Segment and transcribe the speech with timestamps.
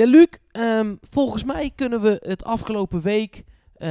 [0.00, 3.88] Ja, Luc, ehm, volgens mij kunnen we het afgelopen week, eh,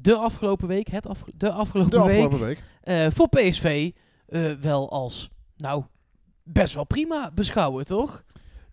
[0.00, 2.62] de afgelopen week, het afge- de afgelopen De week, afgelopen week.
[2.80, 3.90] eh, voor PSV
[4.26, 5.84] eh, wel als, nou,
[6.42, 8.24] best wel prima beschouwen, toch?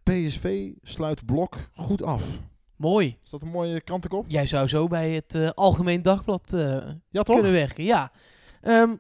[0.04, 2.40] PSV sluit blok goed af.
[2.76, 3.18] Mooi.
[3.24, 4.26] Is dat een mooie krantenkop?
[4.28, 6.62] Jij zou zo bij het Algemeen Dagblad eh,
[7.10, 7.36] Ja, toch?
[7.36, 8.12] kunnen werken, ja.
[8.62, 8.96] Ehm,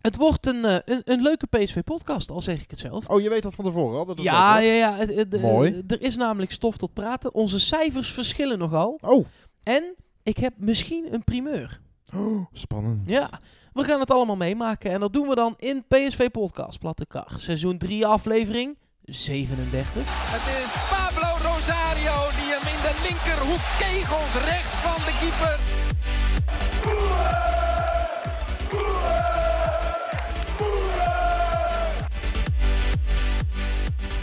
[0.00, 3.08] het wordt een, eh, een, een leuke PSV-podcast, al zeg ik het zelf.
[3.08, 4.06] Oh, je weet dat van tevoren al?
[4.06, 4.98] dat het Ja, ja, ja.
[4.98, 5.82] eh, Mooi.
[5.86, 7.34] Er is namelijk stof tot praten.
[7.34, 8.98] Onze cijfers verschillen nogal.
[9.00, 9.26] Oh.
[9.62, 11.80] En ik heb misschien een primeur.
[12.14, 13.00] Oh, spannend.
[13.06, 13.28] Ja,
[13.72, 14.90] we gaan het allemaal meemaken.
[14.90, 17.32] En dat doen we dan in PSV Podcast, Platte Kar.
[17.36, 19.92] Seizoen 3 aflevering 37.
[20.06, 25.56] Het is Pablo Rosario die hem in de linkerhoek kegelt rechts van de keeper.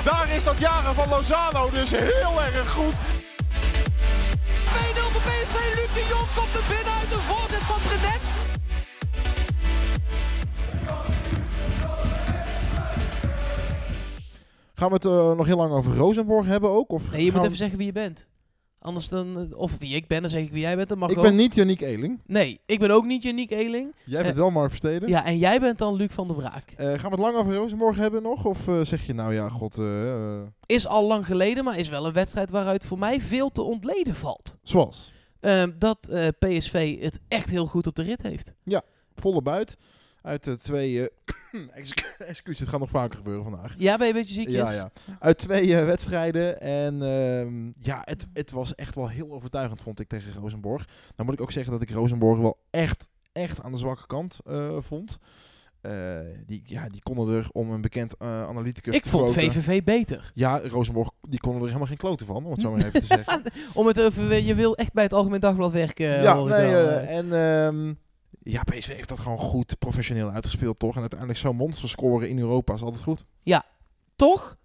[0.06, 2.94] Daar is dat jaren van Lozano dus heel erg goed.
[2.94, 2.98] 2-0
[5.12, 5.56] voor PSV.
[5.76, 8.24] Luc de Jong komt er binnen uit de voorzet van Brenet.
[14.76, 16.92] Gaan we het eh, nog heel lang over Rosenborg hebben ook?
[16.92, 18.28] Of Nee, je moet gaan even zeggen wie je bent.
[18.86, 20.90] Anders dan, eh, of wie ik ben, dan zeg ik wie jij bent.
[20.90, 21.24] Dat mag Ik ook.
[21.24, 22.20] ben niet Janiek Eling.
[22.26, 23.94] Nee, ik ben ook niet Janiek Eling.
[24.06, 25.10] Jij bent Eh, wel Mark Versteden.
[25.10, 26.72] Ja, en jij bent dan Luc van der Braak.
[26.78, 28.46] Eh, gaan we het lang over Rosenborg hebben nog?
[28.46, 29.78] Of zeg je nou ja, god,
[30.66, 34.16] Is al lang geleden, maar is wel een wedstrijd waaruit voor mij veel te ontleden
[34.16, 34.58] valt.
[34.64, 35.12] zoals?
[35.40, 38.54] Ehm, dat PSV het echt heel goed op de rit heeft.
[39.16, 39.78] Volle buit.
[40.26, 41.10] Uit de twee...
[41.74, 43.76] excu- Excuus, het gaat nog vaker gebeuren vandaag.
[43.78, 44.56] Ja, ben je een beetje ziekjes?
[44.56, 44.92] Ja, ja.
[45.20, 46.62] Uit twee wedstrijden.
[46.62, 50.88] En ehm, ja, het, het was echt wel heel overtuigend, vond ik, tegen Rosenborg.
[51.16, 54.40] Dan moet ik ook zeggen dat ik Rosenborg wel echt, echt aan de zwakke kant
[54.46, 55.18] eh, vond.
[55.82, 55.92] Eh,
[56.46, 59.84] die, ja, die konden er, om een bekend eh, analyticus Ik te vond quoten- VVV
[59.84, 60.32] beter.
[60.34, 63.06] Ja, Rosenborg, die konden er helemaal geen kloten van, om het zo maar even te
[63.16, 63.42] zeggen.
[63.74, 66.22] Om het over, je wil echt bij het Algemeen Dagblad werken.
[66.22, 67.94] ja, nee, en ehm,
[68.52, 70.94] ja, PSV heeft dat gewoon goed professioneel uitgespeeld, toch?
[70.96, 73.26] En uiteindelijk zo'n monster scoren in Europa is altijd goed.
[74.16, 74.58] Toch?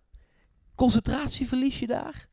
[0.74, 2.28] Concentratie verlies je daar?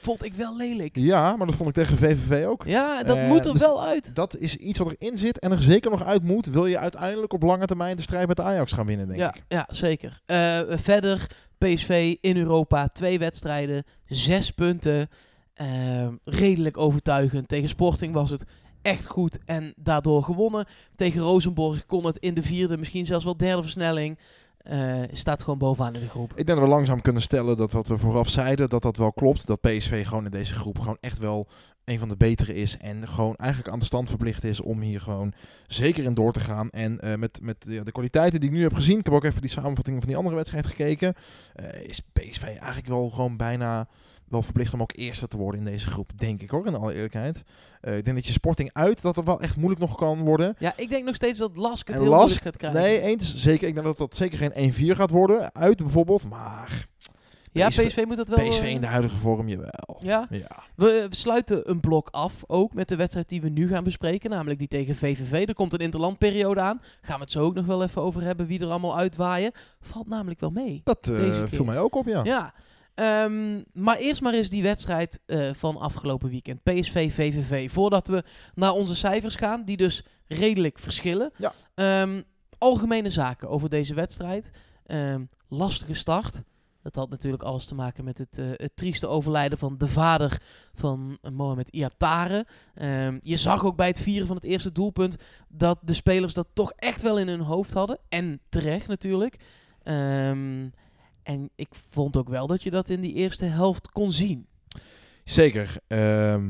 [0.00, 0.96] Vond ik wel lelijk.
[0.96, 2.64] Ja, maar dat vond ik tegen VVV ook.
[2.66, 4.14] Ja, dat Eh, moet er dus- wel uit.
[4.14, 6.46] Dat is iets wat erin zit en er zeker nog uit moet.
[6.46, 9.34] Wil je uiteindelijk op lange termijn de strijd met de Ajax gaan winnen, denk Ja,
[9.34, 9.44] ik.
[9.48, 10.20] ja, zeker.
[10.26, 11.26] Eh, verder,
[11.58, 15.08] PSV in Europa, twee wedstrijden, zes punten.
[15.54, 17.48] Ehm, redelijk overtuigend.
[17.48, 18.44] Tegen Sporting was het
[18.82, 20.66] echt goed en daardoor gewonnen.
[20.94, 24.18] Tegen Rosenborg kon het in de vierde, misschien zelfs wel derde versnelling.
[24.60, 26.30] Eh, staat gewoon bovenaan in de groep.
[26.30, 29.12] Ik denk dat we langzaam kunnen stellen dat wat we vooraf zeiden, dat dat wel
[29.12, 29.46] klopt.
[29.46, 31.48] Dat PSV gewoon in deze groep gewoon echt wel
[31.84, 32.76] een van de betere is.
[32.76, 35.32] En gewoon eigenlijk aan de stand verplicht is om hier gewoon
[35.66, 36.70] zeker in door te gaan.
[36.70, 39.40] En eh, met, met de, kwaliteiten die ik nu heb gezien, ik heb ook even
[39.40, 41.14] die samenvatting van die andere wedstrijd gekeken,
[41.54, 43.88] eh, is PSV eigenlijk wel gewoon bijna
[44.30, 46.94] wel verplicht om ook eerste te worden in deze groep, denk ik hoor, in alle
[46.94, 47.42] eerlijkheid.
[47.80, 50.54] Eh, ik denk dat je Sporting uit, dat het wel echt moeilijk nog kan worden.
[50.58, 52.80] Ja, ik denk nog steeds dat Lask het En heel Lask, moeilijk gaat krijgen.
[52.80, 53.68] Nee, eens zeker.
[53.68, 56.28] Ik denk dat dat zeker geen 1-4 gaat worden, uit bijvoorbeeld.
[56.28, 56.88] Maar
[57.52, 58.48] ja, PSV PSV, moet dat wel...
[58.48, 59.98] PSV eh, in de huidige vorm, jawel.
[60.00, 60.62] Ja, Ja.
[60.74, 64.30] we, we sluiten een blok af, ook met de wedstrijd die we nu gaan bespreken,
[64.30, 65.48] namelijk die tegen VVV.
[65.48, 66.80] Er komt een interlandperiode aan.
[67.00, 69.52] Gaan we het zo ook nog wel even over hebben wie er allemaal uitwaaien.
[69.80, 70.80] Valt namelijk wel mee.
[70.84, 71.48] Dat eh, keer.
[71.48, 72.24] viel mij ook op, ja.
[72.24, 72.54] Ja.
[73.00, 76.62] Ehm, maar eerst maar eens die wedstrijd eh, van afgelopen weekend.
[76.62, 77.70] PSV-VVV.
[77.70, 78.24] Voordat we
[78.54, 81.32] naar onze cijfers gaan, die dus redelijk verschillen.
[81.36, 81.52] Ja.
[81.74, 82.22] Ehm,
[82.58, 84.50] algemene zaken over deze wedstrijd.
[84.86, 86.42] Ehm, lastige start.
[86.82, 90.42] Dat had natuurlijk alles te maken met het, eh, het trieste overlijden van de vader
[90.74, 92.46] van Mohamed Iatare.
[93.20, 95.16] Je zag ook bij het vieren van het eerste doelpunt
[95.48, 97.98] dat de spelers dat toch echt wel in hun hoofd hadden.
[98.08, 99.36] En terecht natuurlijk.
[99.82, 100.68] Ehm,
[101.22, 104.46] en ik vond ook wel dat je dat in die eerste helft kon zien.
[105.24, 105.76] Zeker.
[105.86, 106.40] Het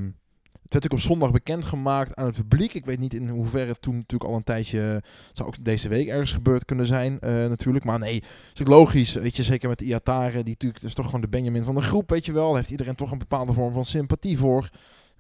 [0.73, 2.75] werd ook op zondag bekendgemaakt aan het publiek.
[2.75, 5.03] Ik weet niet in hoeverre het toen natuurlijk al een tijdje...
[5.33, 7.85] zou ook deze week ergens gebeurd kunnen zijn eh, natuurlijk.
[7.85, 8.23] Maar nee,
[8.55, 9.13] is ook logisch.
[9.13, 10.43] Weet je, zeker met de Iatare.
[10.43, 12.49] Die natuurlijk, is toch gewoon de Benjamin van de groep, weet je wel.
[12.49, 14.71] Daar heeft iedereen toch een bepaalde vorm van sympathie voor.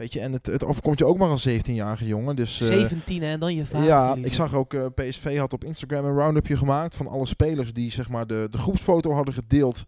[0.00, 2.36] Weet je, en het, het overkomt je ook maar als 17-jarige jongen.
[2.36, 4.30] Dus, eh, 17 en dan je vader Ja, verliezen.
[4.32, 7.90] ik zag ook eh, PSV had op Instagram een round-upje gemaakt van alle spelers die
[7.90, 9.84] zeg maar de, de groepsfoto hadden gedeeld.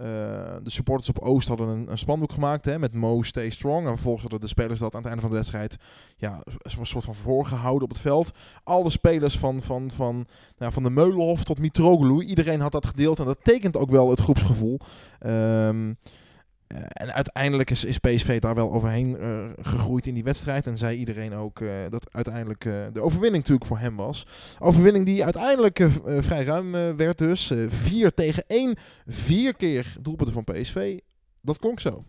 [0.00, 0.06] Eh,
[0.62, 3.86] de supporters op Oost hadden een, een spandoek gemaakt hè, met Mo Stay Strong.
[3.86, 5.76] En vervolgens hadden de spelers dat aan het einde van de wedstrijd
[6.16, 8.32] ja, een soort van voorgehouden op het veld.
[8.64, 10.26] Alle spelers van, van, van,
[10.58, 13.18] nou, van de Meulenhof tot Mitroglou, iedereen had dat gedeeld.
[13.18, 14.80] En dat tekent ook wel het groepsgevoel.
[15.18, 15.68] Eh,
[16.70, 20.66] eh, en uiteindelijk is, PSV daar wel overheen eh, gegroeid in die wedstrijd.
[20.66, 22.62] En zei iedereen ook eh, dat uiteindelijk
[22.92, 24.26] de overwinning natuurlijk voor hem was.
[24.58, 27.52] Overwinning die uiteindelijk vrij ruim werd dus.
[27.68, 28.76] 4 tegen 1.
[29.06, 30.98] Vier keer doelpunten van PSV.
[31.40, 32.02] Dat klonk zo.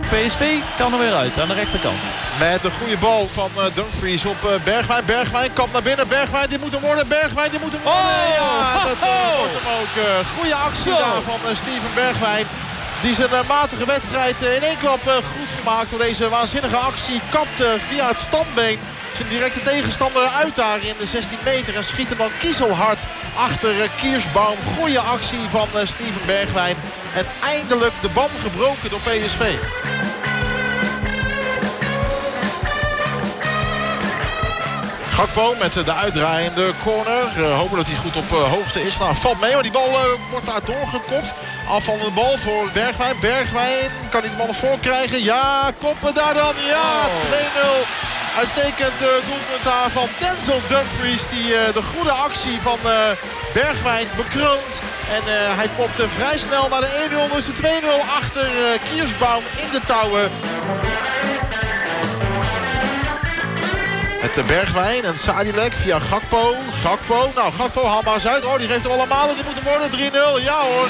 [0.00, 2.21] PSV kan er weer uit aan de rechterkant.
[2.50, 5.04] Met de goede bal van uh, Dumfries op uh, Bergwijn.
[5.04, 6.08] Bergwijn komt naar binnen.
[6.08, 7.08] Bergwijn die moet hem worden.
[7.08, 8.00] Bergwijn die moet hem worden.
[8.00, 8.34] Oh!
[8.36, 9.38] Ja, dat uh, Oh!
[9.38, 9.94] wordt hem ook.
[10.36, 10.98] goede actie Zo.
[10.98, 12.46] daar van Steven Bergwijn.
[13.02, 17.20] Die zijn matige wedstrijd in één klap goed gemaakt door deze waanzinnige actie.
[17.30, 18.78] Kapt via het standbeen
[19.16, 21.76] zijn directe tegenstander uit daar in de 16 meter.
[21.76, 23.00] En schiet hem dan kiezelhard
[23.36, 24.56] achter Kiersbaum.
[24.78, 26.76] Goede actie van Steven Bergwijn.
[27.14, 29.42] En eindelijk de band gebroken door PSV.
[35.12, 37.24] Gakpo met de uitdraaiende corner.
[37.36, 38.98] Uh, hopen dat hij goed op uh, hoogte is.
[38.98, 39.90] Nou, valt mee, maar die bal
[40.30, 41.34] wordt daar doorgekopt.
[41.68, 43.20] Afvallende bal voor Bergwijn.
[43.20, 45.22] Bergwijn kan hij de bal nog voor krijgen.
[45.22, 46.54] Ja, koppen daar dan.
[46.66, 48.38] Ja, 2-0.
[48.38, 51.28] Uitstekend doelpunt daar van Denzel Dumfries.
[51.28, 52.78] Die de goede actie van
[53.54, 54.80] Bergwijn bekroont.
[55.16, 55.22] En
[55.56, 57.34] hij popt vrij snel naar de 1-0.
[57.34, 57.62] Dus de 2-0
[58.18, 58.46] achter
[58.90, 60.30] Kiersbaum in de touwen.
[64.36, 66.54] Met Bergwijn en Sadilek via Gakpo.
[66.82, 68.44] Gakpo, nou Gakpo haal maar uit.
[68.44, 69.34] Oh, die geeft hem allemaal.
[69.34, 70.44] Die moet worden 3-0.
[70.44, 70.88] Ja hoor.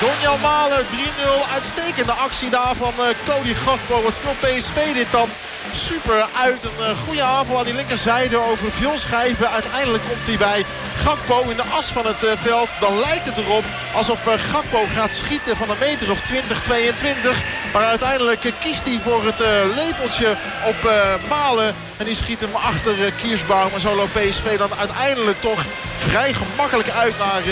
[0.00, 1.52] Donjan Malen 3-0.
[1.52, 4.02] Uitstekende actie daar van uh, Cody Gakpo.
[4.02, 5.28] Wat speelt PSV dit dan?
[5.74, 6.64] Super uit.
[6.64, 9.50] Een uh, goede aanval aan die linkerzijde over veel schijven.
[9.50, 10.64] Uiteindelijk komt hij bij
[11.02, 12.68] Gakpo in de as van het uh, veld.
[12.80, 17.63] Dan lijkt het erop alsof Gakpo gaat schieten van een meter of 20, 22.
[17.74, 19.38] Maar uiteindelijk kiest hij voor het
[19.74, 20.90] lepeltje op
[21.28, 21.74] Malen.
[21.96, 23.70] En die schiet hem achter Kiersbaum.
[23.74, 25.64] En zo loopt PSV dan uiteindelijk toch
[25.98, 27.42] vrij gemakkelijk uit naar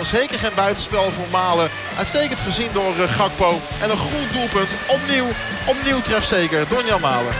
[0.02, 1.70] Zeker geen buitenspel voor Malen.
[1.98, 3.60] Uitstekend gezien door Gakpo.
[3.80, 4.72] En een goed doelpunt.
[4.86, 5.28] Opnieuw,
[5.66, 6.68] opnieuw trefzeker.
[6.68, 7.34] Donjan Malen.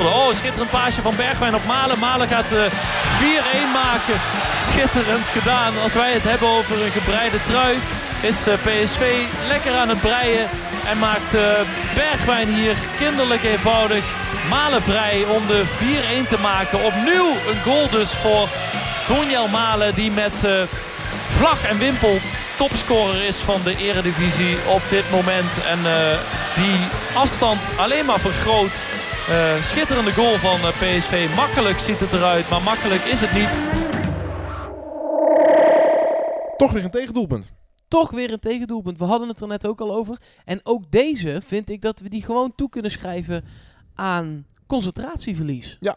[0.00, 1.98] Oh, schitterend paasje van Bergwijn op Malen.
[1.98, 2.64] Malen gaat uh, 4-1
[3.72, 4.20] maken.
[4.70, 5.72] Schitterend gedaan.
[5.82, 7.76] Als wij het hebben over een gebreide trui,
[8.20, 9.02] is uh, PSV
[9.48, 10.48] lekker aan het breien.
[10.90, 11.40] En maakt uh,
[11.94, 14.04] Bergwijn hier kinderlijk eenvoudig
[14.50, 15.62] Malen vrij om de
[16.24, 16.84] 4-1 te maken.
[16.84, 18.48] Opnieuw een goal dus voor
[19.06, 20.62] Tonjel Malen die met uh,
[21.30, 22.18] vlag en wimpel
[22.56, 25.64] topscorer is van de eredivisie op dit moment.
[25.66, 25.78] En
[26.54, 26.76] die
[27.14, 28.78] afstand alleen maar vergroot.
[29.30, 31.26] Uh, schitterende goal van PSV.
[31.36, 33.58] Makkelijk ziet het eruit, maar makkelijk is het niet.
[36.62, 37.50] Toch weer een tegendoelpunt.
[37.88, 38.98] Toch weer een tegendoelpunt.
[38.98, 40.20] We hadden het er net ook al over.
[40.44, 43.44] En ook deze vind ik dat we die gewoon toe kunnen schrijven
[43.94, 45.76] aan concentratieverlies.
[45.80, 45.96] Ja.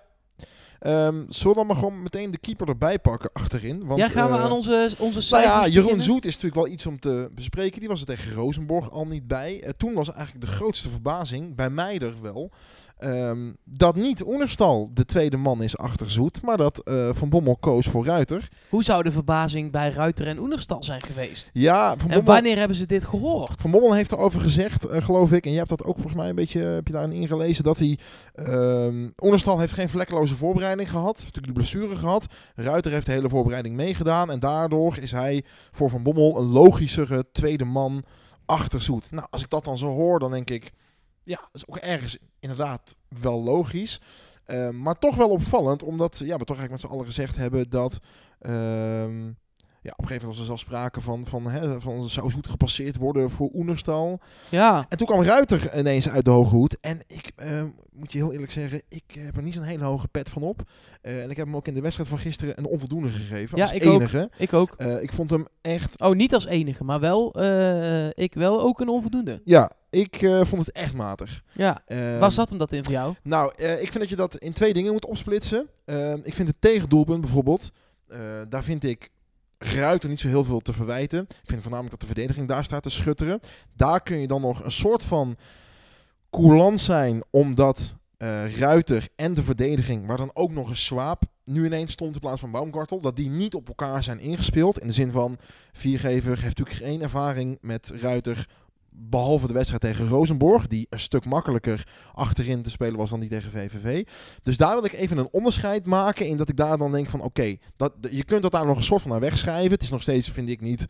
[0.79, 3.85] Um, zullen we dan maar gewoon meteen de keeper erbij pakken achterin?
[3.85, 6.06] Want, ja, gaan we uh, aan onze, onze Nou ja, cijfers Jeroen beginnen?
[6.06, 7.79] Zoet is natuurlijk wel iets om te bespreken.
[7.79, 9.63] Die was er tegen Rosenborg al niet bij.
[9.63, 12.51] Uh, toen was eigenlijk de grootste verbazing, bij mij er wel,
[13.00, 17.57] um, dat niet Oenerstal de tweede man is achter Zoet, maar dat uh, Van Bommel
[17.57, 18.50] koos voor Ruiter.
[18.69, 21.50] Hoe zou de verbazing bij Ruiter en Oenerstal zijn geweest?
[21.53, 23.62] Ja, Van en Bommel, wanneer hebben ze dit gehoord?
[23.62, 26.30] Van Bommel heeft erover gezegd, uh, geloof ik, en jij hebt dat ook volgens mij
[26.30, 28.00] een beetje heb je daarin ingelezen, dat hij
[28.36, 32.25] um, Oenerstal heeft geen vlekkeloze voorbereiding gehad, heeft natuurlijk de blessure gehad.
[32.56, 37.25] Ruiter heeft de hele voorbereiding meegedaan en daardoor is hij voor Van Bommel een logischere
[37.31, 38.03] tweede man
[38.45, 39.12] achter Zoet.
[39.12, 40.71] Nou, als ik dat dan zo hoor, dan denk ik,
[41.25, 44.01] ja, dat is ook ergens inderdaad wel logisch.
[44.48, 47.69] Uh, maar toch wel opvallend, omdat ja, we toch eigenlijk met z'n allen gezegd hebben
[47.69, 48.00] dat...
[48.42, 49.33] Uh,
[49.81, 52.48] ja, op een gegeven moment was er zelfs sprake van, van, hè, van zou Zoet
[52.48, 54.20] gepasseerd worden voor Oenerstal.
[54.50, 54.86] Ja.
[54.89, 56.77] En toen kwam Ruiter ineens uit de hoge hoed.
[56.79, 60.08] En ik uh, moet je heel eerlijk zeggen, ik heb er niet zo'n hele hoge
[60.08, 60.62] pet van op.
[61.01, 63.58] Uh, en ik heb hem ook in de wedstrijd van gisteren een onvoldoende gegeven.
[63.58, 64.22] Ja, als ik enige.
[64.22, 64.29] ook.
[64.38, 64.75] Ik ook.
[64.77, 66.00] Uh, ik vond hem echt...
[66.00, 67.41] Oh, niet als enige, maar wel,
[68.13, 69.41] ik wel ook een onvoldoende.
[69.44, 71.43] Ja, ik uh, vond het echt matig.
[71.51, 73.15] Ja, Ehm, waar zat hem dat in voor jou?
[73.23, 75.67] Nou, uh, ik vind dat je dat in twee dingen moet opsplitsen.
[75.85, 77.71] Uh, ik vind het tegendoelpunt bijvoorbeeld,
[78.07, 79.09] uh, daar vind ik
[79.57, 81.19] Ruiter niet zo heel veel te verwijten.
[81.19, 83.39] Ik vind voornamelijk dat de verdediging daar staat te schutteren.
[83.73, 85.37] Daar kun je dan nog een soort van
[86.29, 91.65] coulant zijn, omdat uh, Ruiter en de verdediging, waar dan ook nog een Swaap nu
[91.65, 94.79] ineens stond in plaats van Baumgartel, dat die niet op elkaar zijn ingespeeld.
[94.79, 95.37] In de zin van,
[95.71, 98.47] Viergever heeft natuurlijk geen ervaring met Ruiter
[98.97, 103.29] Behalve de wedstrijd tegen Rosenborg, die een stuk makkelijker achterin te spelen was dan die
[103.29, 104.07] tegen VVV.
[104.41, 107.21] Dus daar wil ik even een onderscheid maken in dat ik daar dan denk van
[107.21, 107.55] oké,
[108.09, 109.71] je kunt dat daar nog een soort van naar wegschrijven.
[109.71, 110.85] Het is nog steeds, vind ik niet,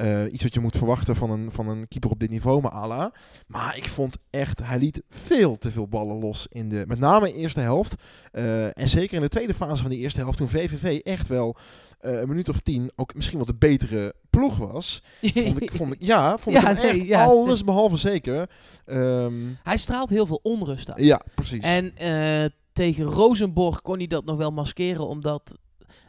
[0.00, 2.70] uh, iets wat je moet verwachten van een, van een keeper op dit niveau, maar
[2.70, 3.12] ala.
[3.46, 7.28] Maar ik vond echt, hij liet veel te veel ballen los in de, met name
[7.28, 7.94] in de eerste helft.
[8.32, 11.56] Uh, en zeker in de tweede fase van de eerste helft, toen VVV echt wel
[12.00, 15.02] uh, een minuut of tien ook misschien wat de betere ploeg was.
[15.20, 18.50] vond ik, vond ik, ja, vond ja, ik hem nee, echt ja, alles behalve zeker.
[18.86, 21.04] Um, hij straalt heel veel onrust uit.
[21.04, 21.62] Ja, precies.
[21.62, 25.56] En uh, tegen Rosenborg kon hij dat nog wel maskeren, omdat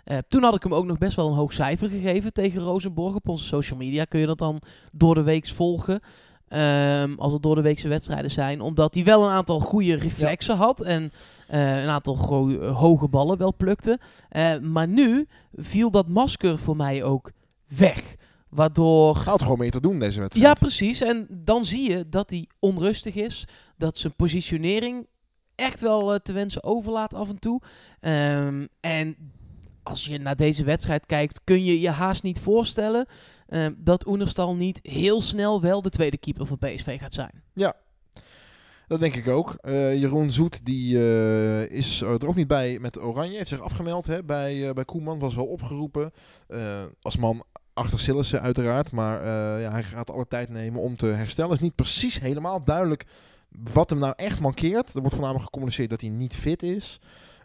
[0.10, 3.16] Eh, toen had ik hem ook nog best wel een hoog cijfer gegeven tegen Rosenborg.
[3.16, 6.00] Op onze social media kun je dat dan door de week volgen.
[6.50, 8.62] Ehm, als het door de weekse wedstrijden zijn.
[8.62, 10.82] Omdat hij wel een aantal goede reflexen had.
[10.82, 11.12] En
[11.48, 14.00] eh, een aantal gro- hoge ballen wel plukte.
[14.30, 17.32] Eh, maar nu viel dat masker voor mij ook
[17.68, 18.16] weg.
[18.50, 20.48] Waardoor Gaat gewoon meer te doen deze wedstrijd.
[20.48, 21.02] ja, precies.
[21.02, 23.46] En dan zie je dat hij onrustig is.
[23.78, 25.08] Dat zijn positionering
[25.56, 27.62] echt wel eh, te wensen overlaat af en toe.
[28.00, 29.16] Ehm, en
[29.84, 33.06] als je naar deze wedstrijd kijkt, kun je je haast niet voorstellen
[33.50, 37.44] ehm, dat Oenerstal niet heel snel wel de tweede keeper van PSV gaat zijn.
[38.90, 39.58] Dat denk ik ook.
[39.62, 43.38] Eh, Jeroen Zoet die, eh, is er ook niet bij met Oranje.
[43.38, 45.20] Heeft zich afgemeld hè, bij, eh, bij Koeman.
[45.20, 46.12] Was wel opgeroepen.
[47.02, 48.92] Als man achter Sillissen uiteraard.
[48.92, 49.26] Maar
[49.60, 51.52] ja, hij gaat alle tijd nemen om te herstellen.
[51.52, 53.06] is niet precies helemaal duidelijk
[53.74, 54.94] wat hem nou echt mankeert.
[54.94, 57.00] Er wordt voornamelijk gecommuniceerd dat hij niet fit is.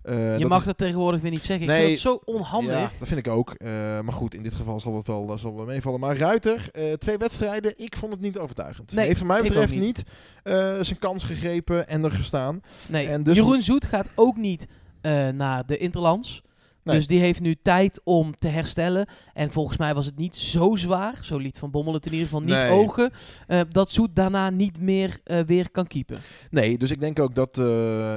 [0.04, 1.62] Eh, je dat mag is- dat tegenwoordig weer niet zeggen.
[1.64, 2.72] Ik Nee, vind het zo onhandig.
[2.74, 3.50] Ja, dat vind ik ook.
[3.50, 3.68] Eh,
[4.00, 6.00] maar goed, in dit geval zal het wel, zal wel meevallen.
[6.00, 8.92] Maar Ruiter, eh, twee wedstrijden, ik vond het niet overtuigend.
[8.92, 9.80] Nee, Heeft van mij ik betreft niet.
[9.82, 10.04] niet
[10.42, 12.60] eh, zijn kans gegrepen en er gestaan.
[12.88, 14.66] Nee, En dus- Jeroen Zoet gaat ook niet
[15.00, 16.42] eh, naar de Interlands.
[16.84, 16.96] Nee.
[16.96, 19.06] Dus die heeft nu tijd om te herstellen.
[19.32, 22.26] En volgens mij was het niet zo zwaar, zo liet Van Bommel het in ieder
[22.26, 22.70] geval niet Nee.
[22.70, 23.12] ogen,
[23.46, 26.18] eh, dat Zoet daarna niet meer eh, weer kan keepen.
[26.50, 28.16] Nee, dus ik denk ook dat, eh,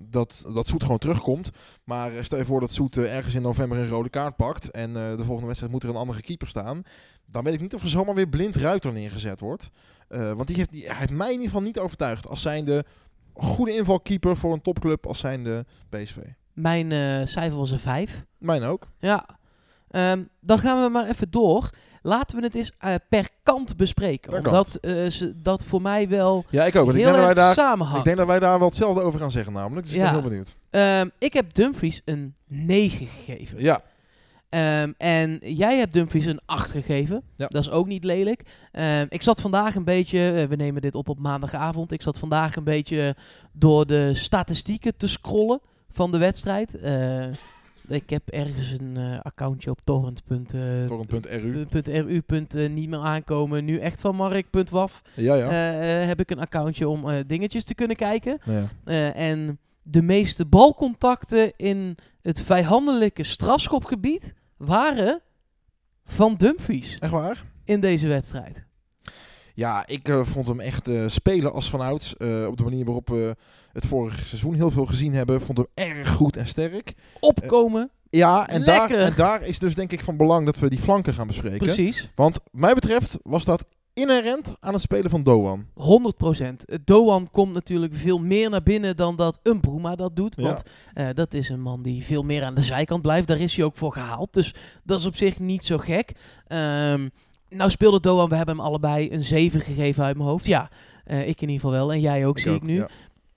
[0.00, 1.50] dat, dat Soet gewoon terugkomt.
[1.84, 4.70] Maar stel je voor dat Soet eh, ergens in november een rode kaart pakt.
[4.70, 6.82] En de volgende wedstrijd moet er een andere keeper staan.
[7.26, 9.70] Dan weet ik niet of er zomaar weer blind Ruiter neergezet wordt.
[10.08, 12.28] Want die heeft, die, hij heeft mij in ieder geval niet overtuigd.
[12.28, 12.84] Als zijnde
[13.34, 16.16] goede invalkeeper voor een topclub als zijnde PSV.
[16.52, 18.24] Mijn eh, cijfer was een 5.
[18.38, 18.86] Mijn ook.
[18.98, 19.26] Ja,
[19.92, 21.70] Ehm, dan gaan we maar even door.
[22.02, 24.30] Laten we het eens eh, per kant bespreken.
[24.30, 26.84] Per omdat eh, ze, dat voor mij wel Ja, ik ook.
[26.84, 29.02] Want ik heel denk, dat wij erg daar, ik denk dat wij daar wel hetzelfde
[29.02, 29.86] over gaan zeggen namelijk.
[29.86, 30.56] Dus ik ben heel benieuwd.
[30.70, 33.60] Ehm, ik heb Dumfries een 9 gegeven.
[33.60, 33.82] Ja,
[34.48, 37.22] Ehm, en jij hebt Dumfries een 8 gegeven.
[37.36, 37.46] Ja.
[37.46, 38.42] Dat is ook niet lelijk.
[39.08, 41.92] Ik zat vandaag een beetje, we nemen dit op op maandagavond.
[41.92, 43.16] Ik zat vandaag een beetje
[43.52, 45.60] door de statistieken te scrollen
[45.92, 46.74] van de wedstrijd.
[46.74, 47.26] Eh,
[47.88, 50.22] ik heb ergens een eh, accountje op torrent.
[50.54, 50.60] eh,
[52.88, 53.64] meer aankomen.
[53.64, 55.02] Nu echt van Mark.waf.
[55.14, 55.48] Ja, ja.
[56.06, 58.38] Heb ik een accountje om dingetjes te kunnen kijken.
[58.84, 59.12] ja.
[59.14, 65.20] En de meeste balcontacten in het vijandelijke strafschopgebied waren
[66.04, 67.44] van Dumfries Echt waar?
[67.64, 68.64] in deze wedstrijd.
[69.54, 72.16] Ja, ik eh, vond hem echt eh, spelen als vanouds.
[72.16, 73.36] eh op de manier waarop we
[73.72, 75.40] het vorige seizoen heel veel gezien hebben.
[75.40, 76.94] Vond hem erg goed en sterk.
[77.20, 80.78] Opkomen, Ja, en daar, en daar is dus denk ik van belang dat we die
[80.78, 81.58] flanken gaan bespreken.
[81.58, 82.10] precies.
[82.14, 85.66] Want mij betreft was dat inherent aan het spelen van Doan.
[85.74, 86.64] 100%.
[86.64, 90.36] Eh, Doan komt natuurlijk veel meer naar binnen dan dat een Bruma dat doet.
[90.36, 90.42] Ja.
[90.42, 90.62] Want
[90.94, 93.28] eh, dat is een man die veel meer aan de zijkant blijft.
[93.28, 94.32] Daar is hij ook voor gehaald.
[94.32, 94.54] Dus
[94.84, 96.12] dat is op zich niet zo gek.
[96.46, 97.08] Ehm,
[97.52, 100.46] nou speelde Doan, we hebben hem allebei een 7 gegeven uit mijn hoofd.
[100.46, 100.70] Ja,
[101.04, 101.92] eh, ik in ieder geval wel.
[101.92, 102.76] En jij ook, zie ik nu.
[102.76, 102.88] Ja.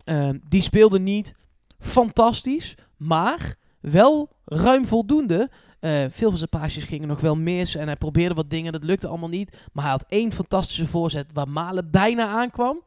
[0.03, 1.35] Ehm, die speelde niet
[1.79, 5.49] fantastisch, maar wel ruim voldoende.
[5.79, 8.83] Eh, veel van zijn paasjes gingen nog wel mis en hij probeerde wat dingen, dat
[8.83, 9.57] lukte allemaal niet.
[9.73, 12.81] Maar hij had één fantastische voorzet waar Malen bijna aankwam.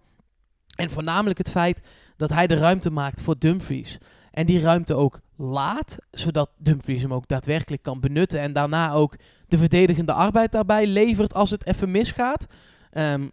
[0.76, 1.82] En voornamelijk het feit
[2.16, 3.99] dat hij de ruimte maakt voor Dumfries.
[4.30, 8.40] En die ruimte ook laat, zodat Dumfries hem ook daadwerkelijk kan benutten.
[8.40, 9.16] En daarna ook
[9.49, 12.47] de verdedigende arbeid daarbij levert als het even misgaat.
[12.90, 13.28] Ehm,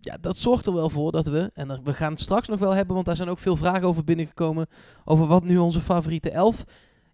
[0.00, 2.72] ja, dat zorgt er wel voor dat we, en we gaan het straks nog wel
[2.72, 4.66] hebben, want daar zijn ook veel vragen over binnengekomen,
[5.04, 6.64] over wat nu onze favoriete elf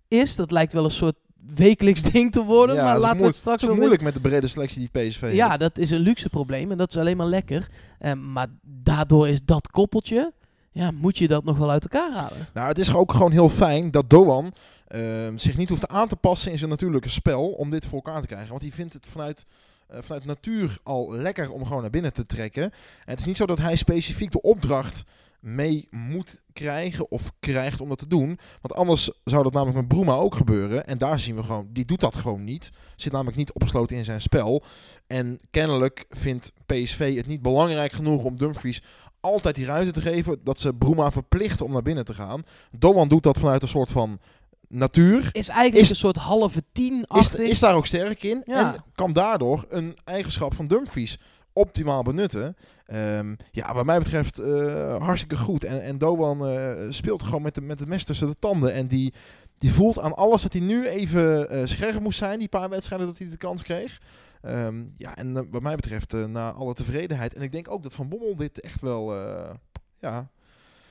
[0.09, 0.37] is.
[0.37, 1.17] Dat lijkt wel een soort
[1.55, 4.21] wekelijks ding te worden, Ja, maar laten we het straks Het is moeilijk met de
[4.21, 5.35] brede selectie die PSV heeft.
[5.35, 7.69] ja, dat is een luxe probleem en dat is alleen maar lekker.
[7.99, 10.33] Ehm, maar daardoor is dat koppeltje,
[10.73, 12.49] ja, moet je dat nog wel uit elkaar halen.
[12.55, 14.53] Nou, het is ook gewoon heel fijn dat Doan
[14.91, 18.21] ehm, zich niet hoeft aan te passen in zijn natuurlijke spel om dit voor elkaar
[18.21, 18.51] te krijgen.
[18.51, 19.47] Want hij vindt het vanuit,
[19.87, 22.63] eh, vanuit natuur al lekker om gewoon naar binnen te trekken.
[22.63, 22.71] En
[23.05, 25.05] het is niet zo dat hij specifiek de opdracht
[25.41, 28.39] mee moet krijgen of krijgt om dat te doen.
[28.61, 30.87] Want anders zou dat namelijk met Bruma ook gebeuren.
[30.87, 32.71] En daar zien we gewoon, die doet dat gewoon niet.
[32.97, 34.65] Zit namelijk niet opgesloten in zijn spel.
[35.07, 38.83] En kennelijk vindt PSV het niet belangrijk genoeg om Dumfries
[39.21, 40.41] altijd die ruimte te geven.
[40.45, 42.43] Dat ze Bruma verplichten om naar binnen te gaan.
[42.79, 44.19] Doan doet dat vanuit een soort van
[44.73, 45.29] natuur.
[45.33, 48.43] Is eigenlijk Is- een soort halve tien Is, is daar ook sterk in.
[48.45, 48.75] Ja.
[48.75, 51.19] En kan daardoor een eigenschap van Dumfries
[51.53, 52.57] optimaal benutten.
[52.87, 55.65] Ehm, ja, wat mij betreft eh, hartstikke goed.
[55.65, 58.73] En, en Doan eh, speelt gewoon met de, met de mes tussen de tanden.
[58.73, 59.15] En die,
[59.59, 62.39] die voelt aan alles dat hij nu even eh, scherp moest zijn.
[62.39, 64.01] Die paar wedstrijden dat hij de kans kreeg.
[64.43, 67.35] Ehm, ja, en wat mij betreft na alle tevredenheid.
[67.35, 69.15] En ik denk ook dat Van Bommel dit echt wel...
[69.99, 70.31] ja,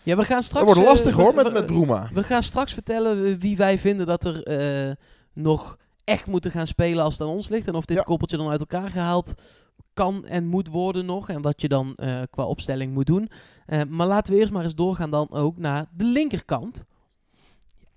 [0.10, 0.66] ja, we gaan straks.
[0.66, 2.10] dat wordt eh, lastig we- hoor met, met Bruma.
[2.14, 4.96] We gaan straks vertellen eh, wie wij vinden dat er eh,
[5.34, 7.68] nog echt moeten gaan spelen als het aan ons ligt.
[7.68, 8.04] En of dit Ja.
[8.04, 9.34] koppeltje dan uit elkaar gehaald
[9.94, 11.30] kan en moet worden nog.
[11.30, 13.30] En wat je dan eh, qua opstelling moet doen.
[13.66, 16.84] Eh, maar laten we eerst maar eens doorgaan dan ook naar de linkerkant.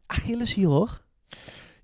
[0.07, 1.01] Achilleshiel hoor.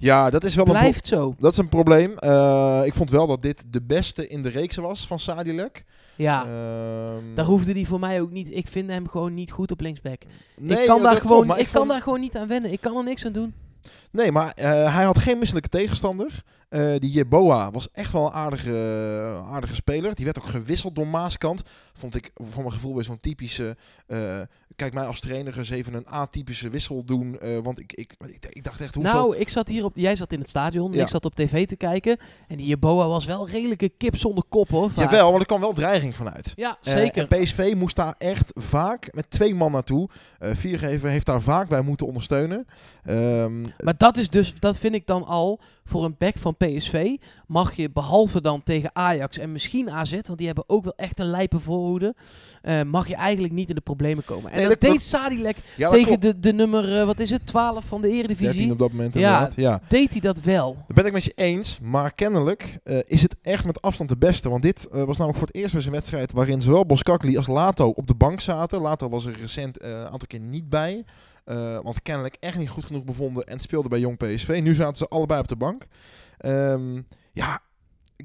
[0.00, 1.35] Ja, dat is wel een, Blijft zo.
[1.38, 2.19] dat is een probleem.
[2.19, 5.85] Eh, ik vond wel dat dit de beste in de reeks was van Sadilek.
[6.17, 8.50] Ja, Ehm, daar hoefde hij voor mij ook niet.
[8.52, 10.23] Ik vind hem gewoon niet goed op linksback.
[10.61, 12.73] nee, ik kan, daar, gewoon, ik kan vond- daar gewoon niet aan wennen.
[12.73, 13.55] Ik kan er niks aan doen.
[14.11, 16.43] Nee, maar eh, hij had geen misselijke tegenstander.
[16.69, 20.15] Eh, die Jeboa was echt wel een aardige, aardige speler.
[20.15, 21.63] Die werd ook gewisseld door Maaskant.
[21.93, 23.77] Vond ik voor mijn gevoel weer zo'n typische...
[24.07, 24.41] eh,
[24.77, 27.39] kijk, mij als trainer eens even een atypische wissel doen.
[27.41, 29.13] eh, want ik, ik, ik, ik dacht echt, hoeveel...
[29.13, 29.97] Nou, ik zat hier op.
[29.97, 30.93] Jij zat in het stadion.
[30.93, 31.03] Ja.
[31.03, 32.17] Ik zat op tv te kijken.
[32.49, 34.91] En die Jeboa was wel redelijke kip zonder kop hoor.
[34.91, 35.05] vaak.
[35.05, 36.53] Jawel, want er kwam wel dreiging vanuit.
[36.57, 37.27] Ja, zeker.
[37.29, 40.09] en PSV moest daar echt vaak met twee man naartoe.
[40.39, 42.67] Viergever heeft daar vaak bij moeten ondersteunen.
[43.05, 47.16] Ehm, Maar dat is dus, dat vind ik dan al voor een back van PSV.
[47.47, 51.21] Mag je behalve dan tegen Ajax en misschien AZ, want die hebben ook wel echt
[51.21, 52.14] een lijpe voorhoede.
[52.62, 54.50] eh, mag je eigenlijk niet in de problemen komen.
[54.50, 56.23] En Nee, dat, dat- deed Sadilek ja, tegen klopt.
[56.23, 58.73] de, de nummer, eh, wat is het, 12 van de 13 Eredivisie.
[58.73, 59.54] op dat moment inderdaad.
[59.57, 59.80] Ja.
[59.88, 60.76] Deed hij dat wel?
[60.87, 64.16] Dat ben ik met je eens, maar kennelijk eh, is het echt met afstand de
[64.18, 64.49] beste.
[64.50, 67.88] Want dit was namelijk voor het eerst weer een wedstrijd waarin zowel Boskakli als Lato
[67.88, 68.80] op de bank zaten.
[68.80, 71.04] Lato was er recent een aantal keer niet bij.
[71.49, 74.61] Eh, want kennelijk echt niet goed genoeg bevonden en speelde bij Jong PSV.
[74.62, 75.87] Nu zaten ze allebei op de bank.
[76.38, 77.02] Ehm,
[77.33, 77.61] ja,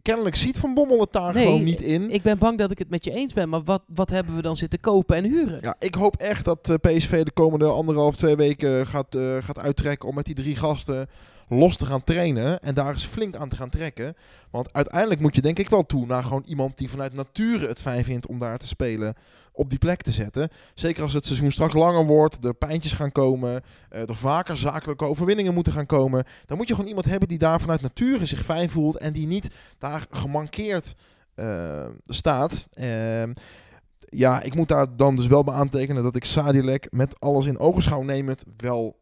[0.02, 2.10] kennelijk ziet Van Bommel het daar Nee, gewoon niet in.
[2.10, 4.42] Ik ben bang dat ik het met je eens ben, maar wat, wat hebben we
[4.42, 5.60] dan zitten kopen en huren?
[5.62, 9.60] Ja, ik hoop echt dat eh, PSV de komende anderhalf, twee weken gaat, eh, gaat
[9.60, 11.10] uittrekken om met die drie gasten
[11.48, 14.16] los te gaan trainen en daar eens flink aan te gaan trekken.
[14.50, 17.82] Want uiteindelijk moet je denk ik wel toe naar gewoon iemand die vanuit nature het
[17.82, 19.16] fijn vindt om daar te spelen
[19.54, 20.50] op die plek te zetten.
[20.74, 25.06] Zeker als het seizoen straks langer wordt, er pijntjes gaan komen, eh, er vaker zakelijke
[25.06, 26.24] overwinningen moeten gaan komen.
[26.46, 29.28] Dan moet je gewoon iemand hebben die daar vanuit nature zich fijn voelt en die
[29.28, 30.96] niet daar gemankeerd
[31.36, 32.68] eh, staat.
[32.74, 33.34] Ehm,
[34.06, 37.60] ja, ik moet daar dan dus wel bij aantekenen dat ik Sadilek met alles in
[37.60, 39.02] ogenschouw nemend wel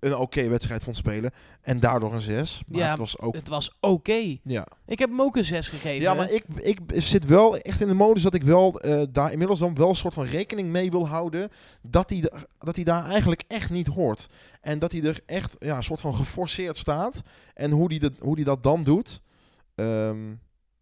[0.00, 1.30] een oké wedstrijd vond spelen.
[1.60, 2.62] En daardoor een 6.
[2.66, 3.34] Maar Ja, het was ook...
[3.34, 4.36] Het was oké.
[4.44, 6.00] Ja, Ik heb hem ook een 6 gegeven.
[6.02, 9.32] ja maar ik, ik zit wel echt in de modus dat ik wel eh, daar
[9.32, 11.50] inmiddels dan wel een soort van rekening mee wil houden.
[11.82, 14.26] Dat hij, de- dat hij daar eigenlijk echt niet hoort.
[14.60, 17.22] En dat hij er echt ja, een soort van geforceerd staat.
[17.54, 19.20] En hoe hij, dat hoe die dat dan doet.
[19.74, 20.28] ehm,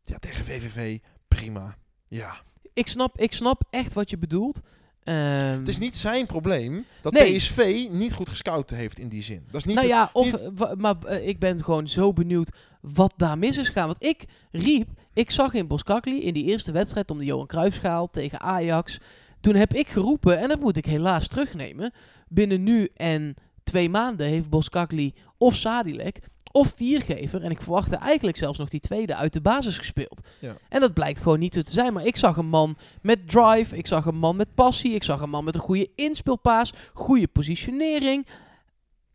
[0.05, 0.99] ja, tegen VVV,
[1.29, 1.77] prima.
[2.09, 2.37] Ja.
[2.73, 4.61] ik, snap, ik snap echt wat je bedoelt.
[5.07, 7.37] Ehm, Het is niet zijn probleem dat Nee.
[7.37, 9.45] PSV niet goed gescout heeft in die zin.
[9.51, 10.33] Dat is niet nou ja, of,
[10.77, 13.87] maar eh, ik ben gewoon zo benieuwd wat daar mis is gegaan.
[13.87, 18.11] Want ik riep, ik zag in Boskakli in die eerste wedstrijd om de Johan Cruijffschaal
[18.11, 18.99] tegen Ajax.
[19.41, 21.93] Toen heb ik geroepen, en dat moet ik helaas terugnemen.
[22.29, 26.19] Binnen nu en twee maanden heeft Boskakli of Sadilek
[26.57, 30.21] of Viergever, en ik verwachtte eigenlijk zelfs nog die tweede, uit de basis gespeeld.
[30.39, 30.57] Ja.
[30.69, 31.93] En dat blijkt gewoon niet zo te zijn.
[31.93, 35.21] Maar ik zag een man met drive, ik zag een man met passie, ik zag
[35.21, 38.27] een man met een goede inspeelpaas, goede positionering.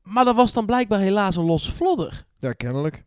[0.03, 2.25] Maar dat was dan blijkbaar helaas een losse vlodder.
[2.39, 3.03] Ja, kennelijk.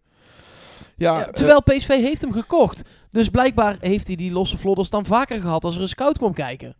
[0.96, 2.88] Ja, Ja, eh, terwijl PSV heeft hem gekocht.
[3.10, 6.32] Dus blijkbaar heeft hij die losse vlodders dan vaker gehad als er een scout kwam
[6.32, 6.76] kijken.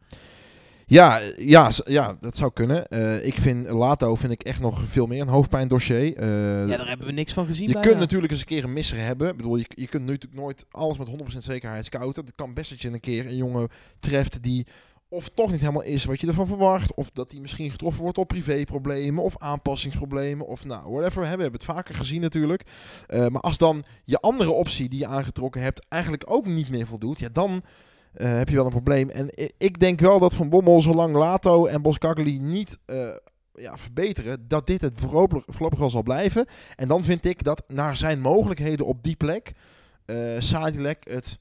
[0.86, 2.88] Ja, ja, ja, dat zou kunnen.
[2.88, 6.16] Eh, ik vind Lato vind ik echt nog veel meer een hoofdpijndossier.
[6.16, 8.72] Eh, Ja, daar hebben we niks van gezien je kunt natuurlijk eens een keer een
[8.72, 9.28] misser hebben.
[9.28, 12.24] Ik bedoel, je, je kunt nu natuurlijk nooit alles met 100% zekerheid scouten.
[12.24, 13.68] Het kan best dat je een keer een jongen
[13.98, 14.66] treft die
[15.14, 16.94] of toch niet helemaal is wat je ervan verwacht.
[16.94, 20.46] Of dat hij misschien getroffen wordt op privéproblemen of aanpassingsproblemen.
[20.46, 21.20] Of nou, whatever.
[21.20, 22.62] We hebben het vaker gezien natuurlijk.
[23.06, 26.86] Eh, maar als dan je andere optie die je aangetrokken hebt eigenlijk ook niet meer
[26.86, 27.18] voldoet.
[27.18, 27.62] Ja, dan
[28.14, 29.10] eh, heb je wel een probleem.
[29.10, 32.78] En ik denk wel dat Van Bommel, zolang Lato en Boskakli niet...
[32.84, 33.08] eh,
[33.56, 36.46] ja, verbeteren, dat dit het voorlopig, voorlopig wel zal blijven.
[36.76, 39.52] En dan vind ik dat naar zijn mogelijkheden op die plek
[40.04, 41.38] eh Sadilek het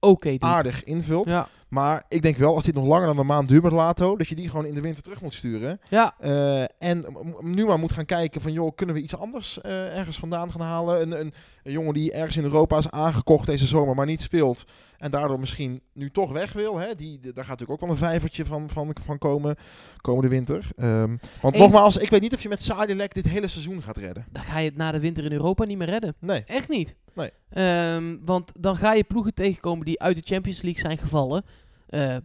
[0.00, 0.42] Oké, doet.
[0.42, 1.28] aardig invult.
[1.28, 4.16] Ja, Maar ik denk wel, als dit nog langer dan een maand duurt met Lato,
[4.16, 5.80] dat je die gewoon in de winter terug moet sturen.
[5.90, 6.14] ja.
[6.18, 7.04] Eh, en
[7.40, 10.60] nu maar moet gaan kijken van, joh, kunnen we iets anders eh, ergens vandaan gaan
[10.60, 11.02] halen?
[11.02, 11.32] Een, een,
[11.62, 14.64] een jongen die ergens in Europa is aangekocht deze zomer, maar niet speelt.
[14.98, 16.78] En daardoor misschien nu toch weg wil.
[16.78, 16.94] Hè?
[16.94, 19.56] Die, daar gaat natuurlijk ook wel een vijvertje van, van, van komen
[20.00, 20.68] komende winter.
[20.76, 24.26] Ehm, want nogmaals, ik weet niet of je met Sadilek dit hele seizoen gaat redden.
[24.30, 26.14] Dan ga je het na de winter in Europa niet meer redden.
[26.18, 26.44] Nee.
[26.46, 26.96] Echt niet.
[27.14, 27.30] Nee.
[27.50, 31.44] Ehm, want dan ga je ploegen tegenkomen die uit de Champions League zijn gevallen.
[31.86, 32.16] Eh,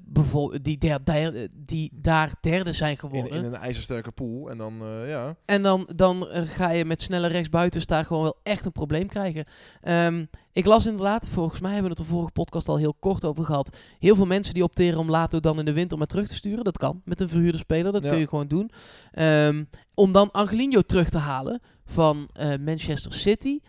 [0.62, 3.32] die, der- der- die daar derde zijn geworden.
[3.32, 4.50] in een ijzersterke pool.
[4.50, 5.36] En dan, eh, ja.
[5.46, 9.46] En dan, dan ga je met snelle rechtsbuitens daar gewoon wel echt een probleem krijgen.
[9.82, 13.26] Ehm, ik las inderdaad, volgens mij hebben we het de vorige podcast al heel kort
[13.26, 13.78] over gehad.
[14.00, 16.64] Heel veel mensen die opteren om Lato dan in de winter maar terug te sturen.
[16.64, 18.10] Dat kan met een verhuurde speler, dat Ja.
[18.10, 18.72] kun je gewoon doen.
[19.12, 23.60] Ehm, om dan Angelino terug te halen van eh, Manchester City.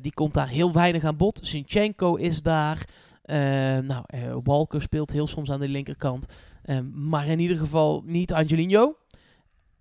[0.00, 1.38] Die komt daar heel weinig aan bod.
[1.42, 2.84] Zinchenko is daar.
[3.30, 3.38] Eh,
[3.78, 6.26] nou, eh, Walker speelt heel soms aan de linkerkant.
[6.62, 8.96] Eh, maar in ieder geval niet Angelino.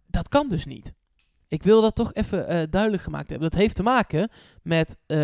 [0.08, 0.94] Dat kan dus niet.
[1.48, 3.50] Ik wil dat toch even eh, duidelijk gemaakt hebben.
[3.50, 4.30] Dat heeft te maken
[4.64, 5.18] met eh,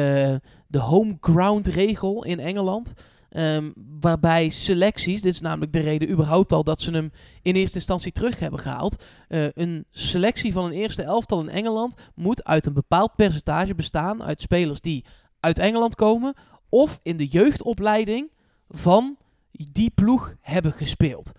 [0.67, 2.93] de home ground regel in Engeland.
[3.29, 7.11] Ehm, waarbij selecties, dit is namelijk de reden überhaupt al dat ze hem
[7.41, 9.03] in eerste instantie terug hebben gehaald.
[9.27, 14.23] eh, een selectie van een eerste elftal in Engeland moet uit een bepaald percentage bestaan
[14.23, 15.05] uit spelers die
[15.39, 16.33] uit Engeland komen
[16.69, 18.31] of in de jeugdopleiding
[18.69, 19.17] van
[19.51, 21.31] die ploeg hebben gespeeld.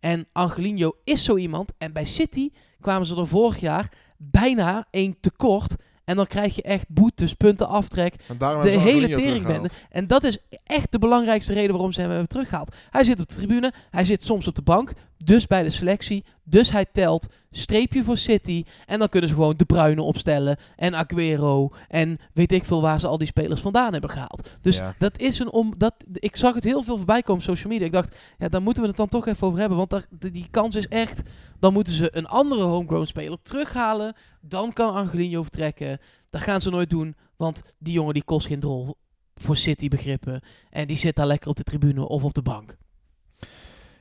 [0.00, 1.72] En Angelino is zo iemand.
[1.78, 5.76] En bij City kwamen ze er vorig jaar bijna één tekort.
[6.10, 8.14] En dan krijg je echt boetes, punten aftrek.
[8.62, 9.68] De hele teringbende.
[9.90, 12.74] En dat is echt de belangrijkste reden waarom ze hem hebben teruggehaald.
[12.90, 14.92] Hij zit op de tribune, hij zit soms op de bank,
[15.24, 16.24] dus bij de selectie.
[16.44, 18.64] Dus hij telt, streepje voor City.
[18.86, 23.00] En dan kunnen ze gewoon De Bruyne opstellen en Aguero en weet ik veel waar
[23.00, 24.50] ze al die spelers vandaan hebben gehaald.
[24.60, 24.94] Dus Ja.
[24.98, 25.74] dat is een om...
[25.76, 27.86] Dat, ik zag het heel veel voorbij komen op social media.
[27.86, 29.78] Ik dacht, ja, daar moeten we het dan toch even over hebben.
[29.78, 31.22] Want daar, die kans is echt...
[31.60, 34.14] Dan moeten ze een andere homegrown speler terughalen.
[34.40, 35.98] Dan kan Angelino vertrekken.
[36.30, 37.16] Dat gaan ze nooit doen.
[37.36, 38.94] Want die jongen die kost geen drol
[39.34, 40.42] voor City begrippen.
[40.70, 42.76] En die zit daar lekker op de tribune of op de bank.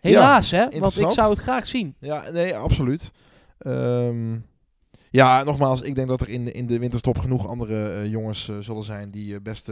[0.01, 0.79] Helaas, hè?
[0.79, 1.95] Want ik zou het graag zien.
[1.99, 3.11] Ja, nee, absoluut.
[3.57, 4.35] Ehm,
[5.11, 8.49] ja, nogmaals, ik denk dat er in de, in de winterstop genoeg andere eh, jongens
[8.49, 9.71] eh, zullen zijn die eh, best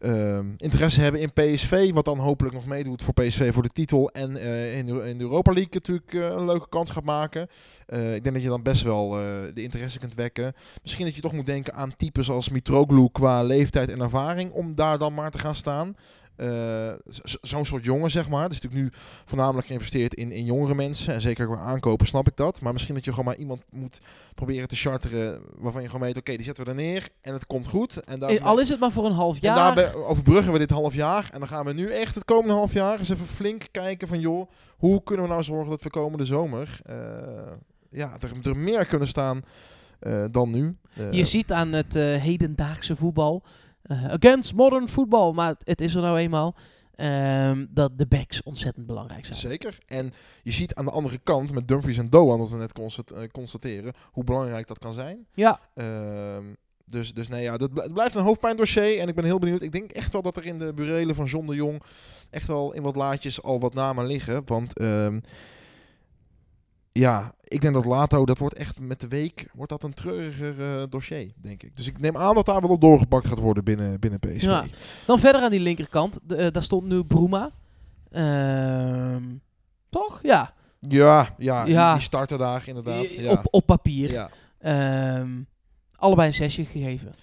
[0.00, 1.92] eh, ehm, interesse hebben in PSV.
[1.92, 4.10] Wat dan hopelijk nog meedoet voor PSV voor de titel.
[4.10, 7.48] En eh, in, de, in de Europa League natuurlijk eh, een leuke kans gaat maken.
[7.86, 9.10] Eh, ik denk dat je dan best wel
[9.54, 10.52] de interesse kunt wekken.
[10.82, 14.52] Misschien dat je toch moet denken aan types als Mitroglou qua leeftijd en ervaring.
[14.52, 15.96] Om daar dan maar te gaan staan.
[16.40, 16.92] Eh,
[17.40, 18.42] Zo'n soort jongen, zeg maar.
[18.42, 21.14] Het is natuurlijk nu voornamelijk geïnvesteerd in, in jongere mensen.
[21.14, 22.60] En zeker qua aankopen snap ik dat.
[22.60, 23.98] Maar misschien dat je gewoon maar iemand moet
[24.34, 25.40] proberen te charteren.
[25.56, 27.08] Waarvan je gewoon weet, oké, die zetten we er neer.
[27.20, 28.04] En het komt goed.
[28.04, 29.54] En, daar, Eh, Al is het maar voor een half en jaar.
[29.56, 31.28] daarbij overbruggen we dit half jaar.
[31.32, 34.20] En dan gaan we nu echt het komende half jaar eens even flink kijken van...
[34.20, 36.80] joh, hoe kunnen we nou zorgen dat we komende zomer...
[36.84, 36.96] eh,
[37.88, 39.42] ja, er, er meer kunnen staan
[40.30, 40.76] dan nu.
[41.10, 43.42] Je ziet aan het hedendaagse voetbal.
[43.90, 45.32] Eh, against modern football.
[45.32, 46.54] Maar het, is er nou eenmaal.
[46.94, 49.38] ehm, dat de backs ontzettend belangrijk zijn.
[49.38, 49.78] Zeker.
[49.86, 53.10] En je ziet aan de andere kant met Dumfries en Doan, wat we net constat-
[53.10, 55.26] eh, constateren, hoe belangrijk dat kan zijn.
[55.34, 56.44] Ja, Ehm,
[56.84, 58.98] dus, dus nee, ja, dat bl- blijft een hoofdpijndossier.
[58.98, 59.62] En ik ben heel benieuwd.
[59.62, 61.82] Ik denk echt wel dat er in de burelen van John de Jong
[62.30, 64.42] echt wel in wat laadjes al wat namen liggen.
[64.44, 65.20] Want ehm,
[66.92, 70.80] ja, ik denk dat Lato, dat wordt echt met de week, wordt dat een treuriger
[70.80, 71.76] eh, dossier, denk ik.
[71.76, 74.42] Dus ik neem aan dat daar wel op doorgepakt gaat worden binnen, binnen PSV.
[74.42, 74.64] Ja.
[75.06, 76.18] Dan verder aan die linkerkant.
[76.22, 77.50] De, eh, daar stond nu Bruma.
[78.10, 79.22] Ehm,
[79.90, 80.18] toch?
[80.22, 80.54] Ja.
[80.88, 81.92] Ja, ja, Die, Ja.
[81.92, 83.10] die starten daar inderdaad.
[83.10, 83.30] Ja.
[83.30, 84.10] Op, op papier.
[84.10, 84.30] ja.
[84.58, 85.30] Ehm,
[85.96, 87.14] allebei een zesje gegeven.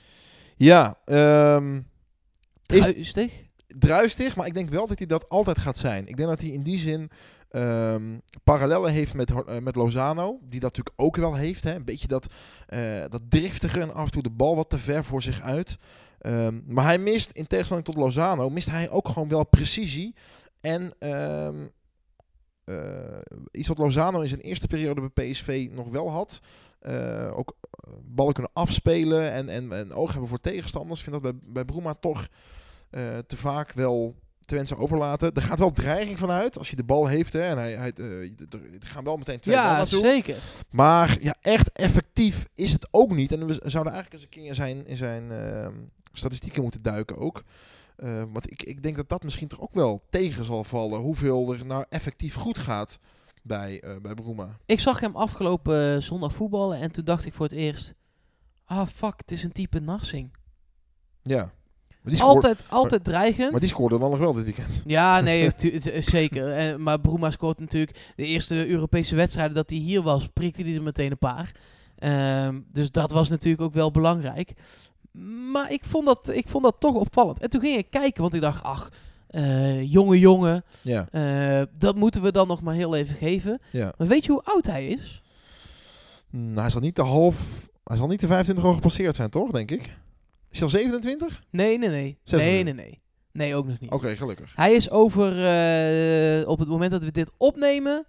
[0.56, 1.82] Ja, ehm,
[2.65, 3.15] Is-
[3.67, 4.36] Druistig.
[4.36, 6.08] maar ik denk wel dat hij dat altijd gaat zijn.
[6.08, 7.10] Ik denk dat hij in die zin
[7.49, 11.63] ehm, parallellen heeft met, eh, met Lozano, die dat natuurlijk ook wel heeft.
[11.63, 11.75] Hè?
[11.75, 12.27] Een beetje dat,
[12.67, 15.77] eh, dat driftige en af en toe de bal wat te ver voor zich uit.
[16.19, 20.15] Ehm, maar hij mist, in tegenstelling tot Lozano, mist hij ook gewoon wel precisie.
[20.62, 21.56] En ehm,
[22.63, 23.19] eh,
[23.51, 26.39] iets wat Lozano in zijn eerste periode bij PSV nog wel had.
[27.34, 27.58] Ook
[28.01, 30.99] ballen kunnen afspelen en, en, en oog hebben voor tegenstanders.
[30.99, 32.27] Ik vind dat bij, bij Bruma toch
[32.89, 35.34] eh, te vaak wel te wensen overlaten.
[35.34, 37.34] Er gaat wel dreiging vanuit als hij de bal heeft.
[37.34, 38.21] Hè, en hij, hij, eh,
[38.52, 40.02] er gaan wel meteen twee ballen Ja, naartoe.
[40.02, 40.36] zeker.
[40.69, 43.32] Maar ja, echt effectief is het ook niet.
[43.32, 45.73] En we zouden eigenlijk eens een keer in zijn, in zijn ehm,
[46.13, 47.43] statistieken moeten duiken ook.
[47.95, 51.00] Eh, want ik, ik denk dat dat misschien toch ook wel tegen zal vallen.
[51.00, 53.00] Hoeveel er nou effectief goed gaat
[53.43, 54.58] bij, bij Bruma.
[54.65, 57.93] Ik zag hem afgelopen zondag voetballen en toen dacht ik voor het eerst...
[58.65, 60.32] Ah, fuck, het is een type Narsing.
[61.23, 61.52] Ja.
[62.08, 63.52] Maar scoorde, Altijd, altijd dreigend.
[63.52, 64.82] maar die scoorde dan nog wel dit weekend.
[64.86, 65.50] Ja, nee,
[66.00, 66.52] zeker.
[66.52, 70.76] Eh, maar Bruma scoort natuurlijk de eerste Europese wedstrijden dat hij hier was, prikte hij
[70.76, 71.52] er meteen een paar.
[71.98, 74.54] Ehm, dus dat was natuurlijk ook wel belangrijk.
[75.52, 77.39] Maar ik vond, dat, ik vond dat toch opvallend.
[77.39, 78.89] En toen ging ik kijken, want ik dacht, ach,
[79.28, 83.62] eh, jonge jongen, Ja, eh, dat moeten we dan nog maar heel even geven.
[83.72, 83.93] ja.
[83.98, 85.22] Maar weet je hoe oud hij is?
[86.30, 87.65] Nou, hij zal niet de half...
[87.84, 89.52] Hij zal niet de 25 al gepasseerd zijn, toch?
[89.52, 89.96] Denk ik.
[90.49, 91.43] Is hij al 27?
[91.49, 92.17] Nee, nee, nee.
[92.25, 93.01] Nee, nee, nee.
[93.31, 93.91] Nee, ook nog niet.
[93.91, 94.55] Oké, gelukkig.
[94.55, 98.05] Hij is over, eh, op het moment dat we dit opnemen,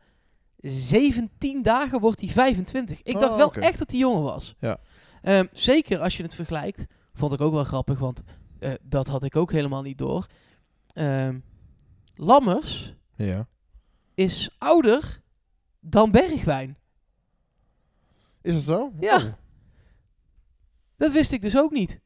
[0.61, 3.03] 17 dagen wordt hij 25.
[3.03, 4.55] Ik Oh, dacht wel echt dat hij jonger was.
[4.59, 4.79] Ja.
[5.23, 8.23] Ehm, zeker als je het vergelijkt, vond ik ook wel grappig, want
[8.59, 10.27] eh, dat had ik ook helemaal niet door.
[10.93, 11.39] Ehm,
[12.15, 13.49] Lammers Ja.
[14.15, 15.21] is ouder
[15.81, 16.77] dan Bergwijn.
[18.43, 18.93] Is het zo?
[19.01, 19.17] Ja.
[19.17, 19.33] Oh.
[20.97, 22.01] Dat wist ik dus ook niet.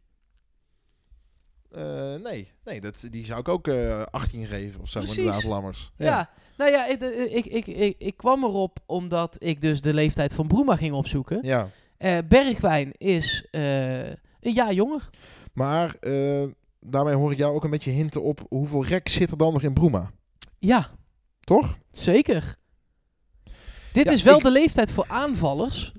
[1.75, 5.43] Eh, nee, nee dat, die zou ik ook eh 18 geven of zo, Precies.
[5.45, 5.91] Lammers.
[5.97, 10.35] Ja, nou ja, ik, ik, ik, ik, ik kwam erop omdat ik dus de leeftijd
[10.35, 11.39] van Broema ging opzoeken.
[11.43, 11.69] ja.
[11.97, 15.09] Eh, Bergwijn is eh, een jaar jonger.
[15.53, 16.43] Maar eh,
[16.81, 19.63] daarmee hoor ik jou ook een beetje hinten op hoeveel rek zit er dan nog
[19.63, 20.11] in Broema.
[20.59, 20.91] Ja,
[21.41, 21.79] Toch?
[21.93, 22.57] zeker.
[23.93, 25.93] Dit Ja, is wel ik- de leeftijd voor aanvallers.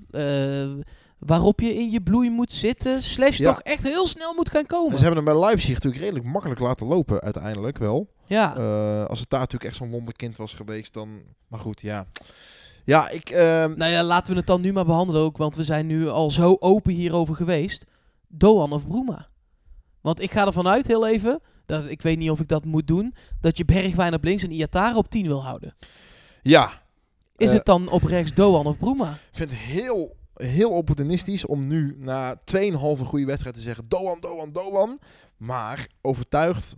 [1.26, 3.02] Waarop je in je bloei moet zitten.
[3.02, 3.50] Slash Ja.
[3.52, 4.90] toch echt heel snel moet gaan komen.
[4.92, 8.12] En ze hebben hem bij Leipzig natuurlijk redelijk makkelijk laten lopen uiteindelijk wel.
[8.26, 11.20] Ja, Eh, als het daar natuurlijk echt zo'n wonderkind was geweest, dan...
[11.48, 12.06] Maar goed, ja.
[12.84, 13.30] Ja, ik...
[13.30, 15.36] ehm, nou ja, laten we het dan nu maar behandelen ook.
[15.36, 17.84] Want we zijn nu al zo open hierover geweest.
[18.28, 19.28] Doan of Broema?
[20.00, 21.40] Want ik ga ervan uit, heel even...
[21.66, 23.14] Dat, ik weet niet of ik dat moet doen.
[23.40, 25.74] Dat je Bergwijn op links en Iatara op 10 wil houden.
[26.42, 26.70] ja,
[27.36, 29.10] Is Eh, het dan op rechts Doan of Broema?
[29.10, 33.88] ik vind het heel, heel opportunistisch om nu na 2,5 goede wedstrijd te zeggen...
[33.88, 34.98] Doan, Doan, Doan.
[35.36, 36.76] Maar overtuigt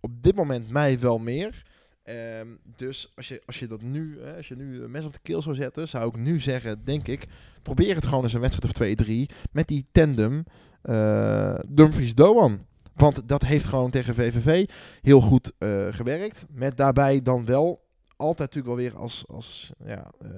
[0.00, 1.66] op dit moment mij wel meer.
[2.02, 5.12] Ehm, dus als je, als je dat nu, hè, als je nu een mes op
[5.12, 7.26] de keel zou zetten, zou ik nu zeggen, denk ik,
[7.62, 9.12] probeer het gewoon eens een wedstrijd of 2-3
[9.52, 10.44] met die tandem
[10.82, 12.66] eh Dumfries-Doan.
[12.94, 14.68] Want dat heeft gewoon tegen VVV
[15.02, 16.44] heel goed eh, gewerkt.
[16.50, 20.30] Met daarbij dan wel altijd natuurlijk wel weer als, als ja, eh,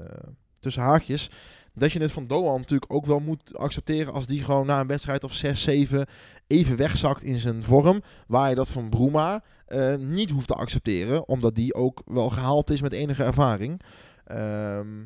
[0.60, 1.30] tussen haakjes.
[1.74, 4.86] Dat je het van Doan natuurlijk ook wel moet accepteren als die gewoon na een
[4.86, 6.06] wedstrijd of 6, 7
[6.46, 8.02] even wegzakt in zijn vorm.
[8.26, 11.28] Waar je dat van Bruma eh, niet hoeft te accepteren.
[11.28, 13.80] Omdat die ook wel gehaald is met enige ervaring.
[14.24, 15.04] Ehm,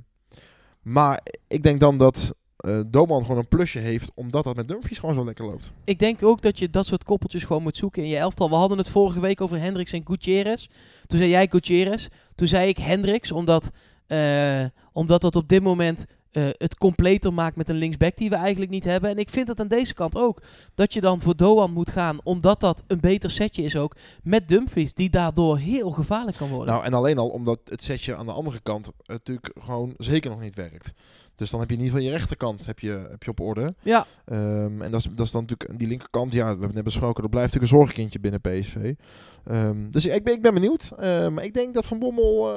[0.83, 4.11] maar ik denk dan dat eh Doman gewoon een plusje heeft.
[4.15, 5.73] Omdat dat met Dumfries gewoon zo lekker loopt.
[5.85, 8.49] Ik denk ook dat je dat soort koppeltjes gewoon moet zoeken in je elftal.
[8.49, 10.67] We hadden het vorige week over Hendricks en Gutierrez.
[11.07, 12.07] Toen zei jij Gutierrez.
[12.35, 13.71] Toen zei ik Hendricks, omdat,
[14.07, 18.35] eh, omdat dat op dit moment eh, het completer maakt met een linksback die we
[18.35, 19.11] eigenlijk niet hebben.
[19.11, 20.43] En ik vind het aan deze kant ook.
[20.75, 23.97] Dat je dan voor Doan moet gaan, omdat dat een beter setje is ook.
[24.23, 26.75] Met Dumfries, die daardoor heel gevaarlijk kan worden.
[26.75, 30.41] Nou, en alleen al omdat het setje aan de andere kant natuurlijk gewoon zeker nog
[30.41, 30.93] niet werkt.
[31.37, 33.75] Dus dan heb je in ieder geval je rechterkant heb je, heb je op orde.
[33.83, 36.33] ja, Ehm, en dat is, dat is dan natuurlijk die linkerkant.
[36.33, 37.23] Ja, we hebben het net besproken.
[37.23, 38.95] Dat blijft natuurlijk een zorgkindje binnen PSV.
[39.45, 40.93] Ehm, dus ik ben, ik ben benieuwd.
[40.97, 42.53] Ehm, maar ik denk dat Van Bommel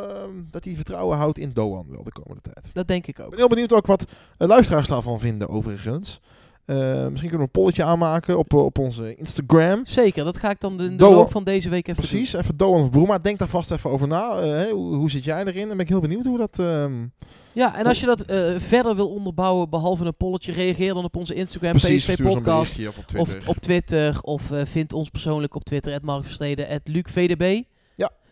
[0.51, 2.69] dat hij vertrouwen houdt in Doan wel de komende tijd.
[2.73, 3.29] dat denk ik Ik ook.
[3.29, 4.05] ben heel benieuwd ook wat
[4.37, 6.19] eh, luisteraars daarvan vinden overigens.
[6.67, 6.75] Eh,
[7.07, 9.85] misschien kunnen we een polletje aanmaken op, eh, op onze Instagram.
[9.85, 12.57] Zeker, dat ga ik dan in de Doan- loop van deze week even Precies, even
[12.57, 13.17] Doan of Broema.
[13.17, 14.37] Denk daar vast even over na.
[14.39, 15.67] Eh, hoe, hoe zit jij erin?
[15.67, 16.59] Dan ben ik heel benieuwd hoe dat...
[16.59, 16.93] ehm.
[17.53, 18.23] Ja, en als je dat
[18.57, 22.35] verder wil onderbouwen, behalve een polletje, reageer dan op onze Instagram, precies, PSV stuur zo'n
[22.35, 22.79] Podcast.
[22.87, 23.37] Of op Twitter.
[23.41, 24.17] Of op Twitter.
[24.21, 25.91] Of vind ons persoonlijk op Twitter.
[25.93, 26.81] Het Mark Versteden.
[26.83, 27.63] Luc VDB.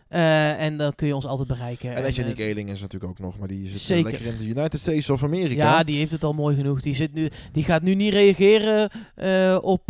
[0.08, 1.94] Eh, en dan kun je ons altijd bereiken.
[1.94, 4.10] en eh, Nick Eling is natuurlijk ook nog, maar die zit eh, Zeker.
[4.10, 5.62] lekker in de United States of Amerika.
[5.62, 6.80] ja, die heeft het al mooi genoeg.
[6.80, 9.80] Die, zit nu, die gaat nu niet reageren eh, op...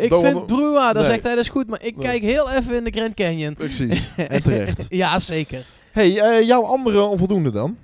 [0.00, 1.10] ik vind Brua, dan Nee.
[1.10, 1.68] zegt hij dat is goed.
[1.68, 2.06] Maar ik Nee.
[2.06, 3.54] kijk heel even in de Grand Canyon.
[3.54, 4.86] Precies, en terecht.
[4.88, 5.64] ja, zeker.
[5.92, 7.76] hey, jouw andere onvoldoende dan?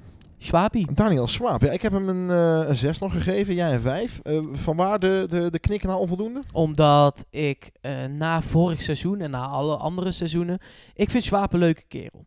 [0.95, 1.63] Daniel Swaap.
[1.63, 4.21] Ja, ik heb hem een, eh een 6 nog gegeven, jij een 5.
[4.53, 6.43] van waar de, de, de knik naar onvoldoende?
[6.53, 10.59] Omdat ik eh, na vorig seizoen en na alle andere seizoenen...
[10.95, 12.27] Ik vind Schwab een leuke kerel.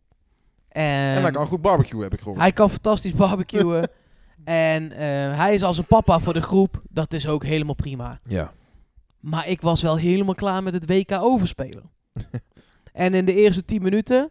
[0.68, 2.40] En, en hij kan goed barbecue, heb ik gehoord.
[2.40, 3.90] Hij kan fantastisch barbecuen.
[4.44, 4.98] en eh,
[5.36, 6.82] hij is als een papa voor de groep.
[6.88, 8.20] Dat is ook helemaal prima.
[8.24, 8.52] Ja.
[9.20, 11.90] Maar ik was wel helemaal klaar met het WK overspelen.
[12.92, 14.30] en in de eerste 10 minuten,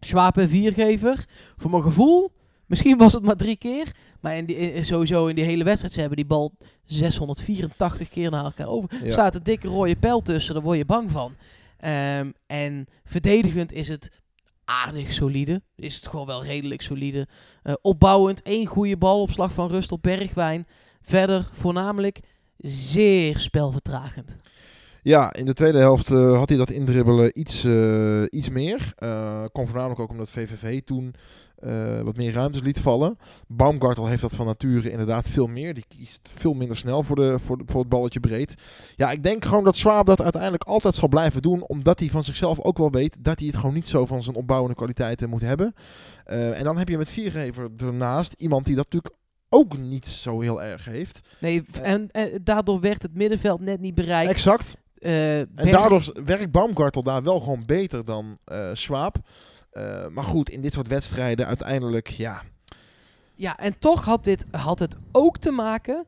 [0.00, 1.24] Schwab een viergever.
[1.56, 2.32] Voor mijn gevoel,
[2.72, 3.92] misschien was het maar drie keer.
[4.20, 6.52] Maar in die, in- sowieso in die hele wedstrijd, ze hebben die bal
[6.84, 8.88] 684 keer naar elkaar over.
[9.00, 9.06] Ja.
[9.06, 11.34] Er staat een dikke rode pijl tussen, daar word je bang van.
[11.78, 14.10] Ehm, en verdedigend is het
[14.64, 15.62] aardig solide.
[15.76, 17.28] Is het gewoon wel redelijk solide.
[17.62, 20.66] Eh, opbouwend, één goede balopslag van Rust op Bergwijn.
[21.02, 22.20] Verder voornamelijk
[22.58, 24.38] zeer spelvertragend.
[25.02, 28.92] Ja, in de tweede helft eh, had hij dat indribbelen iets, eh, iets meer.
[28.96, 31.14] Eh kon voornamelijk ook omdat VVV toen
[31.62, 33.18] eh, wat meer ruimtes liet vallen.
[33.48, 35.74] Baumgartel heeft dat van nature inderdaad veel meer.
[35.74, 38.54] Die kiest veel minder snel voor, de, voor, de, voor het balletje breed.
[38.96, 41.62] Ja, ik denk gewoon dat Schwab dat uiteindelijk altijd zal blijven doen.
[41.66, 44.36] Omdat hij van zichzelf ook wel weet dat hij het gewoon niet zo van zijn
[44.36, 45.74] opbouwende kwaliteiten moet hebben.
[46.24, 49.14] Eh, en dan heb je met Viergever ernaast iemand die dat natuurlijk
[49.48, 51.20] ook niet zo heel erg heeft.
[51.40, 54.30] Nee, v- en, en daardoor werd het middenveld net niet bereikt.
[54.30, 54.76] Exact.
[54.98, 59.16] Eh, En daardoor werkt Baumgartel daar wel gewoon beter dan eh Schwab.
[59.72, 62.42] Eh, maar goed, in dit soort wedstrijden uiteindelijk, ja.
[63.34, 66.06] Ja, en toch had, dit, had het ook te maken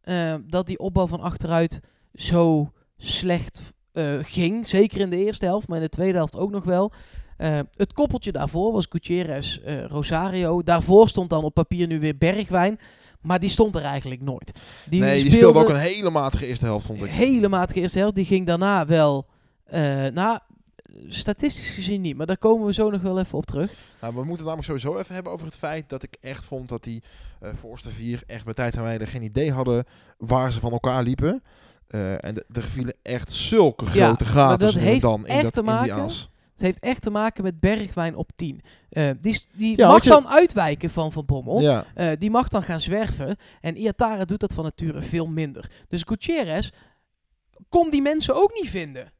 [0.00, 1.80] eh, dat die opbouw van achteruit
[2.14, 4.66] zo slecht eh, ging.
[4.66, 6.92] Zeker in de eerste helft, maar in de tweede helft ook nog wel.
[7.76, 10.62] Het koppeltje daarvoor was Gutierrez Rosario.
[10.62, 12.78] Daarvoor stond dan op papier nu weer Bergwijn.
[13.20, 14.60] Maar die stond er eigenlijk nooit.
[14.90, 17.10] Die, nee, die speelde ook een hele matige eerste helft, vond ik.
[17.10, 18.14] hele matige eerste helft.
[18.14, 19.26] Die ging daarna wel...
[20.12, 20.38] nou,
[21.08, 22.16] statistisch gezien niet.
[22.16, 23.72] Maar daar komen we zo nog wel even op terug.
[24.00, 26.68] Nou, we moeten het namelijk sowieso even hebben over het feit dat ik echt vond
[26.68, 27.02] dat die
[27.40, 29.84] eh voorste vier echt bij tijd en wijle geen idee hadden
[30.18, 31.42] waar ze van elkaar liepen.
[31.86, 35.62] Eh, en de- er vielen echt zulke grote gaten dat heeft dan in, dat, te
[35.62, 36.30] in die as.
[36.52, 38.60] Het heeft echt te maken met Bergwijn op 10.
[38.90, 41.60] Eh, die die Ja, mag je- dan uitwijken van Van Bommel.
[41.60, 41.84] Ja.
[42.18, 43.36] Die mag dan gaan zwerven.
[43.60, 45.70] En Iatara doet dat van nature veel minder.
[45.88, 46.70] Dus Gutierrez
[47.68, 49.12] kon die mensen ook niet vinden.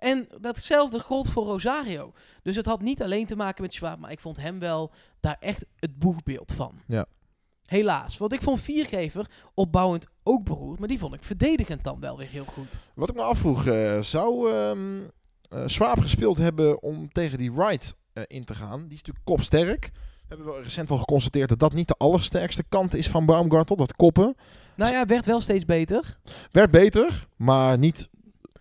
[0.00, 2.12] En datzelfde gold voor Rosario.
[2.42, 5.36] Dus het had niet alleen te maken met Schwab, maar ik vond hem wel daar
[5.40, 6.74] echt het boegbeeld van.
[6.86, 7.06] Ja.
[7.64, 8.18] Helaas.
[8.18, 12.28] Want ik vond Viergever opbouwend ook beroerd, maar die vond ik verdedigend dan wel weer
[12.28, 12.78] heel goed.
[12.94, 14.72] Wat ik me afvroeg, eh, zou eh,
[15.66, 18.80] Swaap gespeeld hebben om tegen die Wright eh, in te gaan?
[18.80, 19.90] Die is natuurlijk kopsterk.
[19.92, 23.76] We hebben wel recent wel geconstateerd dat dat niet de allersterkste kant is van Baumgartel,
[23.76, 24.36] dat koppen.
[24.74, 26.18] Nou ja, werd wel steeds beter.
[26.52, 28.08] Werd beter, maar niet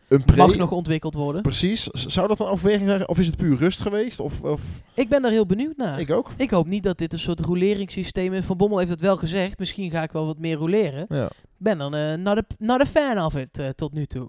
[0.09, 0.35] een pre...
[0.37, 1.41] Mag nog ontwikkeld worden.
[1.41, 1.83] Precies.
[1.83, 3.07] Zou dat een overweging zijn?
[3.07, 4.19] Of is het puur rust geweest?
[4.19, 4.61] Of, of...
[4.93, 5.99] Ik ben daar heel benieuwd naar.
[5.99, 6.31] Ik ook.
[6.37, 8.45] Ik hoop niet dat dit een soort roleringssysteem is.
[8.45, 9.59] Van Bommel heeft het wel gezegd.
[9.59, 11.05] Misschien ga ik wel wat meer roleren.
[11.09, 11.29] Ja.
[11.57, 14.27] Ben dan eh not, a, not a fan of it eh, tot nu toe.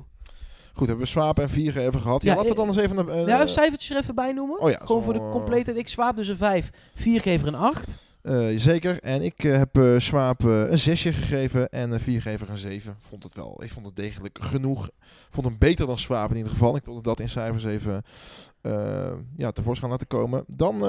[0.72, 2.22] Goed, hebben we Swaap en Vieren even gehad.
[2.22, 3.08] Ja, Ja, laten we dan eens even...
[3.08, 4.60] eh, ja, cijfertjes er even bij noemen.
[4.60, 5.76] Oh ja, Gewoon voor de zo, compleetheid.
[5.76, 6.70] Ik zwaap dus een 5.
[6.94, 7.96] Viergever een 8.
[8.22, 9.00] Eh, zeker.
[9.00, 12.96] En ik eh, heb eh Swaap een zesje gegeven en een viergever een zeven.
[12.98, 13.60] Vond het wel.
[13.64, 14.90] Ik vond het degelijk genoeg.
[15.30, 16.76] Vond hem beter dan Swaap in ieder geval.
[16.76, 18.02] Ik wilde dat in cijfers even
[19.36, 20.44] ja, tevoorschijn laten komen.
[20.46, 20.84] Dan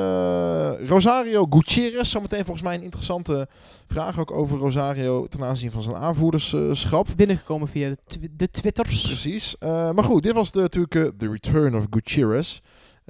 [0.85, 2.11] Rosario Gutierrez.
[2.11, 3.47] Zometeen volgens mij een interessante
[3.87, 7.07] vraag ook over Rosario ten aanzien van zijn aanvoerderschap.
[7.15, 9.01] Binnengekomen via de, tw- de Twitters.
[9.01, 9.55] Precies.
[9.59, 12.59] Maar goed, dit was de, natuurlijk de return of Gutierrez.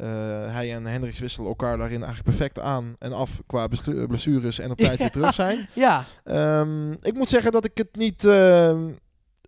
[0.01, 0.07] Eh,
[0.53, 3.67] hij en Hendricks wisselen elkaar daarin eigenlijk perfect aan en af qua
[4.07, 5.67] blessures en op tijd weer terug zijn.
[5.73, 8.91] Ja, Ehm, ik moet zeggen dat ik het niet ehm,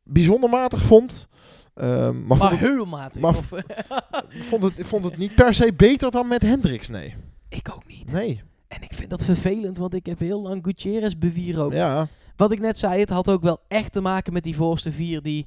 [0.04, 1.28] bijzonder matig vond.
[1.74, 3.22] Ehm, maar maar heel matig.
[3.22, 3.36] maar-
[4.50, 7.16] vond, het, vond het niet per se beter dan met Hendricks, nee.
[7.50, 8.12] ik ook niet.
[8.12, 11.76] Nee, En ik vind dat vervelend, want ik heb heel lang Gutierrez bewierookt.
[11.76, 12.08] ja.
[12.36, 15.22] Wat ik net zei, het had ook wel echt te maken met die voorste vier
[15.22, 15.46] die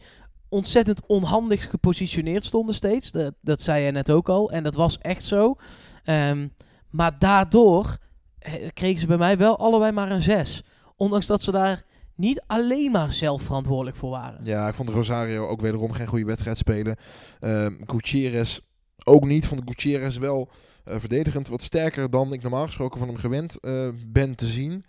[0.48, 3.10] ontzettend onhandig gepositioneerd stonden steeds.
[3.10, 4.50] Dat, dat zei jij net ook al.
[4.50, 5.56] En dat was echt zo.
[6.04, 6.48] Ehm,
[6.90, 7.96] maar daardoor
[8.38, 10.64] eh, kregen ze bij mij wel allebei maar een zes.
[10.96, 14.44] Ondanks dat ze daar niet alleen maar zelf verantwoordelijk voor waren.
[14.44, 16.96] Ja, ik vond Rosario ook wederom geen goede wedstrijd spelen.
[17.40, 18.58] Ehm Gutierrez
[19.04, 19.46] ook niet.
[19.46, 20.48] Vond Gutierrez wel
[20.84, 24.84] eh, verdedigend wat sterker dan ik normaal gesproken van hem gewend eh, ben te zien.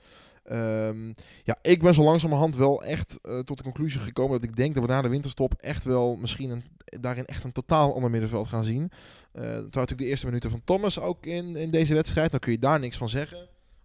[0.47, 4.55] Ehm, ja, ik ben zo langzamerhand wel echt eh, tot de conclusie gekomen dat ik
[4.55, 6.63] denk dat we na de winterstop echt wel misschien een,
[7.01, 8.91] daarin echt een totaal ander middenveld gaan zien.
[9.31, 12.31] Eh het waren natuurlijk de eerste minuten van Thomas ook in, in deze wedstrijd.
[12.31, 13.37] Dan kun je daar niks van zeggen.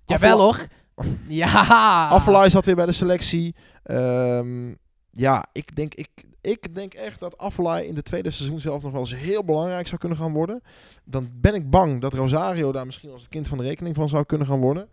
[0.05, 0.67] Jawel hoor.
[1.29, 2.09] Ja.
[2.09, 3.55] Affelay zat weer bij de selectie.
[3.83, 4.75] Ehm,
[5.11, 6.09] ja, ik denk, ik,
[6.41, 9.87] ik denk echt dat Affelay in de tweede seizoen zelf nog wel eens heel belangrijk
[9.87, 10.63] zou kunnen gaan worden.
[11.05, 14.09] Dan ben ik bang dat Rosario daar misschien als het kind van de rekening van
[14.09, 14.89] zou kunnen gaan worden.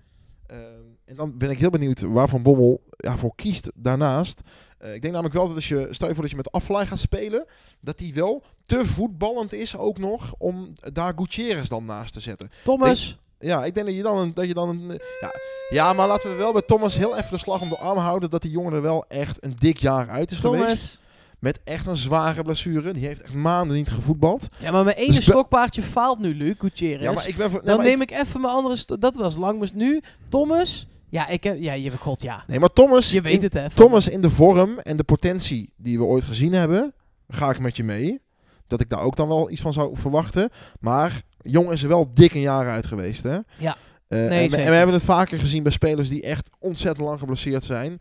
[0.45, 4.41] Ehm, en dan ben ik heel benieuwd waar Van Bommel ja, voor kiest daarnaast.
[4.77, 6.85] Eh, ik denk namelijk wel dat als je, stel je voor dat je met Affelay
[6.85, 7.45] gaat spelen,
[7.79, 12.51] dat die wel te voetballend is ook nog om daar Gutierrez dan naast te zetten.
[12.63, 13.17] Thomas.
[13.39, 14.33] Ja, ik denk dat je dan een.
[14.33, 15.31] Dat je dan een ja.
[15.69, 18.29] ja, maar laten we wel bij Thomas heel even de slag om de arm houden.
[18.29, 20.63] Dat die jongen er wel echt een dik jaar uit is geweest.
[20.63, 20.99] Thomas.
[21.39, 22.93] Met echt een zware blessure.
[22.93, 24.47] Die heeft echt maanden niet gevoetbald.
[24.57, 27.03] Ja, maar mijn ene Dus ben- stokpaardje faalt nu, Luc Gutierrez.
[27.03, 27.51] Ja, maar ik ben.
[27.51, 28.97] voor- nee, Dan neem ik even mijn andere...
[28.99, 30.87] Dat was lang, maar nu Thomas.
[31.09, 31.57] Ja, ik heb...
[31.59, 32.43] Ja, je god, ja.
[32.47, 33.11] nee, maar Thomas.
[33.11, 33.69] Je weet in, het, hè.
[33.69, 36.93] Thomas in de vorm en de potentie die we ooit gezien hebben.
[37.27, 38.21] Ga ik met je mee.
[38.67, 40.49] Dat ik daar ook dan wel iets van zou verwachten.
[40.79, 43.37] Maar jong is er wel dik een jaar uit geweest, hè?
[43.57, 43.77] Ja.
[44.07, 47.07] Eh, Nee, en, we, en we hebben het vaker gezien bij spelers die echt ontzettend
[47.07, 47.99] lang geblesseerd zijn.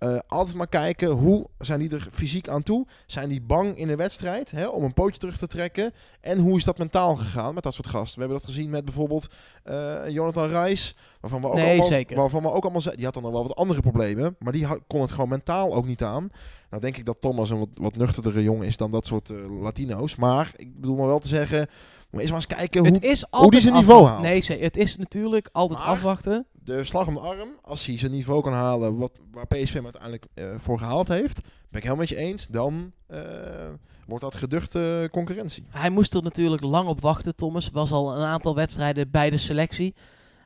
[0.00, 2.86] Eh, altijd maar kijken, hoe zijn die er fysiek aan toe?
[3.06, 5.92] Zijn die bang in een wedstrijd hè, om een pootje terug te trekken?
[6.20, 8.14] En hoe is dat mentaal gegaan met dat soort gasten?
[8.14, 9.26] We hebben dat gezien met bijvoorbeeld
[9.64, 10.96] eh, Jonathan Reis.
[11.20, 12.16] Waarvan we ook Nee, allemaal, zeker.
[12.16, 14.36] Waarvan we ook allemaal die had dan wel wat andere problemen.
[14.38, 16.30] Maar die kon het gewoon mentaal ook niet aan.
[16.70, 19.36] Nou denk ik dat Thomas een wat, wat nuchterdere jongen is dan dat soort eh,
[19.60, 20.16] Latino's.
[20.16, 21.66] Maar ik bedoel maar wel te zeggen,
[22.10, 24.30] moet eens maar eens kijken hoe Het is altijd die zijn niveau afwachten.
[24.30, 24.48] haalt.
[24.48, 26.46] Nee, het is natuurlijk altijd Maar- afwachten.
[26.76, 29.84] De slag om de arm, als hij zijn niveau kan halen wat, waar PSV hem
[29.84, 33.20] uiteindelijk eh, voor gehaald heeft, ben ik helemaal met je eens, dan eh,
[34.06, 35.64] wordt dat geduchte concurrentie.
[35.68, 37.70] Hij moest er natuurlijk lang op wachten, Thomas.
[37.72, 39.94] Was al een aantal wedstrijden bij de selectie.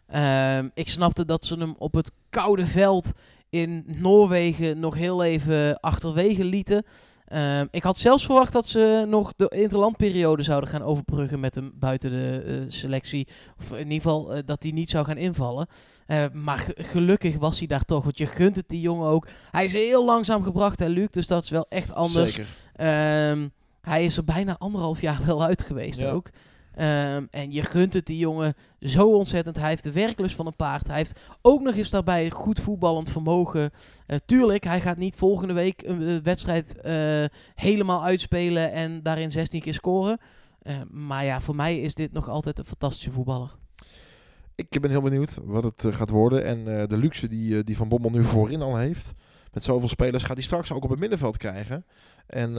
[0.07, 3.13] Ehm, ik snapte dat ze hem op het koude veld
[3.51, 6.85] in Noorwegen nog heel even achterwege lieten.
[7.25, 11.73] Ehm, ik had zelfs verwacht dat ze nog de interlandperiode zouden gaan overbruggen met hem
[11.75, 13.29] buiten de eh, selectie.
[13.61, 15.67] Of in ieder geval eh, dat hij niet zou gaan invallen.
[16.07, 18.05] Eh, maar ge- gelukkig was hij daar toch.
[18.05, 19.27] Want je gunt het die jongen ook.
[19.51, 21.09] Hij is heel langzaam gebracht, hè, Luc.
[21.11, 22.33] Dus dat is wel echt anders.
[22.35, 22.49] Zeker.
[22.75, 23.49] Ehm,
[23.81, 26.11] hij is er bijna anderhalf jaar wel uit geweest Ja.
[26.11, 26.29] ook.
[26.77, 29.57] Ehm, en je gunt het die jongen zo ontzettend.
[29.57, 30.87] Hij heeft de werklust van een paard.
[30.87, 33.71] Hij heeft ook nog eens daarbij goed voetballend vermogen.
[34.07, 39.31] Eh, tuurlijk, hij gaat niet volgende week een eh, wedstrijd eh, helemaal uitspelen en daarin
[39.31, 40.19] 16 keer scoren.
[40.63, 43.55] Eh, maar ja, voor mij is dit nog altijd een fantastische voetballer.
[44.55, 46.45] Ik ben heel benieuwd wat het gaat worden.
[46.45, 49.13] En de luxe die, die Van Bommel nu voorin al heeft.
[49.53, 51.85] Met zoveel spelers gaat hij straks ook op het middenveld krijgen.
[52.27, 52.55] En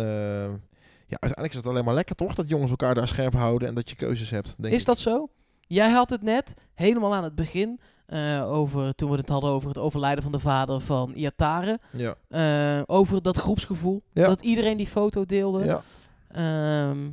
[1.07, 2.35] ja, uiteindelijk is het alleen maar lekker toch?
[2.35, 4.55] Dat jongens elkaar daar scherp houden en dat je keuzes hebt.
[4.57, 4.85] Denk is ik.
[4.85, 5.29] dat zo?
[5.67, 9.67] Jij had het net helemaal aan het begin eh, over toen we het hadden over
[9.69, 11.79] het overlijden van de vader van Iatare.
[11.91, 12.15] Ja.
[12.27, 14.01] Eh, over dat groepsgevoel.
[14.13, 14.27] Ja.
[14.27, 15.65] Dat iedereen die foto deelde.
[15.65, 15.81] ja.
[16.27, 17.09] Ehm,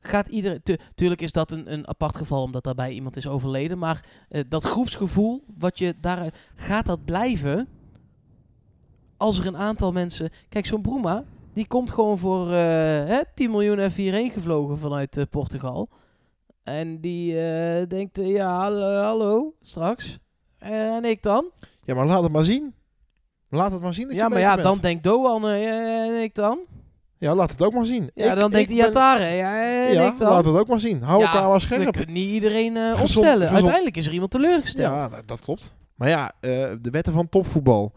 [0.00, 0.62] gaat iedereen.
[0.62, 3.78] tu- tuurlijk is dat een, een apart geval omdat daarbij iemand is overleden.
[3.78, 6.36] Maar eh, dat groepsgevoel, wat je daaruit.
[6.54, 7.68] Gaat dat blijven?
[9.16, 10.30] Als er een aantal mensen.
[10.48, 11.24] Kijk, zo'n Bruma.
[11.58, 12.52] Die komt gewoon voor eh,
[13.04, 15.88] hè, 10 miljoen en 4 gevlogen vanuit eh, Portugal.
[16.62, 20.18] En die eh, denkt, ja, hallo, hallo, straks.
[20.58, 21.50] En ik dan?
[21.84, 22.74] ja, maar laat het maar zien.
[23.48, 24.62] Laat het maar zien dat Ja, je maar ja, bent.
[24.66, 26.58] dan denkt Doan, en ik dan?
[27.18, 28.10] Ja, laat het ook maar zien.
[28.14, 29.24] Ja, Ik- dan denkt hij Iatare.
[29.24, 30.28] Ja, en Ja, ik dan?
[30.28, 31.02] laat het ook maar zien.
[31.02, 31.92] Hou Ja, elkaar maar We scherp.
[31.92, 33.32] kunnen niet iedereen Gezond- opstellen.
[33.38, 34.94] gezond- Uiteindelijk is er iemand teleurgesteld.
[34.94, 35.74] Ja, dat, dat klopt.
[35.94, 37.92] Maar ja, de wetten van topvoetbal.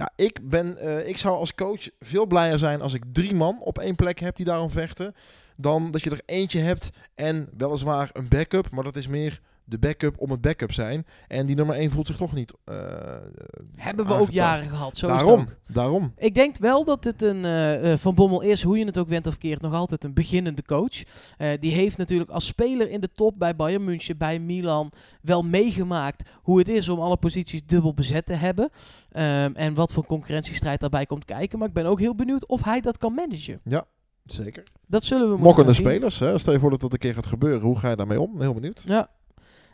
[0.00, 3.60] Ja, ik, ben, eh, ik zou als coach veel blijer zijn als ik drie man
[3.60, 5.14] op één plek heb die daarom vechten.
[5.56, 8.70] Dan dat je er eentje hebt en weliswaar een backup.
[8.70, 9.40] Maar dat is meer
[9.70, 11.06] de backup om het backup zijn.
[11.28, 12.76] En die nummer één voelt zich toch niet eh,
[13.76, 14.96] Hebben we ook jaren gehad.
[14.96, 16.12] Zo Daarom, daarom.
[16.16, 19.08] Ik denk wel dat het een eh, eh, Van Bommel is, hoe je het ook
[19.08, 21.02] went of keert, nog altijd een beginnende coach.
[21.60, 24.92] Die heeft natuurlijk als speler in de top bij Bayern München, bij Milan,
[25.22, 28.70] wel meegemaakt hoe het is om alle posities dubbel bezet te hebben.
[29.10, 31.58] Ehm, en wat voor concurrentiestrijd daarbij komt kijken.
[31.58, 33.60] Maar ik ben ook heel benieuwd of hij dat kan managen.
[34.24, 34.62] Zeker.
[34.86, 36.18] Dat zullen we Mokkende spelers.
[36.18, 36.38] Hè?
[36.38, 37.60] Stel je voor dat dat een keer gaat gebeuren.
[37.60, 38.40] Hoe ga je daarmee om?
[38.40, 38.82] Heel benieuwd.
[38.86, 39.08] Ja.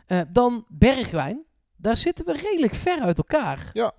[0.07, 1.45] Eh, dan Bergwijn.
[1.75, 3.69] Daar zitten we redelijk ver uit elkaar.
[3.73, 3.91] Ja.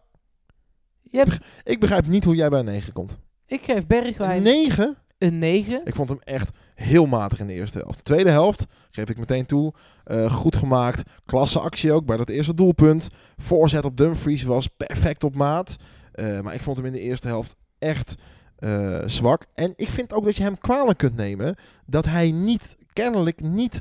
[1.02, 3.18] Je hebt, Ik begrijp niet hoe jij bij een 9 komt.
[3.46, 4.96] ik geef Bergwijn 9?
[5.18, 5.80] een 9.
[5.84, 7.96] Ik vond hem echt heel matig in de eerste helft.
[7.96, 11.02] De tweede helft, geef ik meteen toe, eh, goed gemaakt.
[11.24, 13.08] Klasse actie ook bij dat eerste doelpunt.
[13.36, 15.76] Voorzet op Dumfries was perfect op maat.
[16.12, 18.14] Eh, maar ik vond hem in de eerste helft echt
[19.06, 19.46] zwak.
[19.54, 21.54] En ik vind ook dat je hem kwalijk kunt nemen
[21.86, 23.80] dat hij niet, kennelijk niet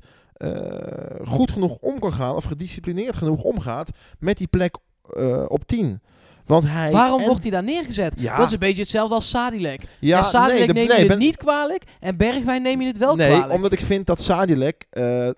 [1.25, 4.75] goed genoeg om kan gaan of gedisciplineerd genoeg omgaat met die plek
[5.15, 6.01] eh, op 10.
[6.45, 8.15] Want hij Waarom en- wordt hij daar neergezet?
[8.17, 8.37] Ja.
[8.37, 9.81] Dat is een beetje hetzelfde als Sadilek.
[9.99, 12.87] ja, en Sadilek de- neem je nee, het ben- niet kwalijk en Bergwijn neem je
[12.87, 13.53] het wel nee, kwalijk.
[13.53, 15.29] omdat ik vind dat Sadilek, eh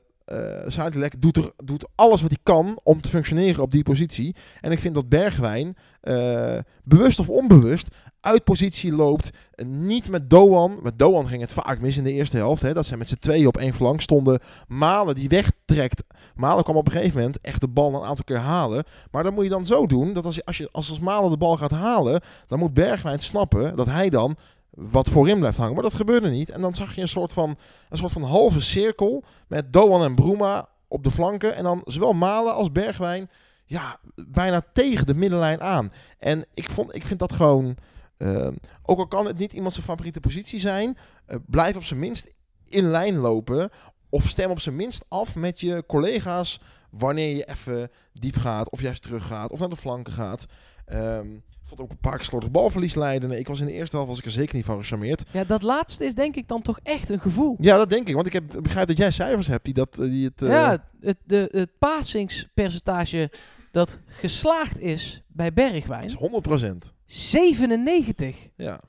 [0.67, 4.35] Sadilek doet, er, doet alles wat hij kan om te functioneren op die positie.
[4.61, 7.87] En ik vind dat Bergwijn, eh, bewust of onbewust,
[8.21, 9.29] uit positie loopt.
[9.65, 10.79] Niet met Doan.
[10.81, 12.61] Met Doan ging het vaak mis in de eerste helft.
[12.61, 14.39] Hè, dat zij met z'n tweeën op één flank stonden.
[14.67, 16.03] Malen die wegtrekt.
[16.35, 18.83] Malen kwam op een gegeven moment echt de bal een aantal keer halen.
[19.11, 21.31] Maar dan moet je dan zo doen dat als, je, als, je, als, als Malen
[21.31, 24.37] de bal gaat halen, dan moet Bergwijn snappen dat hij dan
[24.79, 25.73] wat voorin blijft hangen.
[25.73, 26.49] Maar dat gebeurde niet.
[26.49, 27.57] En dan zag je een soort van,
[27.89, 31.55] een soort van halve cirkel met Doan en Bruma op de flanken.
[31.55, 33.29] En dan zowel Malen als Bergwijn
[33.65, 35.91] ja, bijna tegen de middenlijn aan.
[36.19, 37.77] En ik, vond, ik vind dat gewoon...
[38.17, 38.47] eh,
[38.83, 40.97] ook al kan het niet iemand zijn favoriete positie zijn...
[41.25, 42.31] eh, blijf op zijn minst
[42.65, 43.69] in lijn lopen...
[44.09, 46.61] of stem op zijn minst af met je collega's...
[46.89, 48.69] wanneer je even diep gaat...
[48.69, 49.51] of juist terug gaat...
[49.51, 50.45] of naar de flanken gaat...
[50.85, 51.27] Ehm,
[51.69, 53.31] vond ook een paar keer slordig balverlies leiden.
[53.31, 55.23] Ik was in de eerste helft was ik er zeker niet van gecharmeerd.
[55.31, 57.55] Ja, dat laatste is denk ik dan toch echt een gevoel.
[57.59, 58.13] Ja, dat denk ik.
[58.15, 60.41] Want ik heb, begrijp dat jij cijfers hebt die, dat, eh, die het...
[60.41, 63.31] eh, Ja, het, de, het pasingspercentage
[63.71, 66.17] dat geslaagd is bij Bergwijn, is
[66.61, 66.93] 100%.
[67.05, 68.35] 97.
[68.55, 68.79] Ja.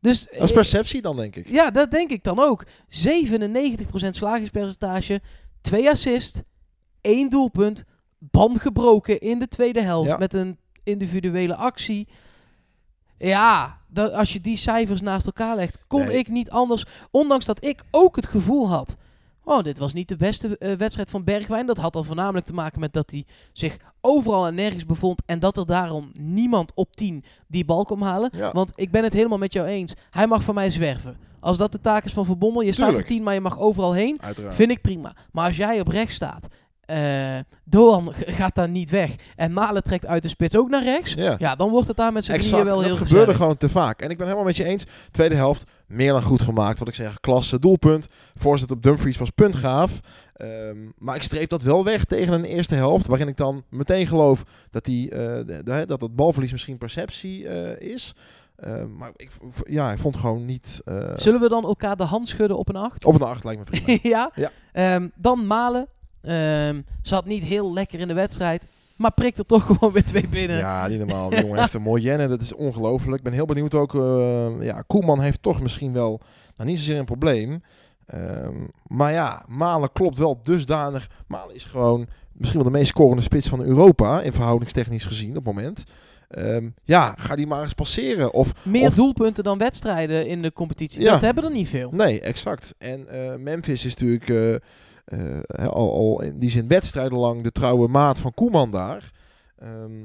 [0.00, 1.48] Dus Dat is eh, perceptie dan, denk ik.
[1.48, 2.64] Ja, dat denk ik dan ook.
[2.66, 2.68] 97%
[4.10, 5.20] slagingspercentage,
[5.60, 6.42] 2 assist,
[7.00, 7.84] 1 doelpunt,
[8.18, 10.16] band gebroken in de tweede helft Ja.
[10.16, 10.58] met een
[10.90, 12.08] individuele actie.
[13.18, 16.18] Ja, dat, als je die cijfers naast elkaar legt, kon Nee.
[16.18, 16.84] ik niet anders.
[17.10, 18.96] Ondanks dat ik ook het gevoel had.
[19.44, 21.66] Oh, dit was niet de beste eh, wedstrijd van Bergwijn.
[21.66, 25.22] Dat had dan voornamelijk te maken met dat hij zich overal en nergens bevond.
[25.26, 28.30] En dat er daarom niemand op 10 die bal kon halen.
[28.36, 28.50] Ja.
[28.52, 29.94] Want ik ben het helemaal met jou eens.
[30.10, 31.16] Hij mag voor mij zwerven.
[31.40, 33.08] Als dat de taak is van Van Bommel, je staat op Tuurlijk.
[33.08, 34.22] 10, maar je mag overal heen.
[34.22, 34.54] Uiteraard.
[34.54, 35.14] Vind ik prima.
[35.32, 36.46] Maar als jij op rechts staat
[36.90, 39.14] eh, Doan gaat daar niet weg.
[39.36, 41.12] En Malen trekt uit de spits ook naar rechts.
[41.12, 41.34] Ja.
[41.38, 43.36] Ja, dan wordt het daar met z'n drieën wel heel dat gebeurde gezellig.
[43.36, 44.00] gewoon te vaak.
[44.02, 44.84] En ik ben helemaal met je eens.
[45.10, 46.78] Tweede helft, meer dan goed gemaakt.
[46.78, 48.06] Wat ik zeg, klasse, doelpunt.
[48.34, 50.00] Voorzet op Dumfries was puntgaaf.
[50.34, 53.06] Ehm, maar ik streep dat wel weg tegen een eerste helft.
[53.06, 57.92] Waarin ik dan meteen geloof dat, die, de- de- dat het balverlies misschien perceptie eh,
[57.92, 58.14] is.
[58.56, 59.30] Ehm, maar ik,
[59.64, 60.80] ja, ik vond het gewoon niet...
[61.14, 63.04] Zullen we dan elkaar de hand schudden op een 8?
[63.04, 63.98] Op een acht lijkt me prima.
[64.02, 64.30] ja.
[64.34, 64.50] Ja.
[64.72, 65.86] Ehm, dan Malen.
[66.22, 68.68] Ehm, zat niet heel lekker in de wedstrijd.
[68.96, 70.56] Maar prikt er toch gewoon weer twee binnen.
[70.58, 71.30] Ja, niet normaal.
[71.30, 72.28] Die jongen heeft een mooi jennen.
[72.28, 73.16] Dat is ongelooflijk.
[73.16, 73.94] Ik ben heel benieuwd ook.
[73.94, 76.20] eh, ja, Koeman heeft toch misschien wel
[76.56, 77.62] nou, niet zozeer een probleem.
[78.06, 78.54] Ehm,
[78.86, 81.08] maar ja, Malen klopt wel dusdanig.
[81.26, 84.20] Malen is gewoon misschien wel de meest scorende spits van Europa.
[84.20, 85.84] In verhoudingstechnisch gezien op het moment.
[86.28, 88.32] Ehm, ja, ga die maar eens passeren.
[88.34, 91.00] Of, Meer of- doelpunten dan wedstrijden in de competitie.
[91.02, 91.10] Ja.
[91.12, 91.90] Dat hebben er niet veel.
[91.92, 92.74] Nee, exact.
[92.78, 94.54] En eh, Memphis is natuurlijk eh,
[95.56, 99.10] al, al in die zin wedstrijdenlang de trouwe maat van Koeman daar.
[99.58, 100.00] Ehm,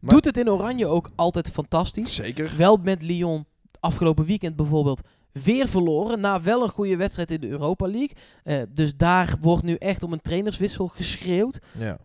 [0.00, 2.14] maar- Doet het in Oranje ook altijd fantastisch.
[2.14, 2.54] Zeker.
[2.56, 3.44] Wel met Lyon
[3.80, 5.00] afgelopen weekend bijvoorbeeld
[5.32, 6.20] weer verloren.
[6.20, 8.10] Na wel een goede wedstrijd in de Europa League.
[8.44, 11.58] Eh, dus daar wordt nu echt om een trainerswissel geschreeuwd.
[11.78, 11.98] Ja.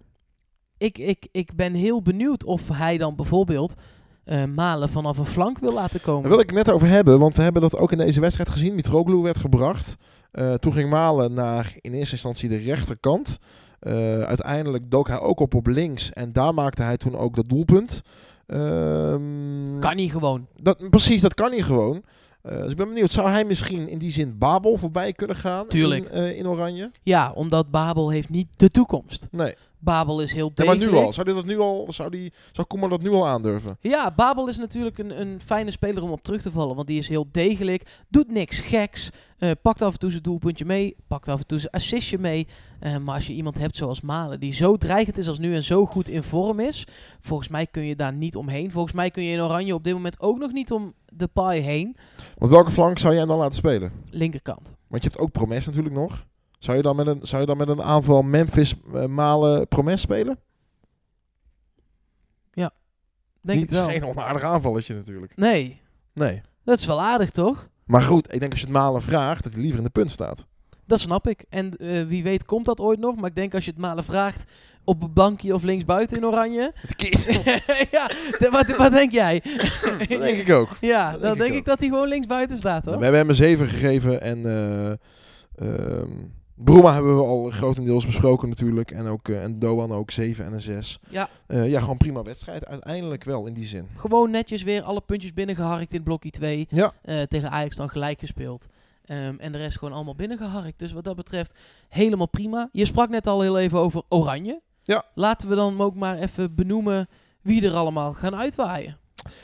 [0.78, 3.74] Ik, ik, ik ben heel benieuwd of hij dan bijvoorbeeld
[4.24, 6.22] eh, Malen vanaf een flank wil laten komen.
[6.22, 8.50] Daar wil ik het net over hebben, want we hebben dat ook in deze wedstrijd
[8.50, 8.76] gezien.
[8.76, 9.96] Mitroglou werd gebracht.
[10.36, 13.38] Eh, toen ging Malen naar in eerste instantie de rechterkant.
[13.80, 17.50] Eh, uiteindelijk dook hij ook op op links en daar maakte hij toen ook dat
[17.50, 18.02] doelpunt.
[18.46, 20.48] Ehm, Kan niet gewoon.
[20.56, 22.04] dat, precies, dat kan hij gewoon.
[22.42, 25.68] Eh, dus ik ben benieuwd, zou hij misschien in die zin Babel voorbij kunnen gaan
[25.68, 26.10] Tuurlijk.
[26.10, 26.92] In, in Oranje?
[27.04, 29.28] Ja, omdat Babel heeft niet de toekomst.
[29.32, 29.56] Nee,
[29.86, 30.98] Babel is heel Ja, maar degelijk.
[31.00, 31.14] nu al.
[31.14, 33.78] Zou, dit dat nu al, zou, die, zou Koeman dat nu al aandurven?
[33.82, 36.76] Ja, Babel is natuurlijk een, een fijne speler om op terug te vallen.
[36.76, 37.84] Want die is heel degelijk.
[38.10, 39.10] Doet niks geks.
[39.38, 40.96] eh, pakt af en toe zijn doelpuntje mee.
[41.08, 42.48] Pakt af en toe zijn assistje mee.
[42.80, 44.40] Eh, maar als je iemand hebt zoals Malen.
[44.40, 46.88] Die zo dreigend is als nu en zo goed in vorm is.
[47.20, 48.72] Volgens mij kun je daar niet omheen.
[48.72, 51.62] Volgens mij kun je in Oranje op dit moment ook nog niet om de paai
[51.62, 51.96] heen.
[52.38, 53.92] Want welke flank zou jij dan laten spelen?
[54.10, 54.74] Linkerkant.
[54.88, 56.26] Want je hebt ook Promes natuurlijk nog.
[56.66, 60.02] Zou je dan met een, zou je dan met een aanval Memphis eh, Malen Promes
[60.02, 60.40] spelen?
[63.42, 63.88] Denk Niet, het wel.
[63.88, 65.38] is geen onaardig aanvalletje natuurlijk.
[65.38, 65.82] Nee.
[66.14, 66.42] Nee.
[66.64, 67.70] Dat is wel aardig toch?
[67.86, 70.12] Maar goed, ik denk als je het Malen vraagt, dat hij liever in de punt
[70.12, 70.46] staat.
[70.86, 71.46] Dat snap ik.
[71.50, 73.16] En eh, wie weet komt dat ooit nog.
[73.16, 74.52] Maar ik denk als je het Malen vraagt.
[74.84, 76.72] Op een bankje of linksbuiten in Oranje.
[76.76, 77.24] Het kies.
[77.98, 78.08] ja,
[78.40, 79.44] de- wat, wat denk jij?
[80.00, 80.70] dat denk ik ook.
[80.82, 83.02] Ja, Dat dan denk denk ik ik dat hij gewoon linksbuiten staat We hoor.
[83.02, 84.92] hebben hem een 7 gegeven en eh
[85.56, 86.10] ehm,
[86.56, 88.92] Bruma hebben we al grotendeels besproken natuurlijk.
[88.92, 91.00] En, ook, eh, en Doan ook 7 en een 6.
[91.10, 92.66] Ja, Eh, ja, gewoon prima wedstrijd.
[92.66, 93.88] Uiteindelijk wel in die zin.
[93.96, 96.68] gewoon netjes weer alle puntjes binnengeharkt in blokje 2.
[96.70, 96.92] Ja.
[97.02, 98.66] Eh, tegen Ajax dan gelijk gespeeld.
[99.06, 100.80] Ehm, en de rest gewoon allemaal binnengeharkt.
[100.80, 101.56] Dus wat dat betreft
[101.90, 102.70] helemaal prima.
[102.72, 104.62] Je sprak net al heel even over Oranje.
[104.84, 105.04] Ja.
[105.14, 107.08] Laten we dan ook maar even benoemen
[107.42, 108.98] wie er allemaal gaan uitwaaien.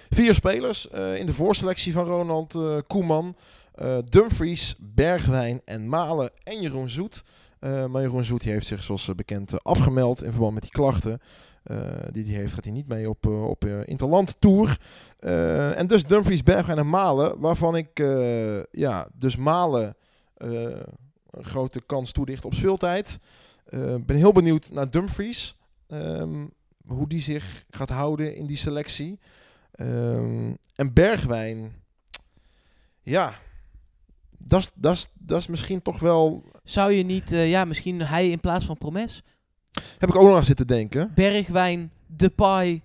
[0.10, 0.86] Vier spelers
[1.16, 2.58] in de voorselectie van Ronald
[2.88, 3.36] Koeman.
[3.72, 7.24] Eh, Dumfries, Bergwijn en Malen en Jeroen Zoet.
[7.62, 11.20] Eh, maar Jeroen Zoet heeft zich zoals eh, bekend afgemeld in verband met die klachten.
[11.64, 11.78] eh,
[12.12, 14.78] die hij heeft, gaat hij niet mee op, op Interland Tour.
[15.76, 17.40] En dus Dumfries, Bergwijn en Malen.
[17.40, 17.98] Waarvan ik
[18.72, 19.96] ja, dus Malen
[20.36, 23.18] een grote kans toedicht op speeltijd.
[24.06, 25.56] Ben heel benieuwd naar Dumfries.
[25.88, 26.46] ehm,
[26.86, 29.20] hoe die zich gaat houden in die selectie.
[29.72, 31.74] Ehm, en Bergwijn,
[33.02, 33.34] ja,
[34.76, 38.78] dat is- misschien toch wel, Zou je niet, eh, ja, misschien hij in plaats van
[38.78, 39.24] Promes?
[39.98, 41.12] heb ik ook nog aan zitten denken.
[41.16, 42.82] Bergwijn, Depay,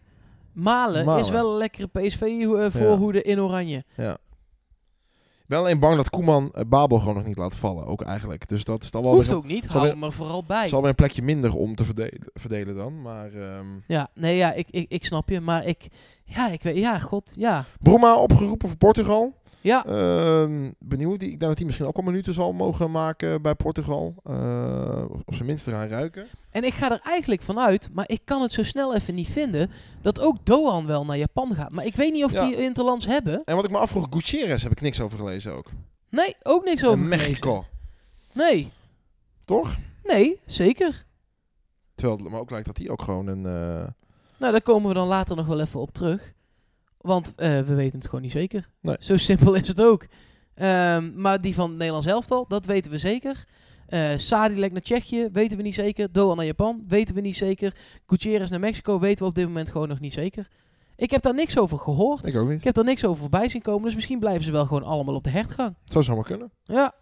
[0.52, 1.24] Malen, Malen.
[1.24, 3.84] is wel een lekkere PSV-voorhoede in Oranje.
[3.96, 8.48] Ik ben alleen bang dat Koeman eh, Babel gewoon nog niet laat vallen, ook eigenlijk.
[8.48, 10.68] Dus dat is dan wel Hoeft weer, ook niet, hou hem er vooral bij.
[10.68, 13.02] zal weer een plekje minder om te verdelen, verdelen dan.
[13.02, 15.86] Maar ehm Ja, nee, ja, ik, ik, ik snap je, maar ik,
[16.27, 17.64] ja, ik weet, ja, god, ja.
[17.81, 19.35] Bruma opgeroepen voor Portugal.
[19.61, 21.22] Ja, Ehm, benieuwd.
[21.22, 24.14] Ik denk dat hij misschien ook wel minuten zal mogen maken bij Portugal.
[24.24, 26.27] Eh, op zijn minst eraan ruiken.
[26.51, 29.70] en ik ga er eigenlijk vanuit, maar ik kan het zo snel even niet vinden,
[30.03, 31.70] dat ook Doan wel naar Japan gaat.
[31.70, 32.47] Maar ik weet niet of Ja.
[32.47, 33.45] die Interlands hebben.
[33.45, 35.70] En wat ik me afvroeg, Gutierrez heb ik niks over gelezen ook.
[36.11, 37.27] Nee, ook niks over En gelezen.
[37.29, 37.64] Mexico.
[38.33, 38.70] Nee,
[39.45, 39.77] Toch?
[40.05, 41.05] nee, zeker.
[41.95, 43.47] Terwijl het me ook lijkt dat hij ook gewoon een...
[43.47, 43.87] eh,
[44.39, 46.32] Nou, daar komen we dan later nog wel even op terug.
[47.01, 48.68] Want eh, we weten het gewoon niet zeker.
[48.80, 48.97] Nee.
[49.01, 50.07] Zo simpel is het ook.
[50.55, 53.45] Ehm, maar die van het Nederlands elftal, dat weten we zeker.
[53.87, 56.12] Eh Sadilek naar Tsjechië, weten we niet zeker.
[56.12, 57.74] Doan naar Japan, weten we niet zeker.
[58.07, 60.49] Gutierrez naar Mexico, weten we op dit moment gewoon nog niet zeker.
[60.97, 62.26] Ik heb daar niks over gehoord.
[62.26, 62.59] ik ook niet.
[62.59, 63.84] Ik heb daar niks over voorbij zien komen.
[63.84, 65.74] Dus misschien blijven ze wel gewoon allemaal op de hertgang.
[65.82, 66.51] Het zou zomaar kunnen.
[66.64, 66.95] Ja.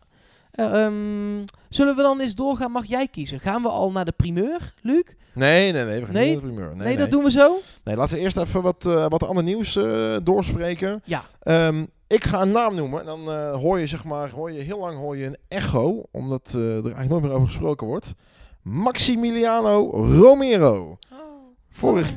[0.55, 2.71] Eh, ehm, Zullen we dan eens doorgaan?
[2.71, 3.41] Mag jij kiezen?
[3.41, 5.03] Gaan we al naar de primeur, Luc?
[5.33, 5.99] Nee, nee, nee.
[6.01, 6.31] We gaan Nee?
[6.31, 6.77] niet naar de primeur.
[6.77, 7.57] Nee, dat doen we zo.
[7.85, 11.03] Nee, laten we eerst even wat, eh, wat ander nieuws eh, doorspreken.
[11.05, 11.23] Ja.
[11.41, 13.01] Ehm, ik ga een naam noemen.
[13.01, 16.03] En dan eh, hoor je zeg maar, hoor je heel lang hoor je een echo.
[16.11, 18.15] Omdat eh, er eigenlijk nooit meer over gesproken wordt.
[18.63, 20.99] Maximiliano Romero.
[21.71, 22.15] Vorig,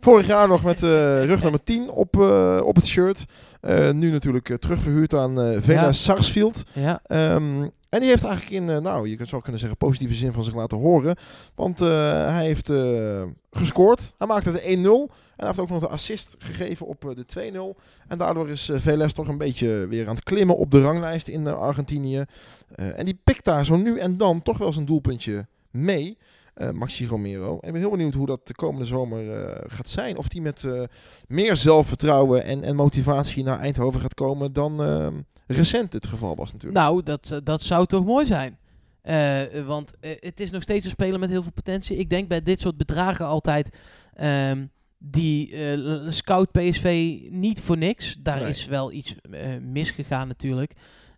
[0.00, 3.24] vorig jaar nog met eh, rug nummer 10 op, eh, op het shirt.
[3.60, 5.92] Eh, nu natuurlijk terugverhuurd aan Vena Ja.
[5.92, 6.62] Sarsfield.
[6.72, 7.00] Ja.
[7.04, 10.44] Ehm, en die heeft eigenlijk in, nou, je kunt zou kunnen zeggen, positieve zin van
[10.44, 11.16] zich laten horen.
[11.54, 12.72] Want hij heeft
[13.50, 14.12] gescoord.
[14.18, 15.10] Hij maakte de 1-0.
[15.10, 17.76] En hij heeft ook nog de assist gegeven op de 2-0.
[18.08, 21.46] En daardoor is Veles toch een beetje weer aan het klimmen op de ranglijst in
[21.46, 22.24] Argentinië.
[22.74, 26.18] En die pikt daar zo nu en dan toch wel zijn doelpuntje mee.
[26.60, 27.50] Eh, Maxi Romero.
[27.58, 30.16] En ik ben heel benieuwd hoe dat de komende zomer eh, gaat zijn.
[30.18, 30.82] Of die met eh,
[31.28, 35.06] meer zelfvertrouwen en, en motivatie naar Eindhoven gaat komen dan eh,
[35.46, 36.80] recent het geval was natuurlijk.
[36.80, 38.58] Nou, dat, dat zou toch mooi zijn.
[39.66, 41.96] Want het is nog steeds een speler met heel veel potentie.
[41.96, 43.76] Ik denk bij dit soort bedragen altijd...
[44.14, 44.66] ehm,
[44.98, 45.54] die
[46.08, 48.16] scout PSV niet voor niks.
[48.20, 48.48] Daar Nee.
[48.48, 49.14] is wel iets
[49.60, 50.72] misgegaan natuurlijk.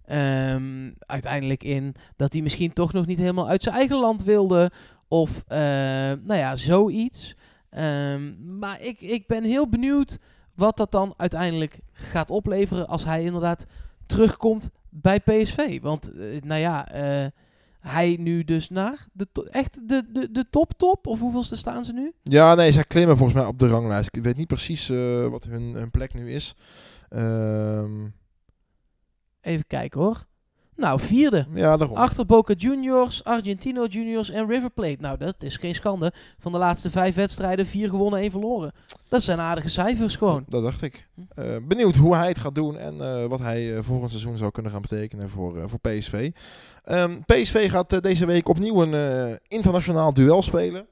[0.04, 4.70] Ehm, uiteindelijk in dat hij misschien toch nog niet helemaal uit zijn eigen land wilde.
[5.12, 5.58] Of eh,
[6.22, 7.36] nou ja, zoiets.
[7.70, 10.18] Ehm, maar ik, ik ben heel benieuwd
[10.54, 13.66] wat dat dan uiteindelijk gaat opleveren als hij inderdaad
[14.06, 15.80] terugkomt bij PSV.
[15.80, 17.30] Want eh, nou ja, eh,
[17.80, 21.06] hij nu dus naar de echt de, de, de top top?
[21.06, 22.12] Of hoeveelste staan ze nu?
[22.22, 24.16] Ja, nee, zij klimmen volgens mij op de ranglijst.
[24.16, 24.88] Ik weet niet precies
[25.30, 26.54] wat hun, hun plek nu is.
[27.08, 28.06] Ehm,
[29.40, 30.26] Even kijken hoor.
[30.76, 31.46] Nou, vierde.
[31.54, 31.96] ja, daarom.
[31.96, 34.96] Achter Boca Juniors, Argentino Juniors en River Plate.
[35.00, 36.12] Nou, dat is geen schande.
[36.38, 38.72] Van de laatste vijf wedstrijden, vier gewonnen, één verloren.
[39.08, 40.44] Dat zijn aardige cijfers gewoon.
[40.48, 41.08] Dat dacht ik.
[41.14, 41.40] Hm.
[41.40, 44.50] Eh, benieuwd hoe hij het gaat doen en eh, wat hij eh, volgend seizoen zou
[44.50, 46.30] kunnen gaan betekenen voor, voor PSV.
[46.84, 50.86] Ehm, PSV gaat deze week opnieuw een internationaal duel spelen.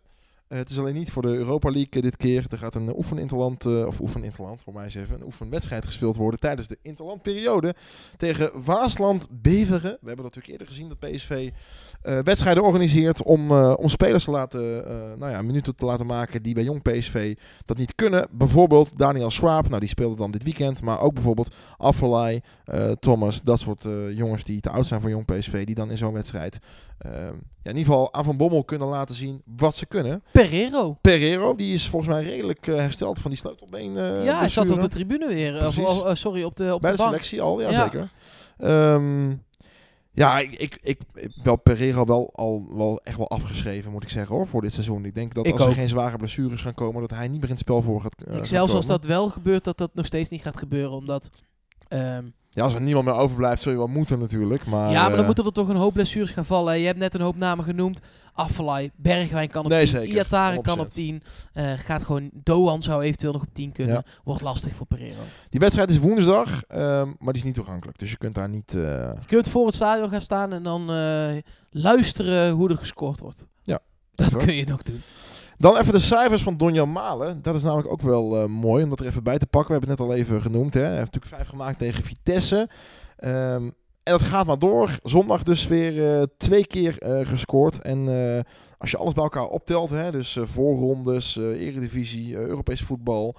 [0.51, 2.45] Eh, het is alleen niet voor de Europa League eh, dit keer.
[2.49, 6.17] Er gaat een uh, oefeninterland, eh, of oefeninterland, voor mij eens even, een oefenwedstrijd gespeeld
[6.17, 7.75] worden tijdens de interlandperiode
[8.17, 9.99] tegen Waasland Beveren.
[10.01, 11.51] We hebben natuurlijk eerder gezien dat PSV
[12.25, 14.61] wedstrijden organiseert om, om spelers te laten,
[15.19, 18.29] nou ja, minuten te laten maken die bij jong PSV dat niet kunnen.
[18.31, 23.43] Bijvoorbeeld Daniel Schwab, nou die speelde dan dit weekend, maar ook bijvoorbeeld Affelay, eh, Thomas,
[23.43, 26.59] dat soort jongens die te oud zijn voor jong PSV, die dan in zo'n wedstrijd
[27.63, 30.23] ja, in ieder geval aan Van Bommel kunnen laten zien wat ze kunnen.
[30.43, 30.97] Pereiro.
[31.01, 34.71] Pereiro, die is volgens mij redelijk eh, hersteld van die sleutelbeen eh ja, hij zat
[34.71, 35.67] op de tribune weer.
[35.67, 37.15] Of, eh, sorry, op de, op Bij de de bank.
[37.15, 37.83] selectie al, ja, Ja.
[37.83, 38.11] zeker.
[38.59, 39.31] Ehm,
[40.13, 44.09] ja, ik, ik, ik, ik wel Pereiro wel al wel echt wel afgeschreven, moet ik
[44.11, 45.05] zeggen, hoor, voor dit seizoen.
[45.05, 45.75] Ik denk dat Ik als er ook.
[45.75, 48.47] geen zware blessures gaan komen, dat hij niet meer in het spel voor gaat, gaat
[48.47, 50.93] Zelfs als dat wel gebeurt, dat dat nog steeds niet gaat gebeuren.
[50.93, 51.31] Omdat...
[51.89, 54.67] ehm, Ja, als er niemand meer overblijft, zul je wel moeten natuurlijk.
[54.67, 56.79] Maar, ja, maar dan moeten er toch een hoop blessures gaan vallen.
[56.79, 58.01] Je hebt net een hoop namen genoemd.
[58.33, 60.15] Affelay, Bergwijn kan op Nee, 10, zeker.
[60.15, 60.81] Iataren kan 100%.
[60.81, 61.23] op 10.
[61.53, 63.95] Eh, gaat gewoon, Doan zou eventueel nog op 10 kunnen.
[63.95, 64.05] Ja.
[64.25, 65.21] Wordt lastig voor Pereiro.
[65.49, 67.99] Die wedstrijd is woensdag, ehm, maar die is niet toegankelijk.
[67.99, 68.75] Dus je kunt daar niet...
[68.75, 68.81] eh,
[69.21, 71.37] Je kunt voor het stadion gaan staan en dan eh,
[71.71, 73.47] luisteren hoe er gescoord wordt.
[73.63, 73.79] Ja,
[74.15, 75.03] dat kun je nog doen.
[75.59, 77.43] Dan even de cijfers van Donjan Malen.
[77.43, 79.69] Dat is namelijk ook wel mooi om dat er even bij te pakken.
[79.75, 80.75] We hebben het net al even genoemd.
[80.75, 80.81] Hè.
[80.81, 82.69] Hij heeft natuurlijk vijf gemaakt tegen Vitesse.
[83.17, 83.71] Ehm,
[84.03, 84.99] en dat gaat maar door.
[85.03, 87.81] Zondag dus weer eh, twee keer eh, gescoord.
[87.81, 88.41] En eh,
[88.79, 93.37] als je alles bij elkaar optelt, hè, dus voorrondes, eredivisie, Europees voetbal,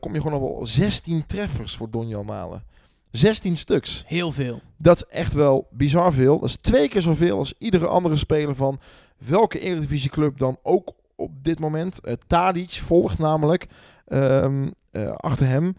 [0.00, 2.64] kom je gewoon nog wel 16 treffers voor Donjan Malen.
[3.10, 4.04] 16 stuks.
[4.06, 4.60] Heel veel.
[4.76, 6.38] Dat is echt wel bizar veel.
[6.38, 8.80] Dat is twee keer zoveel als iedere andere speler van
[9.18, 12.00] welke eredivisieclub dan ook op dit moment.
[12.26, 13.66] Tadic volgt namelijk
[14.06, 15.76] ehm, eh, achter hem,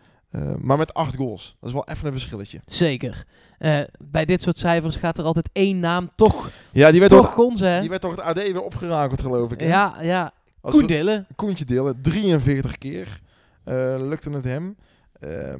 [0.59, 1.55] maar met acht goals.
[1.59, 2.59] Dat is wel even een verschilletje.
[2.65, 3.25] Zeker.
[3.61, 7.21] Eh, bij dit soort cijfers gaat er altijd één naam toch, Ja, die werd, toch
[7.25, 7.79] toch, gonzen.
[7.79, 9.59] die werd toch het AD weer opgerakeld, geloof ik.
[9.59, 9.67] hè?
[9.67, 10.31] Ja, ja.
[10.61, 11.27] Als Koen Dillen.
[11.35, 13.21] Koentje delen, 43 keer
[13.63, 14.75] eh, lukte het hem.
[15.19, 15.59] Ehm,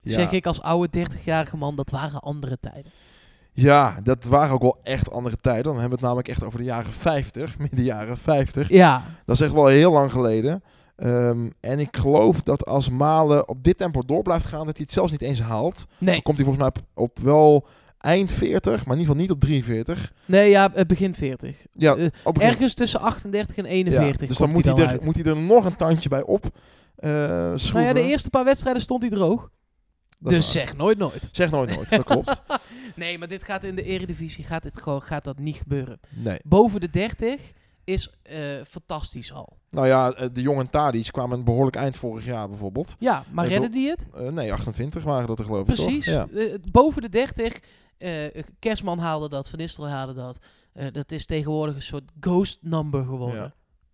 [0.00, 0.14] ja.
[0.14, 2.92] Zeg ik als oude 30-jarige man, dat waren andere tijden.
[3.52, 5.62] ja, dat waren ook wel echt andere tijden.
[5.64, 8.68] Dan hebben we het namelijk echt over de jaren 50, midden jaren 50.
[8.68, 10.62] Ja, Dat is echt wel heel lang geleden.
[10.96, 14.84] Ehm, en ik geloof dat als Malen op dit tempo door blijft gaan, dat hij
[14.84, 15.84] het zelfs niet eens haalt.
[15.98, 16.14] nee.
[16.14, 17.66] Dan komt hij volgens mij op, op wel
[17.98, 20.12] eind 40, maar in ieder geval niet op 43.
[20.26, 21.56] Nee, ja, het begin 40.
[21.72, 25.04] Ja, Eh, begin- Ergens tussen 38 en ja, 41 Dus dan moet hij, hij er,
[25.04, 26.44] moet hij er nog een tandje bij op
[26.96, 29.50] eh Nou ja, de eerste paar wedstrijden stond hij droog.
[30.18, 31.28] Dat dus zeg nooit nooit.
[31.32, 32.42] Zeg nooit nooit, dat klopt.
[32.96, 36.00] Nee, maar dit gaat in de eredivisie gaat, dit gewoon, gaat dat niet gebeuren.
[36.10, 36.38] Nee.
[36.44, 37.40] Boven de 30
[37.84, 39.56] is eh, fantastisch al.
[39.70, 42.94] Nou ja, eh, de jongen Tadic kwamen een behoorlijk eind vorig jaar bijvoorbeeld.
[42.98, 44.06] Ja, maar Ik redden die het?
[44.14, 46.04] Eh, nee, 28 waren dat er geloof ik Precies.
[46.04, 46.14] toch?
[46.14, 46.26] Ja.
[46.38, 47.60] Eh, boven de 30
[47.98, 48.10] Eh,
[48.58, 50.38] Kerstman haalde dat, Van Nistelrooy haalde dat.
[50.72, 53.40] Eh, dat is tegenwoordig een soort ghost number geworden.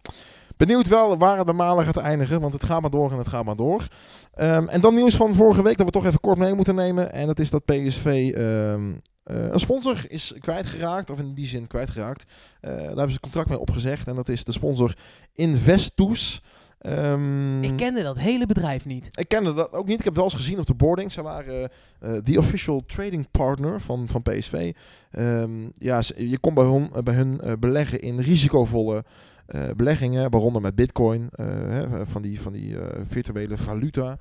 [0.03, 0.13] Ja.
[0.57, 3.29] Benieuwd wel waar het bij Malen gaat eindigen, want het gaat maar door en het
[3.29, 3.87] gaat maar door.
[4.33, 7.13] Ehm, en dan nieuws van vorige week dat we toch even kort mee moeten nemen.
[7.13, 8.99] En dat is dat PSV ehm, eh,
[9.35, 12.25] een sponsor is kwijtgeraakt, of in die zin kwijtgeraakt.
[12.61, 14.95] Eh daar hebben ze een contract mee opgezegd en dat is de sponsor
[15.35, 16.43] Investus.
[16.79, 19.09] Ehm, Ik kende dat hele bedrijf niet.
[19.19, 19.99] ik kende dat ook niet.
[19.99, 21.13] Ik heb wel eens gezien op de boarding.
[21.13, 21.71] Ze waren
[22.01, 24.73] eh de official trading partner van, van PSV.
[25.11, 29.05] Ehm, ja, je kon bij hun, bij hun eh, beleggen in risicovolle
[29.47, 34.17] eh, beleggingen, waaronder met bitcoin, eh, hè, van die, van die eh, virtuele valuta.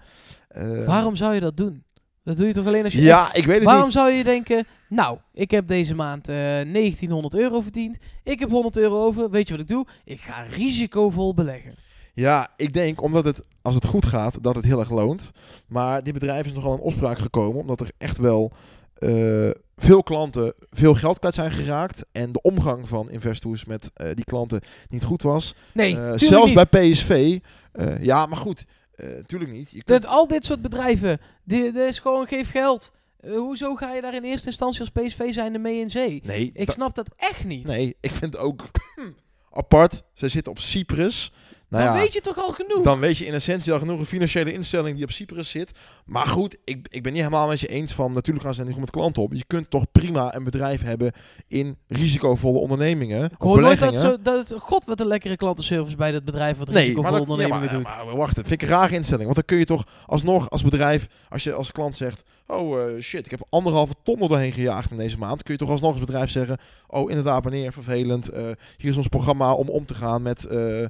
[0.47, 1.83] Ehm, Waarom zou je dat doen?
[2.23, 3.01] Dat doe je toch alleen als je...
[3.01, 3.93] Ja, ik weet het Waarom niet.
[3.93, 7.97] zou je denken, nou, ik heb deze maand eh 1900 euro verdiend.
[8.23, 9.29] Ik heb 100 euro over.
[9.29, 9.85] Weet je wat ik doe?
[10.05, 11.75] Ik ga risicovol beleggen.
[12.13, 15.31] Ja, ik denk omdat het, als het goed gaat, dat het heel erg loont.
[15.67, 18.51] Maar dit bedrijf is nogal in opspraak gekomen, omdat er echt wel
[18.95, 22.05] eh, veel klanten veel geld kwijt zijn geraakt.
[22.11, 25.55] En de omgang van investors met eh, die klanten niet goed was.
[25.73, 26.69] Nee, Eh, zelfs niet.
[26.69, 27.39] bij PSV.
[27.71, 28.65] eh, ja, maar goed,
[28.95, 29.69] eh tuurlijk niet.
[29.71, 32.91] Je kunt, Dat, al dit soort bedrijven, dit, dit is gewoon geef geld.
[33.19, 36.21] Eh, hoezo ga je daar in eerste instantie als PSV zijnde mee in zee?
[36.25, 37.67] nee, Ik snap dat echt niet.
[37.67, 38.65] nee, ik vind het ook
[39.51, 40.03] apart.
[40.13, 41.31] Ze zitten op Cyprus.
[41.69, 42.83] Nou Dan ja, weet je toch al genoeg?
[42.83, 45.71] Dan weet je in essentie al genoeg een financiële instelling die op Cyprus zit.
[46.05, 48.11] Maar goed, ik, ik ben niet helemaal met je eens van...
[48.13, 49.33] Natuurlijk gaan ze niet goed met klanten op.
[49.33, 51.11] Je kunt toch prima een bedrijf hebben
[51.47, 53.23] in risicovolle ondernemingen.
[53.25, 56.57] ik hoor nooit dat, zo, dat het, god wat een lekkere klantenservice bij dat bedrijf
[56.57, 58.05] wat Nee, risicovolle ja, ondernemingen maar, doet.
[58.05, 59.23] maar wacht, dat vind ik een rare instelling.
[59.23, 62.23] Want dan kun je toch alsnog als bedrijf, als je als klant zegt...
[62.51, 65.43] Oh eh, shit, ik heb anderhalve ton er doorheen gejaagd in deze maand.
[65.43, 66.57] Kun je toch alsnog als bedrijf zeggen...
[66.87, 68.29] Oh inderdaad meneer, vervelend.
[68.29, 68.43] eh,
[68.77, 70.45] hier is ons programma om om te gaan met...
[70.45, 70.85] eh,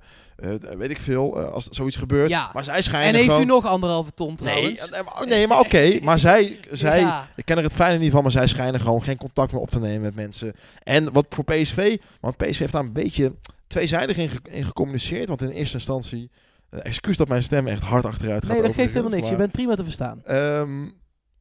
[0.78, 2.30] weet ik veel, als zoiets gebeurt.
[2.30, 2.50] Ja.
[2.54, 3.42] Maar zij schijnen En heeft gewoon...
[3.42, 4.90] u nog anderhalve ton Nee, trouwens?
[4.92, 5.98] maar- nee, maar oké.
[6.04, 7.28] Maar zij, zij Ja.
[7.36, 9.70] ik ken er het fijne niet van, maar zij schijnen gewoon geen contact meer op
[9.70, 10.54] te nemen met mensen.
[10.84, 13.34] En wat voor PSV, want PSV heeft daar een beetje
[13.68, 15.28] tweezijdig in, ge- in gecommuniceerd.
[15.28, 16.30] Want in eerste instantie,
[16.70, 18.54] excuus dat mijn stem echt hard achteruit gaat.
[18.54, 19.30] Nee, dat geeft helemaal niks.
[19.30, 20.22] Je bent prima te verstaan.
[20.26, 20.86] ehm,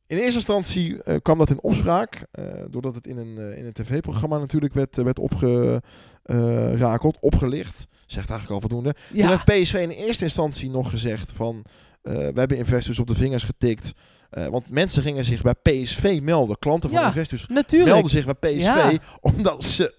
[0.08, 3.64] in eerste instantie eh, kwam dat in opspraak, eh, doordat het in een, eh, in
[3.66, 7.86] een tv-programma natuurlijk werd, werd opgerakeld, opgelicht.
[8.06, 8.94] Zegt eigenlijk al voldoende.
[9.08, 11.64] Toen Ja, heeft PSV in eerste instantie nog gezegd van...
[12.02, 13.92] we hebben investors op de vingers getikt.
[14.30, 16.58] Want mensen gingen zich bij PSV melden.
[16.58, 17.92] Klanten van Ja, investors natuurlijk.
[17.92, 18.64] melden zich bij PSV.
[18.64, 18.92] Ja.
[19.20, 19.94] Omdat ze...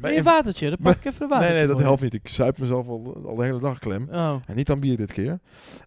[0.00, 1.54] bij Een watertje, dan pak ik even een watertje.
[1.54, 2.14] nee, nee, dat helpt niet.
[2.14, 4.08] Ik zuip mezelf al, al de hele dag klem.
[4.12, 4.34] Oh.
[4.46, 5.38] En niet aan bier dit keer.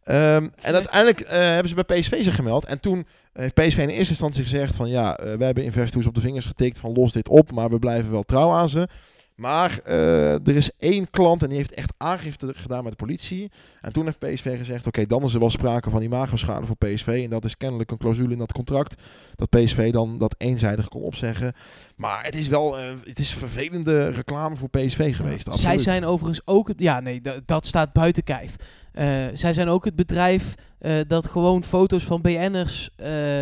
[0.03, 2.65] Ehm, en uiteindelijk eh, hebben ze bij PSV zich gemeld.
[2.65, 4.89] En toen heeft PSV in eerste instantie gezegd van...
[4.89, 7.51] Ja, eh, we hebben investors op de vingers getikt van los dit op.
[7.51, 8.87] Maar we blijven wel trouw aan ze.
[9.37, 13.51] Maar eh, er is één klant en die heeft echt aangifte gedaan met de politie.
[13.81, 17.21] En toen heeft PSV gezegd, oké, dan is er wel sprake van imagoschade voor PSV.
[17.23, 19.01] En dat is kennelijk een clausule in dat contract.
[19.35, 21.53] Dat PSV dan dat eenzijdig kon opzeggen.
[21.95, 25.43] Maar het is wel, eh, het is vervelende reclame voor PSV geweest.
[25.43, 25.81] Zij absoluut.
[25.81, 26.67] zijn overigens ook...
[26.67, 28.55] het- Ja, nee, da- dat staat buiten kijf.
[28.91, 32.89] Eh, zij zijn ook het bedrijf eh, dat gewoon foto's van BN'ers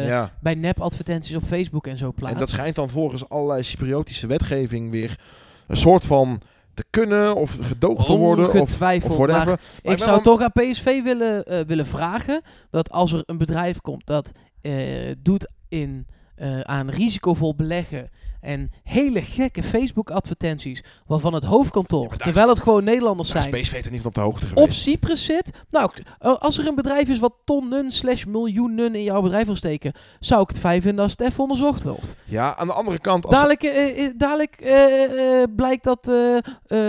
[0.05, 0.31] Ja.
[0.41, 2.33] bij nep-advertenties op Facebook en zo plaatst.
[2.33, 5.19] En dat schijnt dan volgens allerlei Cypriotische wetgeving weer
[5.67, 6.41] een soort van
[6.73, 8.61] te kunnen of gedoogd te worden.
[8.61, 9.45] Of, of whatever.
[9.45, 13.37] maar Maar ik zou toch aan PSV willen, eh, willen vragen dat als er een
[13.37, 14.73] bedrijf komt dat eh,
[15.17, 18.09] doet in, eh, aan risicovol beleggen
[18.45, 23.97] en hele gekke Facebook-advertenties waarvan het hoofdkantoor, Ja, terwijl het gewoon Nederlanders zijn, PSV niet
[24.01, 24.71] van op de hoogte op.
[24.71, 25.51] Cyprus zit.
[25.69, 29.55] Nou, eh, als er een bedrijf is wat tonnen slash miljoenen in jouw bedrijf wil
[29.55, 32.15] steken, zou ik het fijn vinden als het even onderzocht wordt.
[32.25, 33.25] Ja, aan de andere kant...
[33.25, 36.11] Als Dadelijk, eh, eh, dadelijk eh, eh, blijkt dat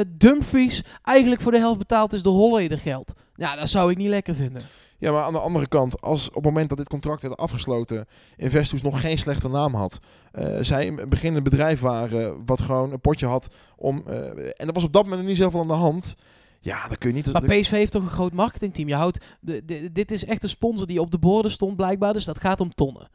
[0.09, 3.13] Dumfries eigenlijk voor de helft betaald is door Holleder geld.
[3.35, 4.63] Ja, dat zou ik niet lekker vinden.
[4.99, 8.07] Ja, maar aan de andere kant, als op het moment dat dit contract werd afgesloten,
[8.37, 9.99] Investus nog geen slechte naam had.
[10.33, 14.03] eh, zij in het begin een bedrijf waren wat gewoon een potje had om.
[14.07, 16.15] eh, en er was op dat moment niet zoveel aan de hand.
[16.61, 17.33] Ja, dan kun je niet.
[17.33, 18.89] Maar PSV heeft toch een groot marketingteam.
[18.89, 22.13] Je houdt, de, de- dit is echt een sponsor die op de borden stond blijkbaar,
[22.13, 23.09] dus dat gaat om tonnen.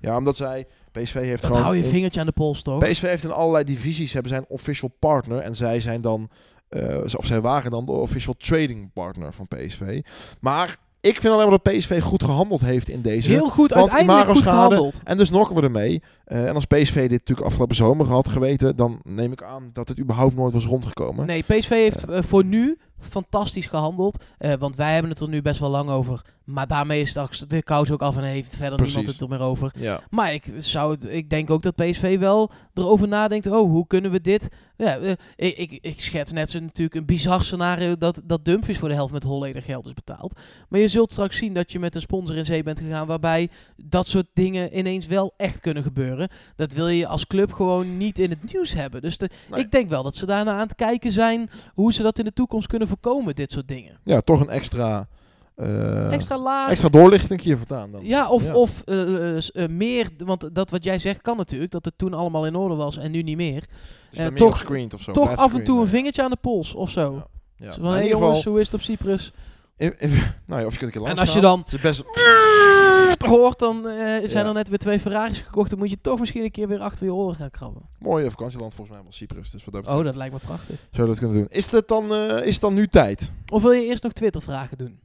[0.00, 0.66] ja, omdat zij.
[0.92, 1.62] PSV heeft Dat gewoon.
[1.62, 2.78] hou je in- vingertje aan de pols toch?
[2.88, 6.28] PSV heeft in allerlei divisies hebben zijn official partner en zij zijn dan.
[6.68, 10.00] eh, of zij waren dan de official trading partner van PSV.
[10.40, 13.30] Maar ik vind alleen maar dat PSV goed gehandeld heeft in deze.
[13.30, 15.00] Heel goed, Want uiteindelijk goed gehandeld.
[15.04, 16.02] En dus nokken we ermee.
[16.24, 19.88] Eh, en als PSV dit natuurlijk afgelopen zomer had geweten, dan neem ik aan dat
[19.88, 21.26] het überhaupt nooit was rondgekomen.
[21.26, 24.24] Nee, PSV heeft eh, voor nu fantastisch gehandeld.
[24.38, 26.22] Eh, want wij hebben het er nu best wel lang over.
[26.44, 28.94] Maar daarmee is straks de kous ook af en heeft verder Precies.
[28.94, 29.72] niemand het er meer over.
[29.78, 30.00] Ja.
[30.10, 33.46] Maar ik, zou het, ik denk ook dat PSV wel erover nadenkt.
[33.46, 34.48] Oh, hoe kunnen we dit...
[34.76, 38.78] Ja, eh, ik, ik, ik schets net zo natuurlijk een bizar scenario dat, dat Dumfries
[38.78, 40.40] voor de helft met Holleder geld is betaald.
[40.68, 43.48] Maar je zult straks zien dat je met een sponsor in zee bent gegaan waarbij
[43.76, 46.28] dat soort dingen ineens wel echt kunnen gebeuren.
[46.56, 49.00] Dat wil je als club gewoon niet in het nieuws hebben.
[49.00, 49.60] Dus de- Nee.
[49.60, 52.32] ik denk wel dat ze daarna aan het kijken zijn hoe ze dat in de
[52.32, 53.98] toekomst kunnen voorkomen, dit soort dingen.
[54.04, 55.06] ja, toch een extra,
[55.54, 56.70] eh, Extra laag.
[56.70, 58.04] extra doorlichting hier vandaan dan.
[58.04, 58.54] Ja, of, Ja.
[58.54, 62.46] of eh, eh, meer, want dat wat jij zegt kan natuurlijk, dat het toen allemaal
[62.46, 63.64] in orde was en nu niet meer.
[64.10, 65.12] Dus meer toch- of zo.
[65.12, 67.14] Toch af en toe een vingertje aan de pols of zo.
[67.14, 67.26] Ja.
[67.56, 67.72] Ja.
[67.72, 69.32] Zo Nou, van, in hé ieder jongens, geval, hoe is het op Cyprus?
[69.76, 70.10] In- in-
[70.46, 72.02] nou ja, of je kunt een keer En als je dan Het is best,
[73.34, 73.94] hoort, dan eh,
[74.28, 74.44] zijn Ja.
[74.46, 75.70] er net weer twee Ferraris gekocht.
[75.70, 77.82] Dan moet je toch misschien een keer weer achter je oren gaan krabben.
[77.98, 79.50] mooie vakantieland volgens mij wel Cyprus.
[79.50, 80.76] Dus wat dat Oh, dat lijkt me prachtig.
[80.90, 81.46] zou je dat kunnen doen.
[81.48, 83.32] Is het dan, eh, is het dan nu tijd?
[83.52, 85.00] Of wil je eerst nog Twitter-vragen doen?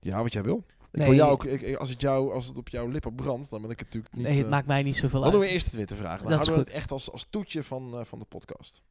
[0.00, 0.64] Ja, wat jij wil.
[0.92, 1.08] Ik Nee.
[1.08, 3.60] wil jou ook, ik, ik- als, het jou, als het op jouw lippen brandt, dan
[3.62, 4.24] ben ik het natuurlijk niet...
[4.24, 5.32] nee, het eh, maakt mij niet zoveel dan uit.
[5.32, 6.20] doen we eerst de Twitter-vraag.
[6.20, 6.68] Dan Dat is houden we goed.
[6.68, 8.82] het echt als, als toetje van, eh, van de podcast.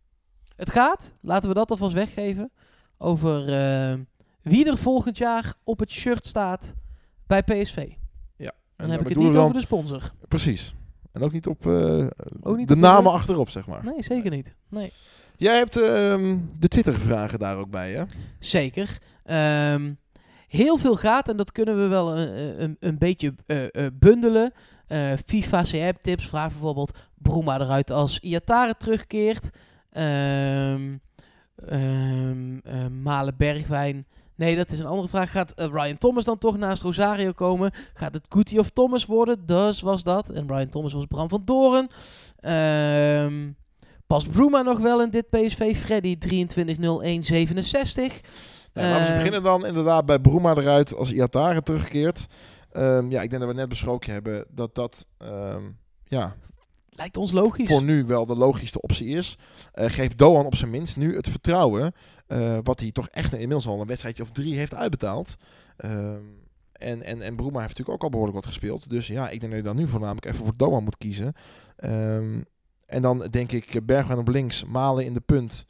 [0.56, 2.52] Het gaat, laten we dat alvast weggeven,
[2.98, 3.94] over eh,
[4.50, 6.74] wie er volgend jaar op het shirt staat
[7.28, 7.88] bij PSV.
[8.80, 10.12] En Dan heb ik het niet over de sponsor.
[10.28, 10.76] Precies.
[11.12, 12.06] En ook niet op eh,
[12.42, 13.84] Ook niet de op namen achterop, zeg maar.
[13.84, 14.56] Nee, zeker niet.
[14.70, 14.92] Nee.
[15.36, 18.04] Jij hebt ehm, de Twitter-vragen daar ook bij, hè?
[18.40, 18.98] Zeker.
[19.24, 19.94] Ehm,
[20.48, 24.54] heel veel gaat, en dat kunnen we wel een, een, een beetje eh, eh, bundelen.
[24.88, 29.50] Eh, FIFA CM-tips, vraag bijvoorbeeld Broema eruit als Iatare terugkeert.
[29.90, 30.76] Eh,
[33.02, 34.08] Malen Bergwijn.
[34.40, 35.32] Nee, dat is een andere vraag.
[35.32, 37.72] Gaat eh, Ryan Thomas dan toch naast Rosario komen?
[37.94, 39.46] Gaat het Guti of Thomas worden?
[39.46, 40.30] Dus was dat.
[40.30, 41.88] En Ryan Thomas was Bram van Doren.
[42.40, 43.34] Ehm
[44.08, 45.78] past Bruma nog wel in dit PSV?
[45.78, 48.22] Freddy 230167.
[48.74, 52.26] Ja, laten we Eh, beginnen dan inderdaad bij Broema eruit als Iatare terugkeert.
[52.72, 55.64] Ehm, ja, ik denk dat we net besproken hebben dat dat ehm,
[56.04, 56.36] ja,
[57.00, 57.70] Lijkt ons logisch.
[57.70, 59.38] voor nu wel de logischste optie is.
[59.74, 61.94] Eh geeft Doan op zijn minst nu het vertrouwen,
[62.28, 65.36] eh, wat hij toch echt inmiddels al een wedstrijdje of drie heeft uitbetaald.
[65.78, 66.22] Ehm,
[66.72, 68.90] en, en, en Broema heeft natuurlijk ook al behoorlijk wat gespeeld.
[68.90, 71.34] Dus ja, ik denk dat je dan nu voornamelijk even voor Doan moet kiezen.
[71.76, 72.42] Ehm,
[72.86, 75.66] en dan denk ik Bergwijn op links, Malen in de punt.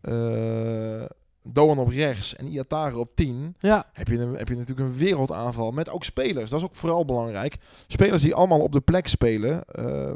[0.00, 1.04] eh
[1.42, 4.96] Doan op rechts en Iatare op 10 Ja, heb je, een, heb je natuurlijk een
[4.96, 6.50] wereldaanval met ook spelers.
[6.50, 7.56] Dat is ook vooral belangrijk.
[7.86, 9.64] Spelers die allemaal op de plek spelen.
[9.64, 10.12] eh,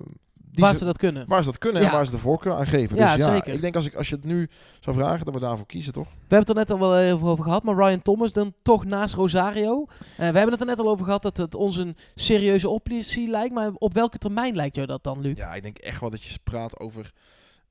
[0.55, 1.25] die waar ze, ze dat kunnen.
[1.27, 1.89] waar ze dat kunnen Ja.
[1.89, 2.97] en waar ze de voorkeur aan geven.
[2.97, 3.53] Ja, dus ja, zeker.
[3.53, 4.49] ik denk als, ik, als je het nu
[4.81, 6.09] zou vragen, dat we daarvoor kiezen, toch?
[6.09, 8.85] We hebben het er net al wel even over gehad, maar Ryan Thomas dan toch
[8.85, 9.87] naast Rosario.
[9.99, 13.29] Eh, we hebben het er net al over gehad dat het ons een serieuze optie
[13.29, 13.55] lijkt.
[13.55, 15.37] Maar op welke termijn lijkt jou dat dan, Luc?
[15.37, 17.11] Ja, ik denk echt wel dat je praat over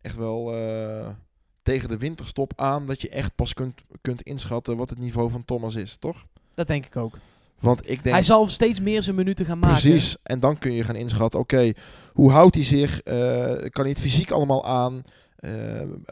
[0.01, 1.07] echt wel eh,
[1.63, 2.88] tegen de winterstop aan.
[2.88, 6.25] Dat je echt pas kunt, kunt inschatten wat het niveau van Thomas is, toch?
[6.55, 7.17] Dat denk ik ook.
[7.64, 8.16] Want ik denk...
[8.16, 9.82] Hij zal steeds meer zijn minuten gaan maken.
[9.82, 10.16] Precies.
[10.24, 11.72] En dan kun je gaan inschatten, oké,
[12.14, 13.01] hoe houdt hij zich?
[13.01, 13.16] Eh,
[13.70, 15.03] kan hij het fysiek allemaal aan?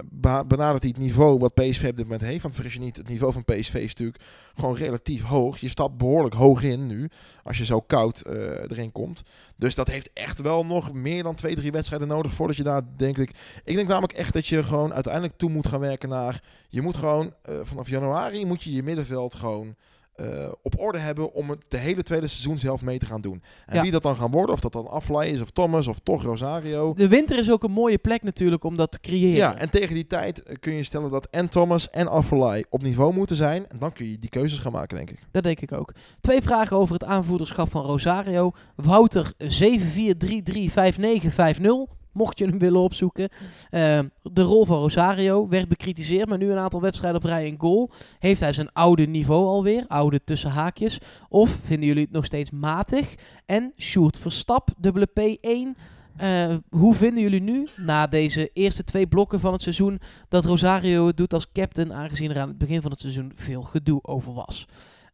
[0.05, 2.41] Ba- benadert hij het niveau wat PSV op dit moment heeft?
[2.41, 4.23] Want vergis je niet, het niveau van PSV is natuurlijk
[4.55, 5.57] gewoon relatief hoog.
[5.57, 7.09] Je stapt behoorlijk hoog in nu,
[7.43, 9.23] als je zo koud eh, erin komt.
[9.55, 12.81] Dus dat heeft echt wel nog meer dan twee, drie wedstrijden nodig voordat je daar,
[12.97, 13.31] denk ik...
[13.63, 16.43] Ik denk namelijk echt dat je gewoon uiteindelijk toe moet gaan werken naar...
[16.69, 17.33] Je moet gewoon,
[17.63, 19.75] vanaf januari moet je je middenveld gewoon...
[20.21, 23.41] eh, op orde hebben om het de hele tweede seizoen zelf mee te gaan doen.
[23.65, 23.81] En Ja.
[23.81, 26.93] wie dat dan gaan worden, of dat dan Aflaai is, of Thomas, of toch Rosario.
[26.93, 29.35] De winter is ook een mooie plek natuurlijk om dat te creëren.
[29.35, 32.81] Ja, en tegen die tijd eh, kun je stellen dat en Thomas en Aflaai op
[32.81, 33.65] niveau moeten zijn.
[33.69, 35.19] En dan kun je die keuzes gaan maken, denk ik.
[35.31, 35.93] Dat denk ik ook.
[36.21, 38.51] Twee vragen over het aanvoerderschap van Rosario.
[38.75, 41.99] Wouter 74335950.
[42.11, 43.29] Mocht je hem willen opzoeken.
[43.69, 47.59] Eh, de rol van Rosario werd bekritiseerd, maar nu een aantal wedstrijden op rij een
[47.59, 47.91] goal.
[48.19, 49.85] Heeft hij zijn oude niveau alweer?
[49.87, 50.99] Oude tussen haakjes.
[51.29, 53.15] Of vinden jullie het nog steeds matig?
[53.45, 55.77] En Sjoerd Verstap, dubbele P1.
[56.17, 59.99] Eh, hoe vinden jullie nu, na deze eerste twee blokken van het seizoen,
[60.29, 63.61] dat Rosario het doet als captain, aangezien er aan het begin van het seizoen veel
[63.61, 64.67] gedoe over was?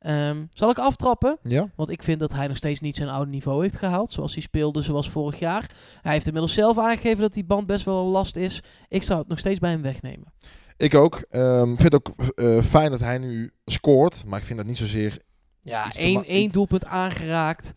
[0.07, 1.37] Ehm, zal ik aftrappen?
[1.43, 1.69] Ja?
[1.75, 4.11] Want ik vind dat hij nog steeds niet zijn oude niveau heeft gehaald.
[4.11, 5.71] Zoals hij speelde, zoals vorig jaar.
[6.01, 8.63] Hij heeft inmiddels zelf aangegeven dat die band best wel een last is.
[8.87, 10.33] Ik zou het nog steeds bij hem wegnemen.
[10.77, 11.25] Ik ook.
[11.29, 14.23] Ehm, Ik vind het ook eh, fijn dat hij nu scoort.
[14.27, 15.17] Maar ik vind dat niet zozeer...
[15.61, 17.73] Ja, één, één doelpunt aangeraakt.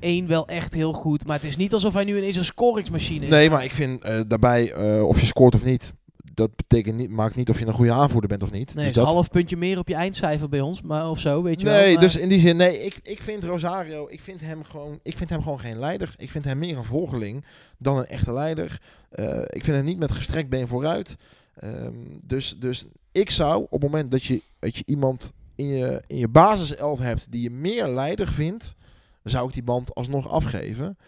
[0.00, 1.26] Eén wel echt heel goed.
[1.26, 3.30] Maar het is niet alsof hij nu ineens een scoringsmachine is.
[3.30, 5.92] Nee, maar ik vind eh, daarbij, eh, of je scoort of niet...
[6.36, 8.74] Dat betekent niet, maakt niet of je een goede aanvoerder bent of niet.
[8.74, 10.82] Nee, dus is een dat, half puntje meer op je eindcijfer bij ons.
[10.82, 11.80] Maar, of zo, weet je wel.
[11.80, 14.98] Nee, Maar- dus in die zin, nee, ik, ik vind Rosario, ik vind, hem gewoon,
[15.02, 16.14] ik vind hem gewoon geen leider.
[16.16, 17.44] Ik vind hem meer een volgeling
[17.78, 18.80] dan een echte leider.
[19.10, 21.16] Eh, ik vind hem niet met gestrekt been vooruit.
[21.54, 21.92] Ehm,
[22.26, 26.16] dus, dus ik zou op het moment dat je, dat je iemand in je, in
[26.16, 28.74] je basiself hebt die je meer leider vindt,
[29.22, 30.98] zou ik die band alsnog afgeven.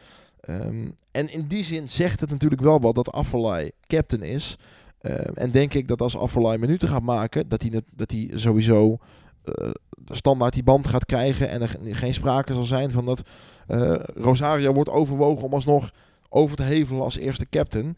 [0.41, 4.57] Ehm, en in die zin zegt het natuurlijk wel wat dat Affelay captain is.
[5.01, 8.97] Ehm, en denk ik dat als Affelay minuten gaat maken, dat hij, dat hij sowieso
[9.45, 9.71] eh,
[10.05, 11.49] standaard die band gaat krijgen.
[11.49, 13.23] En er ge- geen sprake zal zijn van dat
[13.67, 15.91] eh, Rosario wordt overwogen om alsnog
[16.29, 17.97] over te hevelen als eerste captain.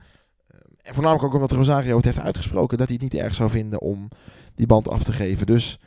[0.82, 3.80] En voornamelijk ook omdat Rosario het heeft uitgesproken dat hij het niet erg zou vinden
[3.80, 4.08] om
[4.54, 5.46] die band af te geven.
[5.46, 5.78] Dus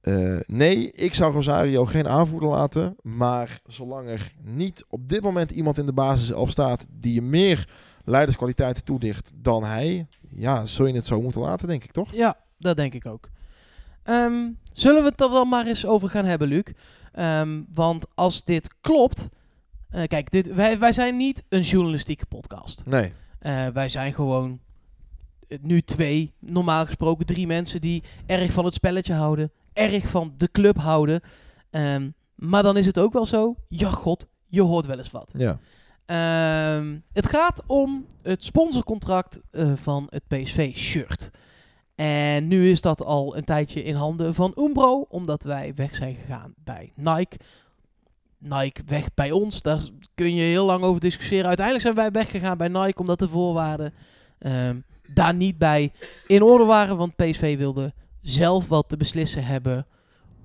[0.00, 2.96] eh, nee, ik zou Rosario geen aanvoerder laten.
[3.02, 7.22] Maar zolang er niet op dit moment iemand in de basis elf staat die je
[7.22, 7.68] meer
[8.04, 12.12] leiderskwaliteiten toedicht dan hij, ja, zul je het zo moeten laten, denk ik toch?
[12.12, 13.28] Ja, dat denk ik ook.
[14.02, 16.62] Ehm, zullen we het er dan maar eens over gaan hebben, Luc?
[17.12, 19.28] Ehm, want als dit klopt...
[19.90, 22.82] eh, kijk, dit, wij, wij zijn niet een journalistieke podcast.
[22.86, 23.12] Nee.
[23.38, 24.60] Eh, wij zijn gewoon
[25.48, 30.34] eh, nu twee, normaal gesproken drie mensen die erg van het spelletje houden, erg van
[30.36, 31.20] de club houden.
[31.70, 35.32] Ehm, maar dan is het ook wel zo, ja god, je hoort wel eens wat.
[35.36, 35.58] Ja.
[36.08, 41.30] Ehm, het gaat om het sponsorcontract eh, van het PSV-shirt.
[41.94, 46.14] En nu is dat al een tijdje in handen van Umbro, omdat wij weg zijn
[46.14, 47.36] gegaan bij Nike.
[48.38, 49.80] Nike weg bij ons, daar
[50.14, 51.46] kun je heel lang over discussiëren.
[51.46, 53.94] Uiteindelijk zijn wij weggegaan bij Nike, omdat de voorwaarden
[54.38, 54.76] ehm,
[55.12, 55.92] daar niet bij
[56.26, 56.96] in orde waren.
[56.96, 59.86] Want PSV wilde zelf wat te beslissen hebben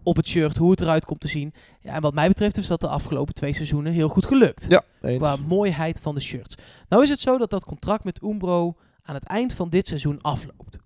[0.04, 1.54] op het shirt, hoe het eruit komt te zien.
[1.82, 4.82] Ja, en wat mij betreft is dat de afgelopen twee seizoenen heel goed gelukt Ja,
[5.02, 5.18] eens.
[5.20, 6.56] qua mooiheid van de shirts.
[6.90, 10.22] Nou is het zo dat dat contract met Umbro aan het eind van dit seizoen
[10.22, 10.78] afloopt.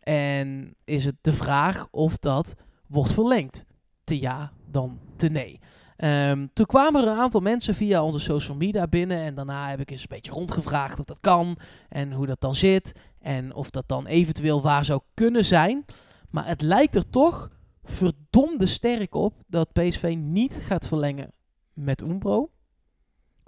[0.00, 2.54] En is het de vraag of dat
[2.86, 3.64] wordt verlengd.
[4.04, 5.60] Te ja, dan te nee.
[5.96, 9.18] Ehm, toen kwamen er een aantal mensen via onze social media binnen.
[9.18, 11.56] En daarna heb ik eens een beetje rondgevraagd of dat kan.
[11.88, 12.92] En hoe dat dan zit.
[13.20, 15.84] En of dat dan eventueel waar zou kunnen zijn.
[16.30, 17.48] Maar het lijkt er toch
[17.84, 21.32] verdomde sterk op dat PSV niet gaat verlengen
[21.72, 22.50] met Umbro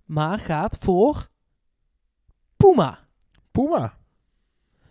[0.07, 1.29] maar gaat voor
[2.57, 2.99] Puma.
[3.51, 3.99] Puma.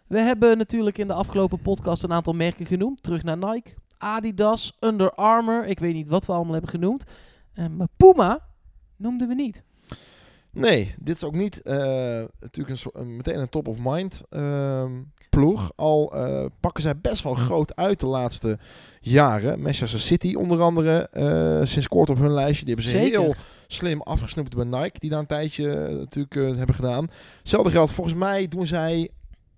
[0.08, 3.04] We hebben natuurlijk in de afgelopen podcast een aantal merken genoemd.
[3.04, 5.66] Terug naar Nike, Adidas, Under Armour.
[5.66, 7.04] Ik weet niet wat we allemaal hebben genoemd.
[7.54, 8.48] Eh, maar Puma
[8.96, 9.64] noemden we niet.
[10.52, 11.76] Nee, dit is ook niet eh,
[12.40, 15.02] natuurlijk een, meteen een top of mind ehm, eh,
[16.76, 18.58] pakken zij best wel groot uit de laatste
[19.02, 19.62] jaren.
[19.62, 22.66] Manchester City onder andere, eh, sinds kort op hun lijstje.
[22.66, 23.20] Die hebben ze Zeker.
[23.20, 23.34] heel
[23.68, 27.10] slim afgesnoept bij Nike, die daar een tijdje eh, natuurlijk eh, hebben gedaan.
[27.40, 29.10] Hetzelfde geldt, volgens mij doen zij...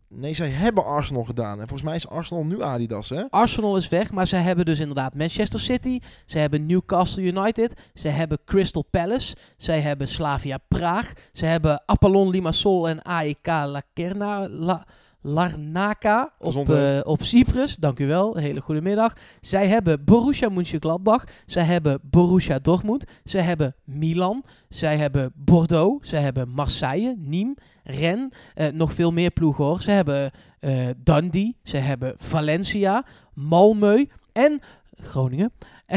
[0.10, 1.60] Nee, zij hebben Arsenal gedaan.
[1.60, 3.24] En volgens mij is Arsenal nu Adidas, hè?
[3.30, 6.00] Arsenal is weg, maar ze hebben dus inderdaad Manchester City.
[6.26, 7.74] Ze hebben Newcastle United.
[7.94, 9.36] Ze hebben Crystal Palace.
[9.58, 11.14] Zij hebben Slavia Praag.
[11.34, 14.86] Ze hebben Apollon Limassol en AEK Lacerna, La,
[15.28, 17.76] Larnaca op, eh, op Cyprus.
[17.76, 18.38] Dank u wel.
[18.38, 19.16] Een hele goede middag.
[19.42, 21.24] Zij hebben Borussia Mönchengladbach.
[21.46, 23.06] Zij hebben Borussia Dortmund.
[23.24, 24.44] Zij hebben Milan.
[24.70, 26.10] Zij hebben Bordeaux.
[26.10, 28.30] Zij hebben Marseille, Nîmes, Rennes.
[28.54, 29.82] Eh, nog veel meer ploegen hoor.
[29.82, 31.56] Ze hebben eh, Dundee.
[31.64, 34.62] Ze hebben Valencia, Malmö en
[34.96, 35.52] Groningen.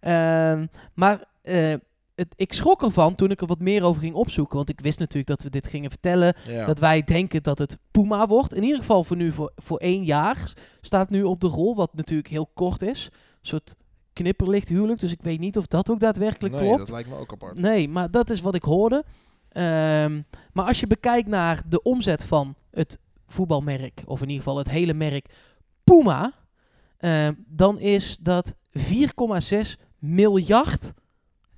[0.00, 1.24] Ehm, maar
[2.20, 4.56] het, ik schrok ervan toen ik er wat meer over ging opzoeken.
[4.56, 6.34] Want ik wist natuurlijk dat we dit gingen vertellen.
[6.46, 6.66] Ja.
[6.66, 8.54] Dat wij denken dat het Puma wordt.
[8.54, 10.52] In ieder geval voor nu, voor, voor één jaar.
[10.80, 13.08] Staat nu op de rol, wat natuurlijk heel kort is.
[13.12, 13.76] Een soort
[14.12, 15.00] knipperlicht huwelijk.
[15.00, 16.78] Dus ik weet niet of dat ook daadwerkelijk nee, klopt.
[16.78, 17.58] dat lijkt me ook apart.
[17.58, 19.04] Nee, maar dat is wat ik hoorde.
[19.48, 20.20] Ehm,
[20.52, 24.70] maar als je bekijkt naar de omzet van het voetbalmerk, of in ieder geval het
[24.70, 25.26] hele merk
[25.84, 26.32] Puma,
[26.96, 30.92] ehm, dan is dat 4,6 miljard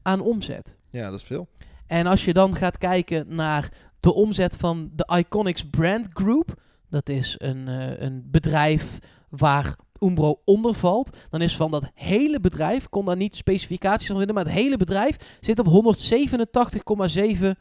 [0.03, 0.77] aan omzet.
[0.91, 1.49] Ja, dat is veel.
[1.87, 6.55] En als je dan gaat kijken naar de omzet van de Iconics Brand Group,
[6.91, 8.99] dat is een, eh, een bedrijf
[9.29, 14.07] waar Umbro onder valt, dan is van dat hele bedrijf, ik kon daar niet specificaties
[14.07, 17.57] van vinden, maar het hele bedrijf zit op 187,7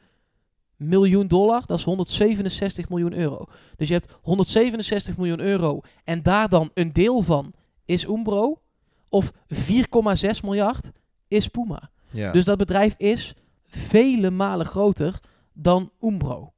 [0.76, 1.64] miljoen dollar.
[1.66, 3.46] Dat is 167 miljoen euro.
[3.76, 7.54] Dus je hebt 167 miljoen euro en daar dan een deel van
[7.86, 8.62] is Umbro,
[9.10, 10.92] of 4,6 miljard
[11.28, 11.90] is Puma.
[12.12, 12.32] Ja.
[12.32, 13.34] Dus dat bedrijf is
[13.68, 15.20] vele malen groter
[15.54, 16.54] dan Umbro.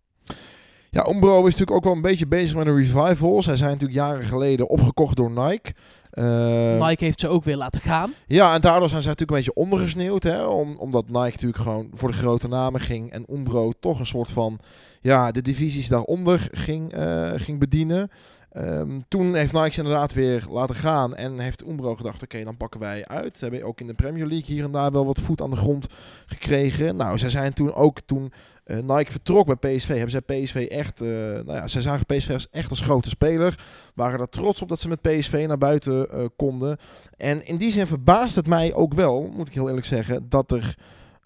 [0.89, 3.41] Ja, Umbro is natuurlijk ook wel een beetje bezig met een revival.
[3.41, 5.73] Zij zijn natuurlijk jaren geleden opgekocht door Nike.
[6.09, 8.13] Eh, Nike heeft ze ook weer laten gaan.
[8.27, 10.23] Ja, en daardoor zijn zij natuurlijk een beetje ondergesneeuwd.
[10.23, 10.45] Hè?
[10.45, 13.11] Om, omdat Nike natuurlijk gewoon voor de grote namen ging.
[13.11, 14.59] En Umbro toch een soort van...
[15.01, 18.09] Ja, de divisies daaronder ging, eh, ging bedienen.
[18.53, 22.57] Ehm, toen heeft Nike ze inderdaad weer laten gaan en heeft Umbro gedacht, oké, dan
[22.57, 23.37] pakken wij uit.
[23.37, 25.55] Ze hebben ook in de Premier League hier en daar wel wat voet aan de
[25.55, 25.87] grond
[26.25, 26.95] gekregen.
[26.95, 28.33] Nou, zij zijn toen ook, toen
[28.63, 32.29] eh, Nike vertrok bij PSV, hebben zij PSV echt, eh, nou ja, zij zagen PSV
[32.33, 33.59] als echt als grote speler.
[33.95, 36.77] Waren er trots op dat ze met PSV naar buiten eh, konden.
[37.17, 40.51] En in die zin verbaast het mij ook wel, moet ik heel eerlijk zeggen, dat
[40.51, 40.75] er...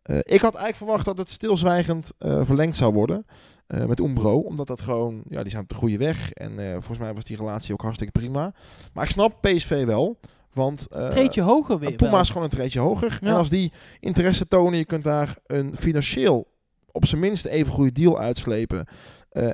[0.05, 3.25] ik had eigenlijk verwacht dat het stilzwijgend verlengd zou worden
[3.67, 4.39] eh, met Umbro.
[4.39, 6.31] Omdat dat gewoon, ja, die zijn op de goede weg.
[6.31, 8.53] En eh, volgens mij was die relatie ook hartstikke prima.
[8.93, 10.19] Maar ik snap PSV wel.
[10.53, 11.95] Want Treedje hoger weer.
[11.95, 12.19] Puma wel.
[12.19, 13.17] is gewoon een treedje hoger.
[13.21, 13.27] Ja.
[13.27, 16.47] En als die interesse tonen, je kunt daar een financieel
[16.91, 18.85] op zijn minst even goede deal uitslepen.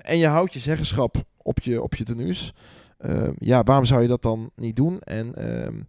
[0.02, 2.54] en je houdt je zeggenschap op je, op je tenues.
[3.04, 5.00] Eh, ja, waarom zou je dat dan niet doen?
[5.00, 5.82] En ehm,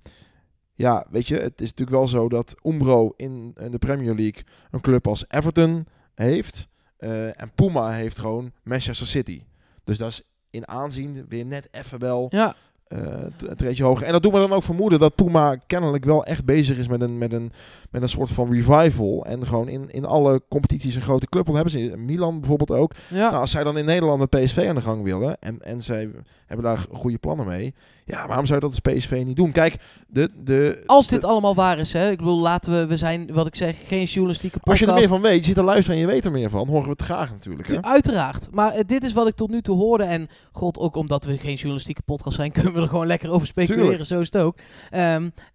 [0.74, 4.42] ja, weet je, het is natuurlijk wel zo dat Umbro in, in de Premier League
[4.70, 6.68] een club als Everton heeft.
[7.04, 9.42] Eh, en Puma heeft gewoon Manchester City.
[9.84, 12.98] Dus dat is in aanzien weer net even wel Ja, eh,
[13.36, 14.06] t- een treedje hoger.
[14.06, 17.00] En dat doet me dan ook vermoeden dat Puma kennelijk wel echt bezig is met
[17.00, 17.52] een, met een,
[17.90, 19.24] met een soort van revival.
[19.26, 21.44] En gewoon in, in alle competities een grote club.
[21.46, 22.92] Want hebben ze in Milan bijvoorbeeld ook.
[23.08, 23.16] ja.
[23.30, 25.38] Nou, als zij dan in Nederland met PSV aan de gang willen.
[25.38, 26.10] En, en zij
[26.46, 27.74] hebben daar goede plannen mee.
[28.06, 29.52] Ja, waarom zou je dat als PSV niet doen?
[29.52, 29.76] Kijk,
[30.08, 32.10] de, de, Als dit allemaal waar is, hè.
[32.10, 34.84] Ik bedoel, laten we, we zijn, wat ik zeg, geen journalistieke als podcast.
[34.84, 36.66] je er meer van weet, je zit te luisteren en je weet er meer van,
[36.66, 37.68] horen we het graag natuurlijk.
[37.68, 37.82] Hè?
[37.82, 38.48] Uiteraard.
[38.50, 40.04] Maar eh, dit is wat ik tot nu toe hoorde.
[40.04, 43.46] En god, ook omdat we geen journalistieke podcast zijn, kunnen we er gewoon lekker over
[43.46, 43.86] speculeren.
[43.86, 44.04] Tuurlijk.
[44.04, 44.56] Zo is het ook.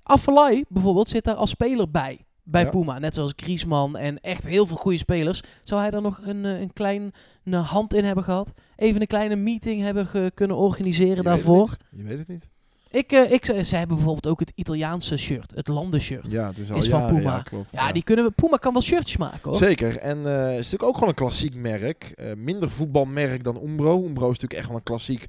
[0.04, 2.26] Afellay bijvoorbeeld zit daar als speler bij.
[2.52, 2.70] Bij Ja.
[2.70, 3.00] Puma.
[3.00, 5.42] Net zoals Griezmann en echt heel veel goede spelers.
[5.64, 7.12] Zou hij daar nog een, eh, een kleine
[7.58, 8.54] hand in hebben gehad?
[8.76, 11.76] Even een kleine meeting hebben ge- kunnen organiseren Je daarvoor?
[11.92, 12.50] Je weet het niet.
[12.92, 15.52] Ik, eh, ik, ze hebben bijvoorbeeld ook het Italiaanse shirt.
[15.56, 16.32] Het landenshirt.
[16.32, 17.22] Ja, dus al Is van Puma.
[17.36, 17.72] Ja, klopt.
[17.72, 18.32] Ja, die kunnen we.
[18.32, 19.60] Puma kan wel shirtjes maken hoor.
[19.60, 19.98] Zeker.
[19.98, 22.04] En eh, het is natuurlijk ook gewoon een klassiek merk.
[22.04, 24.04] Eh, minder voetbalmerk dan Umbro.
[24.06, 25.26] Umbro is natuurlijk echt wel een klassiek,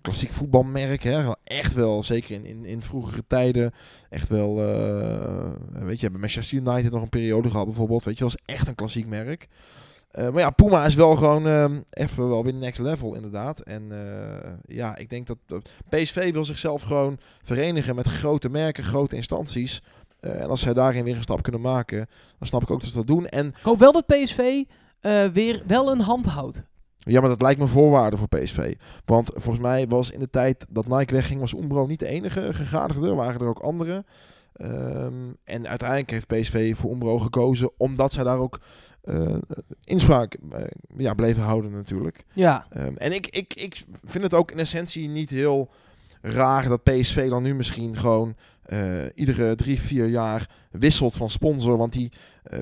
[0.00, 1.02] klassiek voetbalmerk.
[1.02, 1.32] Hè.
[1.44, 3.72] Echt wel, zeker in, in, in vroegere tijden.
[4.08, 8.04] Echt wel, eh, weet je, hebben Manchester United nog een periode gehad bijvoorbeeld.
[8.04, 9.48] Weet je, was echt een klassiek merk.
[10.10, 13.60] Eh, maar ja, Puma is wel gewoon ehm, even wel weer next level inderdaad.
[13.60, 19.16] En eh, ja, ik denk dat, PSV wil zichzelf gewoon verenigen met grote merken, grote
[19.16, 19.82] instanties.
[20.20, 22.06] Eh, en als zij daarin weer een stap kunnen maken,
[22.38, 23.26] dan snap ik ook dat ze dat doen.
[23.26, 24.62] En Ik hoop wel dat PSV
[25.00, 26.62] eh, weer wel een hand houdt.
[27.00, 28.74] Ja, maar dat lijkt me voorwaarde voor PSV.
[29.04, 32.54] Want volgens mij was in de tijd dat Nike wegging, was Umbro niet de enige
[32.54, 33.08] gegadigde.
[33.08, 34.04] Er waren er ook andere.
[34.52, 38.60] Ehm, en uiteindelijk heeft PSV voor Umbro gekozen, omdat zij daar ook
[39.00, 39.36] eh,
[39.84, 40.64] inspraak eh,
[40.96, 42.24] ja, bleven houden natuurlijk.
[42.34, 42.66] Ja.
[42.70, 45.70] Ehm, en ik, ik, ik vind het ook in essentie niet heel
[46.22, 48.80] raar dat PSV dan nu misschien gewoon eh,
[49.14, 51.76] iedere drie, vier jaar wisselt van sponsor.
[51.76, 52.12] Want die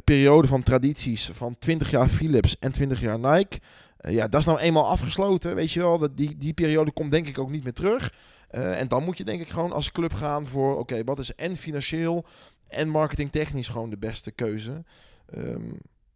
[0.04, 3.58] periode van tradities van 20 jaar Philips en 20 jaar Nike,
[3.98, 5.54] ja, dat is nou eenmaal afgesloten.
[5.54, 8.12] Weet je wel, dat die, die periode komt denk ik ook niet meer terug.
[8.48, 11.34] Eh, en dan moet je denk ik gewoon als club gaan voor, oké, wat is
[11.34, 12.24] en financieel
[12.68, 14.84] en marketingtechnisch gewoon de beste keuze.
[15.26, 15.62] Ehm,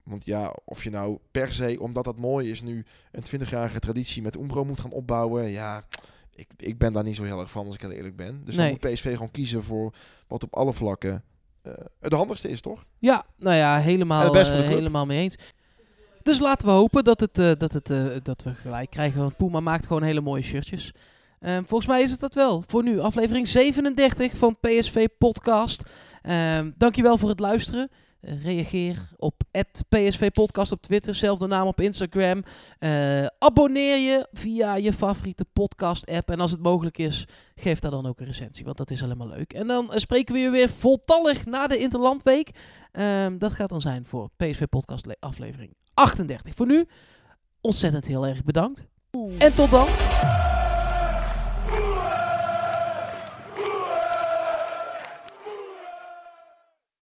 [0.02, 4.22] want ja, of je nou per se, omdat dat mooi is, nu een 20-jarige traditie
[4.22, 5.48] met Umbro moet gaan opbouwen.
[5.50, 5.82] Ja,
[6.34, 8.40] ik, ik ben daar niet zo heel erg van als ik heel eerlijk ben.
[8.44, 8.70] Dus Nee.
[8.70, 9.92] dan moet PSV gewoon kiezen voor
[10.26, 11.24] wat op alle vlakken
[11.62, 12.84] eh, het handigste is, toch?
[12.98, 15.38] Ja, nou ja, helemaal, eh, helemaal mee eens.
[16.22, 19.20] Dus laten we hopen dat, het, eh, dat, het, eh, dat we gelijk krijgen.
[19.20, 20.92] Want Puma maakt gewoon hele mooie shirtjes.
[21.40, 22.64] Ehm, volgens mij is het dat wel.
[22.66, 25.82] Voor nu, aflevering 37 van PSV Podcast.
[26.22, 27.90] Ehm dankjewel voor het luisteren.
[28.24, 29.34] Reageer op
[29.88, 31.14] PSV Podcast op Twitter.
[31.14, 32.42] Zelfde naam op Instagram.
[32.78, 36.30] Eh, abonneer je via je favoriete podcast app.
[36.30, 38.64] En als het mogelijk is, geef daar dan ook een recensie.
[38.64, 39.52] Want dat is helemaal leuk.
[39.52, 42.50] En dan eh, spreken we je weer voltallig na de Interlandweek.
[42.92, 46.54] Ehm, dat gaat dan zijn voor PSV Podcast le- aflevering 38.
[46.54, 46.86] Voor nu,
[47.60, 48.84] ontzettend heel erg bedankt.
[49.38, 49.86] En tot dan.